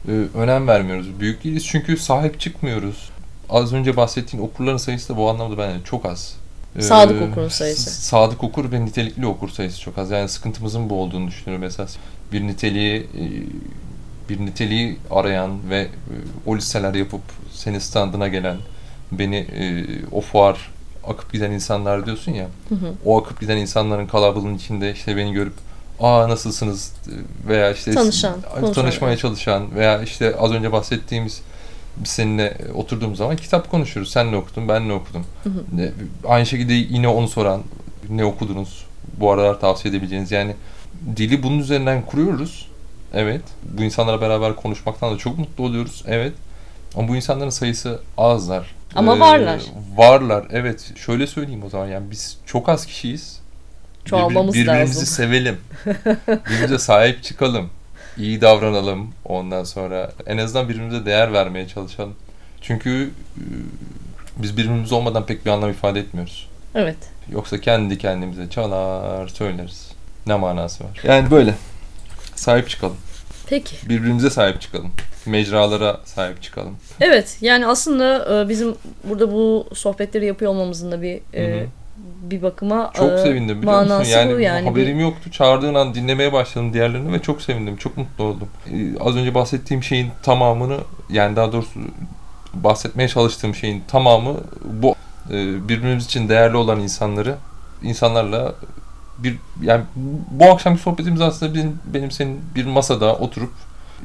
e, 0.08 0.12
önem 0.34 0.68
vermiyoruz. 0.68 1.20
Büyük 1.20 1.44
değiliz 1.44 1.66
çünkü 1.66 1.96
sahip 1.96 2.40
çıkmıyoruz. 2.40 3.10
Az 3.50 3.72
önce 3.72 3.96
bahsettiğin 3.96 4.42
okurların 4.42 4.76
sayısı 4.76 5.08
da 5.08 5.16
bu 5.16 5.30
anlamda 5.30 5.58
bence 5.58 5.84
çok 5.84 6.06
az. 6.06 6.36
E, 6.76 6.82
sadık 6.82 7.22
okurun 7.22 7.48
sayısı. 7.48 7.90
Sadık 7.90 8.44
okur 8.44 8.72
ve 8.72 8.84
nitelikli 8.84 9.26
okur 9.26 9.48
sayısı 9.48 9.80
çok 9.80 9.98
az. 9.98 10.10
Yani 10.10 10.28
sıkıntımızın 10.28 10.90
bu 10.90 11.02
olduğunu 11.02 11.28
düşünüyorum 11.28 11.64
esas. 11.64 11.96
Bir 12.32 12.46
niteliği 12.46 12.98
e, 13.00 13.24
bir 14.30 14.40
niteliği 14.40 14.98
arayan 15.10 15.70
ve 15.70 15.88
o 16.46 16.56
listeler 16.56 16.94
yapıp 16.94 17.20
senin 17.52 17.78
standına 17.78 18.28
gelen 18.28 18.56
beni 19.12 19.46
o 20.12 20.20
fuar 20.20 20.70
akıp 21.06 21.32
giden 21.32 21.50
insanlar 21.50 22.06
diyorsun 22.06 22.32
ya. 22.32 22.46
Hı 22.68 22.74
hı. 22.74 22.92
O 23.04 23.20
akıp 23.20 23.40
giden 23.40 23.56
insanların 23.56 24.06
kalabalığın 24.06 24.54
içinde 24.54 24.92
işte 24.92 25.16
beni 25.16 25.32
görüp 25.32 25.54
aa 26.00 26.28
nasılsınız 26.28 26.92
veya 27.48 27.72
işte 27.72 27.94
Tanışan, 27.94 28.34
tanışmaya 28.74 29.16
çalışan 29.16 29.74
veya 29.74 30.02
işte 30.02 30.36
az 30.36 30.52
önce 30.52 30.72
bahsettiğimiz 30.72 31.42
seninle 32.04 32.56
oturduğum 32.74 33.16
zaman 33.16 33.36
kitap 33.36 33.70
konuşuruz. 33.70 34.10
Sen 34.10 34.32
ne 34.32 34.36
okudun, 34.36 34.68
ben 34.68 34.88
ne 34.88 34.92
okudum. 34.92 35.24
Hı 35.44 35.50
hı. 35.50 35.92
Aynı 36.28 36.46
şekilde 36.46 36.72
yine 36.72 37.08
onu 37.08 37.28
soran 37.28 37.62
ne 38.10 38.24
okudunuz? 38.24 38.86
Bu 39.20 39.32
aralar 39.32 39.60
tavsiye 39.60 39.94
edebileceğiniz 39.94 40.32
yani 40.32 40.54
dili 41.16 41.42
bunun 41.42 41.58
üzerinden 41.58 42.06
kuruyoruz. 42.06 42.68
Evet. 43.14 43.42
Bu 43.64 43.82
insanlara 43.82 44.20
beraber 44.20 44.56
konuşmaktan 44.56 45.14
da 45.14 45.18
çok 45.18 45.38
mutlu 45.38 45.64
oluyoruz. 45.64 46.04
Evet. 46.06 46.32
Ama 46.96 47.08
bu 47.08 47.16
insanların 47.16 47.50
sayısı 47.50 48.00
azlar. 48.18 48.74
Ama 48.94 49.16
ee, 49.16 49.20
varlar. 49.20 49.60
Varlar. 49.96 50.46
Evet. 50.50 50.92
Şöyle 50.96 51.26
söyleyeyim 51.26 51.64
o 51.66 51.68
zaman 51.68 51.86
yani 51.86 52.10
biz 52.10 52.38
çok 52.46 52.68
az 52.68 52.86
kişiyiz 52.86 53.40
Çoğalmamız 54.04 54.54
Birbir, 54.54 54.66
birbirimizi 54.66 54.94
lazım. 54.94 55.06
sevelim. 55.06 55.58
birbirimize 56.28 56.78
sahip 56.78 57.22
çıkalım. 57.22 57.70
iyi 58.16 58.40
davranalım. 58.40 59.10
Ondan 59.24 59.64
sonra 59.64 60.12
en 60.26 60.38
azından 60.38 60.68
birbirimize 60.68 61.06
değer 61.06 61.32
vermeye 61.32 61.68
çalışalım. 61.68 62.14
Çünkü 62.62 62.90
ıı, 63.38 63.44
biz 64.36 64.56
birbirimiz 64.56 64.92
olmadan 64.92 65.26
pek 65.26 65.46
bir 65.46 65.50
anlam 65.50 65.70
ifade 65.70 66.00
etmiyoruz. 66.00 66.48
Evet. 66.74 66.96
Yoksa 67.32 67.60
kendi 67.60 67.98
kendimize 67.98 68.50
çalar 68.50 69.28
söyleriz. 69.28 69.92
Ne 70.26 70.34
manası 70.34 70.84
var? 70.84 71.00
Yani 71.04 71.30
böyle. 71.30 71.54
Sahip 72.40 72.68
çıkalım. 72.68 72.96
Peki. 73.46 73.88
Birbirimize 73.88 74.30
sahip 74.30 74.60
çıkalım. 74.60 74.92
Mecralara 75.26 76.00
sahip 76.04 76.42
çıkalım. 76.42 76.76
Evet. 77.00 77.38
Yani 77.40 77.66
aslında 77.66 78.48
bizim 78.48 78.74
burada 79.04 79.32
bu 79.32 79.68
sohbetleri 79.74 80.26
yapıyor 80.26 80.50
olmamızın 80.50 80.92
da 80.92 81.02
bir 81.02 81.20
Hı-hı 81.32 81.66
bir 82.22 82.42
bakıma 82.42 82.90
çok 82.94 83.12
e, 83.12 83.18
sevindim 83.18 83.62
biliyor 83.62 83.82
musun? 83.82 84.04
Yani, 84.10 84.42
yani 84.42 84.68
haberim 84.68 84.98
bir... 84.98 85.02
yoktu. 85.02 85.30
Çağırdığın 85.30 85.74
an 85.74 85.94
dinlemeye 85.94 86.32
başladım 86.32 86.72
diğerlerini 86.72 87.12
ve 87.12 87.22
çok 87.22 87.42
sevindim. 87.42 87.76
Çok 87.76 87.96
mutlu 87.96 88.24
oldum. 88.24 88.48
Ee, 88.72 88.98
az 89.00 89.16
önce 89.16 89.34
bahsettiğim 89.34 89.82
şeyin 89.82 90.10
tamamını 90.22 90.78
yani 91.10 91.36
daha 91.36 91.52
doğrusu 91.52 91.80
bahsetmeye 92.54 93.08
çalıştığım 93.08 93.54
şeyin 93.54 93.82
tamamı 93.88 94.34
bu 94.64 94.94
e, 95.30 95.68
birbirimiz 95.68 96.04
için 96.04 96.28
değerli 96.28 96.56
olan 96.56 96.80
insanları 96.80 97.34
insanlarla 97.82 98.54
bir 99.22 99.36
yani 99.62 99.82
bu 100.30 100.44
akşamki 100.44 100.82
sohbetimiz 100.82 101.20
aslında 101.20 101.54
benim, 101.54 101.78
benim 101.94 102.10
senin 102.10 102.40
bir 102.54 102.66
masada 102.66 103.14
oturup 103.14 103.50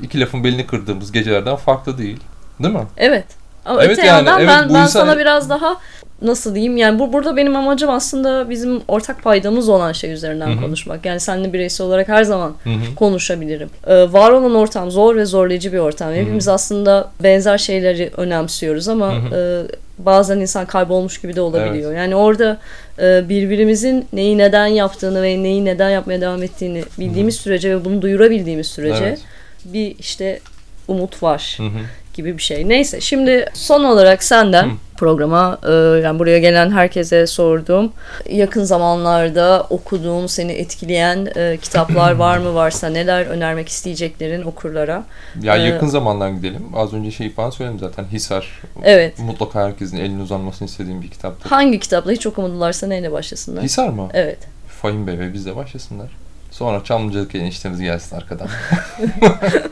iki 0.01 0.19
lafın 0.19 0.43
belini 0.43 0.67
kırdığımız 0.67 1.11
gecelerden 1.11 1.55
farklı 1.55 1.97
değil. 1.97 2.19
Değil 2.59 2.73
mi? 2.73 2.85
Evet. 2.97 3.25
Ama 3.65 3.83
evet 3.83 3.91
öte 3.91 4.07
yani, 4.07 4.27
yandan 4.27 4.39
evet, 4.39 4.49
ben, 4.49 4.69
ben 4.69 4.81
insan... 4.81 4.87
sana 4.87 5.17
biraz 5.17 5.49
daha 5.49 5.77
nasıl 6.21 6.55
diyeyim 6.55 6.77
yani 6.77 6.99
bu 6.99 7.13
burada 7.13 7.37
benim 7.37 7.55
amacım 7.55 7.89
aslında 7.89 8.49
bizim 8.49 8.81
ortak 8.87 9.23
paydamız 9.23 9.69
olan 9.69 9.91
şey 9.91 10.11
üzerinden 10.11 10.47
Hı-hı. 10.47 10.61
konuşmak. 10.61 11.05
Yani 11.05 11.19
seninle 11.19 11.53
bireysel 11.53 11.87
olarak 11.87 12.07
her 12.07 12.23
zaman 12.23 12.53
Hı-hı. 12.63 12.95
konuşabilirim. 12.95 13.69
Ee, 13.87 14.13
var 14.13 14.31
olan 14.31 14.55
ortam 14.55 14.91
zor 14.91 15.15
ve 15.15 15.25
zorlayıcı 15.25 15.73
bir 15.73 15.77
ortam. 15.77 16.07
Hı-hı. 16.07 16.17
Hepimiz 16.17 16.47
aslında 16.47 17.11
benzer 17.23 17.57
şeyleri 17.57 18.11
önemsiyoruz 18.17 18.87
ama 18.87 19.13
e, 19.13 19.61
bazen 19.97 20.39
insan 20.39 20.65
kaybolmuş 20.65 21.21
gibi 21.21 21.35
de 21.35 21.41
olabiliyor. 21.41 21.91
Evet. 21.91 21.99
Yani 21.99 22.15
orada 22.15 22.57
birbirimizin 22.99 24.05
neyi 24.13 24.37
neden 24.37 24.67
yaptığını 24.67 25.23
ve 25.23 25.43
neyi 25.43 25.65
neden 25.65 25.89
yapmaya 25.89 26.21
devam 26.21 26.43
ettiğini 26.43 26.83
bildiğimiz 26.99 27.35
Hı-hı. 27.35 27.43
sürece 27.43 27.69
ve 27.75 27.85
bunu 27.85 28.01
duyurabildiğimiz 28.01 28.67
sürece 28.67 29.03
evet. 29.03 29.19
bir 29.65 29.95
işte 29.99 30.39
umut 30.87 31.23
var. 31.23 31.55
Hı 31.57 31.63
hı 31.63 31.79
gibi 32.15 32.37
bir 32.37 32.41
şey. 32.43 32.69
Neyse 32.69 33.01
şimdi 33.01 33.45
son 33.53 33.83
olarak 33.83 34.23
senden 34.23 34.63
Hı. 34.63 34.71
programa 34.97 35.57
e, 35.67 35.71
yani 35.71 36.19
buraya 36.19 36.39
gelen 36.39 36.71
herkese 36.71 37.27
sorduğum 37.27 37.93
yakın 38.29 38.63
zamanlarda 38.63 39.67
okuduğun 39.69 40.27
seni 40.27 40.51
etkileyen 40.51 41.27
e, 41.35 41.57
kitaplar 41.61 42.11
var 42.15 42.37
mı 42.37 42.55
varsa 42.55 42.89
neler 42.89 43.25
önermek 43.25 43.69
isteyeceklerin 43.69 44.43
okurlara. 44.43 45.03
Ya 45.41 45.55
ee, 45.55 45.59
yakın 45.59 45.87
zamandan 45.87 46.35
gidelim. 46.35 46.63
Az 46.75 46.93
önce 46.93 47.11
şey 47.11 47.31
falan 47.31 47.49
söyledim 47.49 47.79
zaten 47.79 48.05
Hisar. 48.11 48.61
Evet. 48.83 49.19
Mutlaka 49.19 49.65
herkesin 49.65 49.97
elini 49.97 50.21
uzanmasını 50.21 50.67
istediğim 50.67 51.01
bir 51.01 51.11
kitaptır. 51.11 51.49
Hangi 51.49 51.79
kitapla 51.79 52.11
hiç 52.11 52.27
okumadılarsa 52.27 52.87
neyle 52.87 53.11
başlasınlar? 53.11 53.63
Hisar 53.63 53.89
mı? 53.89 54.09
Evet. 54.13 54.39
Fahim 54.81 55.07
Bey 55.07 55.19
ve 55.19 55.33
biz 55.33 55.45
de 55.45 55.55
başlasınlar. 55.55 56.11
Sonra 56.51 56.83
Çamlıca'daki 56.83 57.37
eniştemiz 57.37 57.79
gelsin 57.79 58.15
arkadan. 58.15 58.47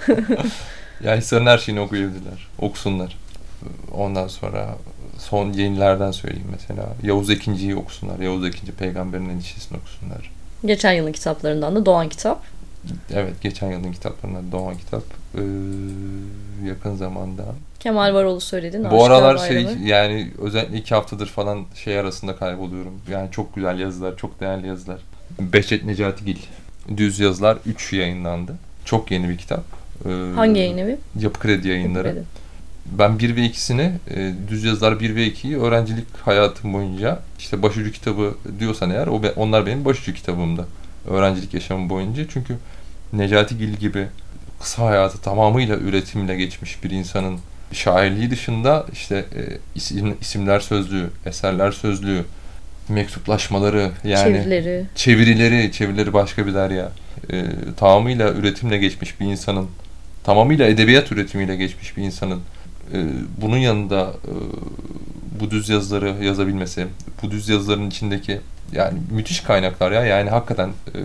Yani 1.03 1.17
Hisar'ın 1.17 1.45
her 1.45 1.57
şeyini 1.57 1.81
okuyabilirler. 1.81 2.47
Okusunlar. 2.59 3.17
Ondan 3.91 4.27
sonra 4.27 4.75
son 5.17 5.53
yenilerden 5.53 6.11
söyleyeyim 6.11 6.47
mesela. 6.51 6.89
Yavuz 7.03 7.29
Ekinci'yi 7.29 7.75
okusunlar. 7.75 8.19
Yavuz 8.19 8.45
Ekinci 8.45 8.71
peygamberin 8.71 9.29
endişesini 9.29 9.77
okusunlar. 9.77 10.31
Geçen 10.65 10.93
yılın 10.93 11.11
kitaplarından 11.11 11.75
da 11.75 11.85
Doğan 11.85 12.09
Kitap. 12.09 12.43
Evet, 13.13 13.41
geçen 13.41 13.71
yılın 13.71 13.91
kitaplarından 13.91 14.51
Doğan 14.51 14.77
Kitap. 14.77 15.03
Ee, 15.35 15.41
yakın 16.67 16.95
zamanda. 16.95 17.43
Kemal 17.79 18.13
Varoğlu 18.13 18.41
söyledin. 18.41 18.91
Bu 18.91 19.05
aralar 19.05 19.37
şey 19.37 19.67
yani 19.83 20.31
özellikle 20.41 20.77
iki 20.77 20.95
haftadır 20.95 21.27
falan 21.27 21.65
şey 21.75 21.99
arasında 21.99 22.35
kayboluyorum. 22.35 23.01
Yani 23.11 23.31
çok 23.31 23.55
güzel 23.55 23.79
yazılar, 23.79 24.17
çok 24.17 24.39
değerli 24.39 24.67
yazılar. 24.67 25.01
Behçet 25.39 25.85
Necati 25.85 26.25
Gil. 26.25 26.37
Düz 26.97 27.19
yazılar 27.19 27.57
3 27.65 27.93
yayınlandı. 27.93 28.55
Çok 28.85 29.11
yeni 29.11 29.29
bir 29.29 29.37
kitap. 29.37 29.63
Ee, 30.05 30.35
Hangi 30.35 30.59
yayın 30.59 30.77
evi? 30.77 30.97
Yapı 31.19 31.39
Kredi 31.39 31.67
yayınları. 31.67 32.07
Yapı 32.07 32.19
Kredi. 32.19 32.43
Ben 32.85 33.19
1 33.19 33.35
ve 33.35 33.39
2'sini, 33.39 33.91
e, 34.15 34.33
düz 34.49 34.63
yazılar 34.63 34.99
1 34.99 35.15
ve 35.15 35.27
2'yi 35.27 35.59
öğrencilik 35.59 36.17
hayatım 36.21 36.73
boyunca 36.73 37.19
işte 37.39 37.63
başucu 37.63 37.91
kitabı 37.91 38.35
diyorsan 38.59 38.89
eğer 38.89 39.07
o 39.07 39.21
onlar 39.35 39.65
benim 39.65 39.85
başucu 39.85 40.13
kitabımda. 40.13 40.65
Öğrencilik 41.07 41.53
yaşamım 41.53 41.89
boyunca. 41.89 42.23
Çünkü 42.29 42.57
Necati 43.13 43.57
Gil 43.57 43.73
gibi 43.73 44.07
kısa 44.61 44.85
hayatı 44.85 45.21
tamamıyla 45.21 45.77
üretimle 45.77 46.35
geçmiş 46.35 46.83
bir 46.83 46.89
insanın 46.89 47.39
şairliği 47.71 48.31
dışında 48.31 48.85
işte 48.93 49.15
e, 49.15 49.41
isim, 49.75 50.17
isimler 50.21 50.59
sözlüğü, 50.59 51.09
eserler 51.25 51.71
sözlüğü, 51.71 52.23
mektuplaşmaları 52.89 53.91
yani 54.03 54.23
çevirileri, 54.23 54.85
çevirileri, 54.95 55.71
çevirileri 55.71 56.13
başka 56.13 56.47
bir 56.47 56.53
derya. 56.53 56.91
E, 57.31 57.43
tamamıyla 57.77 58.31
üretimle 58.31 58.77
geçmiş 58.77 59.19
bir 59.19 59.25
insanın 59.25 59.69
tamamıyla 60.23 60.67
edebiyat 60.67 61.11
üretimiyle 61.11 61.55
geçmiş 61.55 61.97
bir 61.97 62.03
insanın 62.03 62.41
e, 62.93 63.05
bunun 63.41 63.57
yanında 63.57 64.13
e, 64.27 64.33
bu 65.39 65.51
düz 65.51 65.69
yazıları 65.69 66.23
yazabilmesi, 66.23 66.87
bu 67.21 67.31
düz 67.31 67.49
yazıların 67.49 67.89
içindeki 67.89 68.41
yani 68.71 68.99
müthiş 69.11 69.39
kaynaklar 69.39 69.91
ya. 69.91 70.05
Yani 70.05 70.29
hakikaten 70.29 70.69
e, 70.69 70.99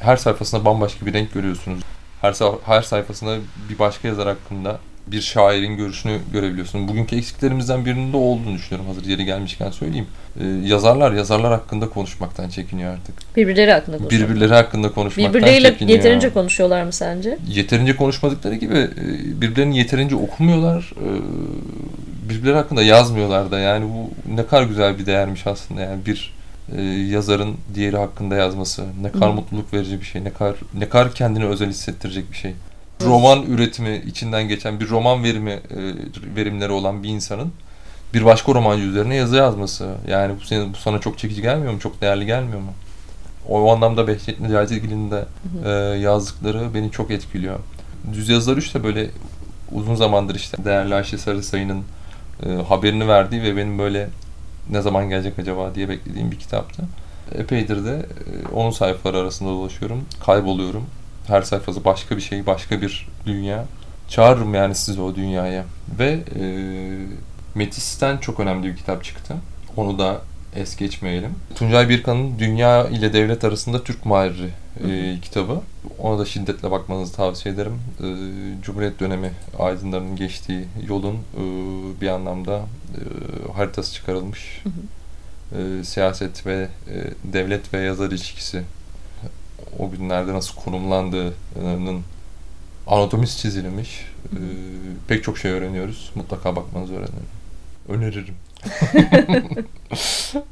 her 0.00 0.16
sayfasında 0.16 0.64
bambaşka 0.64 1.06
bir 1.06 1.12
renk 1.12 1.34
görüyorsunuz. 1.34 1.80
Her, 2.20 2.34
her 2.66 2.82
sayfasında 2.82 3.36
bir 3.70 3.78
başka 3.78 4.08
yazar 4.08 4.28
hakkında 4.28 4.78
bir 5.06 5.20
şairin 5.20 5.76
görüşünü 5.76 6.18
görebiliyorsun. 6.32 6.88
Bugünkü 6.88 7.16
eksiklerimizden 7.16 7.84
birinin 7.84 8.12
de 8.12 8.16
olduğunu 8.16 8.54
düşünüyorum. 8.54 8.94
Hazır 8.94 9.04
yeri 9.04 9.24
gelmişken 9.24 9.70
söyleyeyim. 9.70 10.06
Ee, 10.40 10.46
yazarlar 10.46 11.12
yazarlar 11.12 11.52
hakkında 11.52 11.88
konuşmaktan 11.88 12.48
çekiniyor 12.48 12.92
artık. 12.92 13.36
Birbirleri 13.36 13.72
hakkında 13.72 13.98
konuşuyorlar. 13.98 14.30
Birbirleri 14.30 14.54
hakkında 14.54 14.92
konuşmaktan 14.92 15.34
Birbirleriyle 15.34 15.68
çekiniyor. 15.68 15.98
yeterince 15.98 16.32
konuşuyorlar 16.32 16.84
mı 16.84 16.92
sence? 16.92 17.38
Yeterince 17.48 17.96
konuşmadıkları 17.96 18.54
gibi 18.54 18.74
e, 18.78 19.40
birbirlerini 19.40 19.78
yeterince 19.78 20.16
okumuyorlar. 20.16 20.92
E, 20.96 21.08
birbirleri 22.30 22.54
hakkında 22.56 22.82
yazmıyorlar 22.82 23.50
da. 23.50 23.58
Yani 23.58 23.84
bu 23.88 24.10
ne 24.34 24.46
kadar 24.46 24.62
güzel 24.62 24.98
bir 24.98 25.06
değermiş 25.06 25.46
aslında. 25.46 25.80
Yani 25.80 26.06
bir 26.06 26.34
e, 26.76 26.82
yazarın 26.82 27.56
diğeri 27.74 27.96
hakkında 27.96 28.34
yazması 28.34 28.84
ne 29.02 29.12
kadar 29.12 29.30
Hı. 29.30 29.34
mutluluk 29.34 29.72
verici 29.74 30.00
bir 30.00 30.06
şey. 30.06 30.24
Ne 30.24 30.30
kadar 30.30 30.54
ne 30.74 30.88
kadar 30.88 31.14
kendini 31.14 31.44
özel 31.44 31.68
hissettirecek 31.68 32.32
bir 32.32 32.36
şey 32.36 32.54
roman 33.02 33.42
üretimi 33.42 34.02
içinden 34.06 34.48
geçen 34.48 34.80
bir 34.80 34.88
roman 34.88 35.24
verimi 35.24 35.50
e, 35.50 35.60
verimleri 36.36 36.72
olan 36.72 37.02
bir 37.02 37.08
insanın 37.08 37.52
bir 38.14 38.24
başka 38.24 38.54
romancı 38.54 38.84
üzerine 38.84 39.14
yazı 39.14 39.36
yazması. 39.36 39.94
Yani 40.08 40.34
bu, 40.40 40.44
senin, 40.44 40.72
bu 40.72 40.76
sana 40.76 40.98
çok 40.98 41.18
çekici 41.18 41.42
gelmiyor 41.42 41.72
mu? 41.72 41.80
Çok 41.80 42.00
değerli 42.00 42.26
gelmiyor 42.26 42.60
mu? 42.60 42.72
O, 43.48 43.60
o 43.60 43.72
anlamda 43.74 44.06
Behçet 44.06 44.40
Necati'nin 44.40 45.10
de 45.10 45.24
e, 45.64 45.70
yazdıkları 45.98 46.74
beni 46.74 46.90
çok 46.90 47.10
etkiliyor. 47.10 47.58
Düz 48.12 48.28
yazılar 48.28 48.56
işte 48.56 48.84
böyle 48.84 49.10
uzun 49.72 49.94
zamandır 49.94 50.34
işte 50.34 50.64
değerli 50.64 50.94
Ayşe 50.94 51.18
Sarısay'ın 51.18 51.82
e, 52.46 52.48
haberini 52.48 53.08
verdiği 53.08 53.42
ve 53.42 53.56
benim 53.56 53.78
böyle 53.78 54.08
ne 54.70 54.82
zaman 54.82 55.08
gelecek 55.08 55.38
acaba 55.38 55.74
diye 55.74 55.88
beklediğim 55.88 56.30
bir 56.30 56.38
kitaptı. 56.38 56.82
Epeydir 57.34 57.84
de 57.84 57.94
e, 57.94 58.54
onun 58.54 58.70
sayfaları 58.70 59.18
arasında 59.18 59.50
dolaşıyorum. 59.50 60.04
Kayboluyorum. 60.26 60.86
Her 61.26 61.42
sayfası 61.42 61.84
başka 61.84 62.16
bir 62.16 62.20
şey, 62.20 62.46
başka 62.46 62.82
bir 62.82 63.08
dünya. 63.26 63.64
Çağırırım 64.08 64.54
yani 64.54 64.74
sizi 64.74 65.00
o 65.00 65.14
dünyaya. 65.14 65.64
Ve 65.98 66.18
e, 66.40 66.44
Metis'ten 67.54 68.18
çok 68.18 68.40
önemli 68.40 68.66
bir 68.66 68.76
kitap 68.76 69.04
çıktı. 69.04 69.34
Onu 69.76 69.98
da 69.98 70.20
es 70.56 70.76
geçmeyelim. 70.76 71.30
Tuncay 71.54 71.88
Birkan'ın 71.88 72.38
Dünya 72.38 72.88
ile 72.88 73.12
Devlet 73.12 73.44
Arasında 73.44 73.84
Türk 73.84 74.06
Mahirri 74.06 74.50
e, 74.88 75.20
kitabı. 75.20 75.60
Ona 75.98 76.18
da 76.18 76.24
şiddetle 76.24 76.70
bakmanızı 76.70 77.12
tavsiye 77.16 77.54
ederim. 77.54 77.80
E, 78.00 78.06
Cumhuriyet 78.62 79.00
dönemi 79.00 79.30
aydınlarının 79.58 80.16
geçtiği 80.16 80.64
yolun 80.88 81.14
e, 81.14 81.40
bir 82.00 82.08
anlamda 82.08 82.56
e, 82.58 83.02
haritası 83.52 83.94
çıkarılmış. 83.94 84.62
Hı 84.62 84.68
hı. 84.68 85.80
E, 85.80 85.84
siyaset 85.84 86.46
ve 86.46 86.68
e, 86.88 87.32
devlet 87.32 87.74
ve 87.74 87.80
yazar 87.80 88.06
ilişkisi 88.10 88.62
o 89.78 89.90
günlerde 89.90 90.32
nasıl 90.32 90.54
konumlandığının 90.54 92.02
anatomisi 92.86 93.38
çizilmiş. 93.38 94.06
Ee, 94.32 94.36
pek 95.08 95.24
çok 95.24 95.38
şey 95.38 95.50
öğreniyoruz. 95.50 96.10
Mutlaka 96.14 96.56
bakmanızı 96.56 96.92
öğrenirim. 96.92 97.14
Öneririm. 97.88 98.34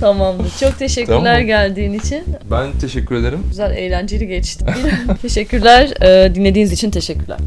Tamamdır. 0.00 0.52
Çok 0.60 0.78
teşekkürler 0.78 1.18
tamam. 1.24 1.46
geldiğin 1.46 1.92
için. 1.92 2.24
Ben 2.50 2.72
teşekkür 2.80 3.14
ederim. 3.14 3.40
Güzel, 3.48 3.70
eğlenceli 3.76 4.26
geçti. 4.26 4.64
teşekkürler. 5.22 5.92
Ee, 6.02 6.34
dinlediğiniz 6.34 6.72
için 6.72 6.90
teşekkürler. 6.90 7.38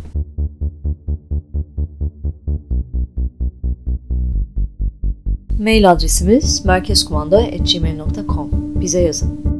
Mail 5.59 5.91
adresimiz 5.91 6.65
merkezkumanda.gmail.com 6.65 8.49
Bize 8.81 9.01
yazın. 9.01 9.50